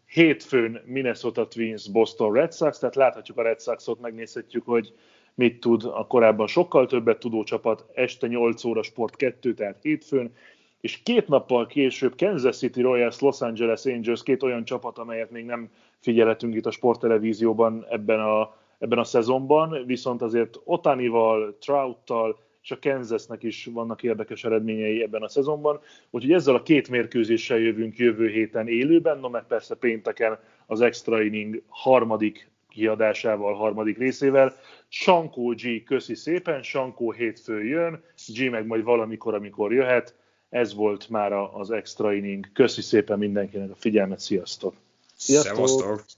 Hétfőn 0.06 0.82
Minnesota 0.84 1.48
Twins, 1.48 1.90
Boston 1.90 2.32
Red 2.32 2.54
Sox, 2.54 2.78
tehát 2.78 2.94
láthatjuk 2.94 3.38
a 3.38 3.42
Red 3.42 3.60
Soxot, 3.60 4.00
megnézhetjük, 4.00 4.64
hogy 4.66 4.92
mit 5.34 5.60
tud 5.60 5.84
a 5.84 6.06
korábban 6.06 6.46
sokkal 6.46 6.86
többet 6.86 7.18
tudó 7.18 7.42
csapat, 7.42 7.84
este 7.94 8.26
8 8.26 8.64
óra 8.64 8.82
sport 8.82 9.16
2, 9.16 9.54
tehát 9.54 9.78
hétfőn, 9.82 10.32
és 10.80 11.02
két 11.02 11.28
nappal 11.28 11.66
később 11.66 12.16
Kansas 12.16 12.56
City 12.56 12.80
Royals, 12.80 13.20
Los 13.20 13.40
Angeles 13.40 13.84
Angels, 13.84 14.22
két 14.22 14.42
olyan 14.42 14.64
csapat, 14.64 14.98
amelyet 14.98 15.30
még 15.30 15.44
nem 15.44 15.70
figyelhetünk 15.98 16.54
itt 16.54 16.66
a 16.66 16.70
sporttelevízióban 16.70 17.86
ebben 17.90 18.20
a, 18.20 18.56
ebben 18.78 18.98
a 18.98 19.04
szezonban, 19.04 19.84
viszont 19.86 20.22
azért 20.22 20.60
Otanival, 20.64 21.56
Trouttal 21.60 22.38
és 22.62 22.70
a 22.70 22.78
Kansasnek 22.80 23.42
is 23.42 23.68
vannak 23.72 24.02
érdekes 24.02 24.44
eredményei 24.44 25.02
ebben 25.02 25.22
a 25.22 25.28
szezonban. 25.28 25.80
Úgyhogy 26.10 26.32
ezzel 26.32 26.54
a 26.54 26.62
két 26.62 26.88
mérkőzéssel 26.88 27.58
jövünk 27.58 27.96
jövő 27.96 28.28
héten 28.28 28.68
élőben, 28.68 29.18
no 29.18 29.28
meg 29.28 29.46
persze 29.46 29.74
pénteken 29.74 30.38
az 30.66 30.80
Extra 30.80 31.22
Inning 31.22 31.62
harmadik 31.68 32.50
kiadásával, 32.68 33.54
harmadik 33.54 33.98
részével. 33.98 34.56
Sankó 34.88 35.48
G 35.48 35.82
köszi 35.84 36.14
szépen, 36.14 36.62
Sankó 36.62 37.12
hétfő 37.12 37.64
jön, 37.64 38.02
G 38.26 38.50
meg 38.50 38.66
majd 38.66 38.84
valamikor, 38.84 39.34
amikor 39.34 39.72
jöhet. 39.72 40.14
Ez 40.48 40.74
volt 40.74 41.08
már 41.08 41.32
az 41.32 41.70
Extra 41.70 42.12
Inning. 42.12 42.52
Köszi 42.52 42.82
szépen 42.82 43.18
mindenkinek 43.18 43.70
a 43.70 43.74
figyelmet, 43.74 44.20
sziasztok! 44.20 44.74
Sziasztok! 45.14 45.54
Szevasztok! 45.54 46.17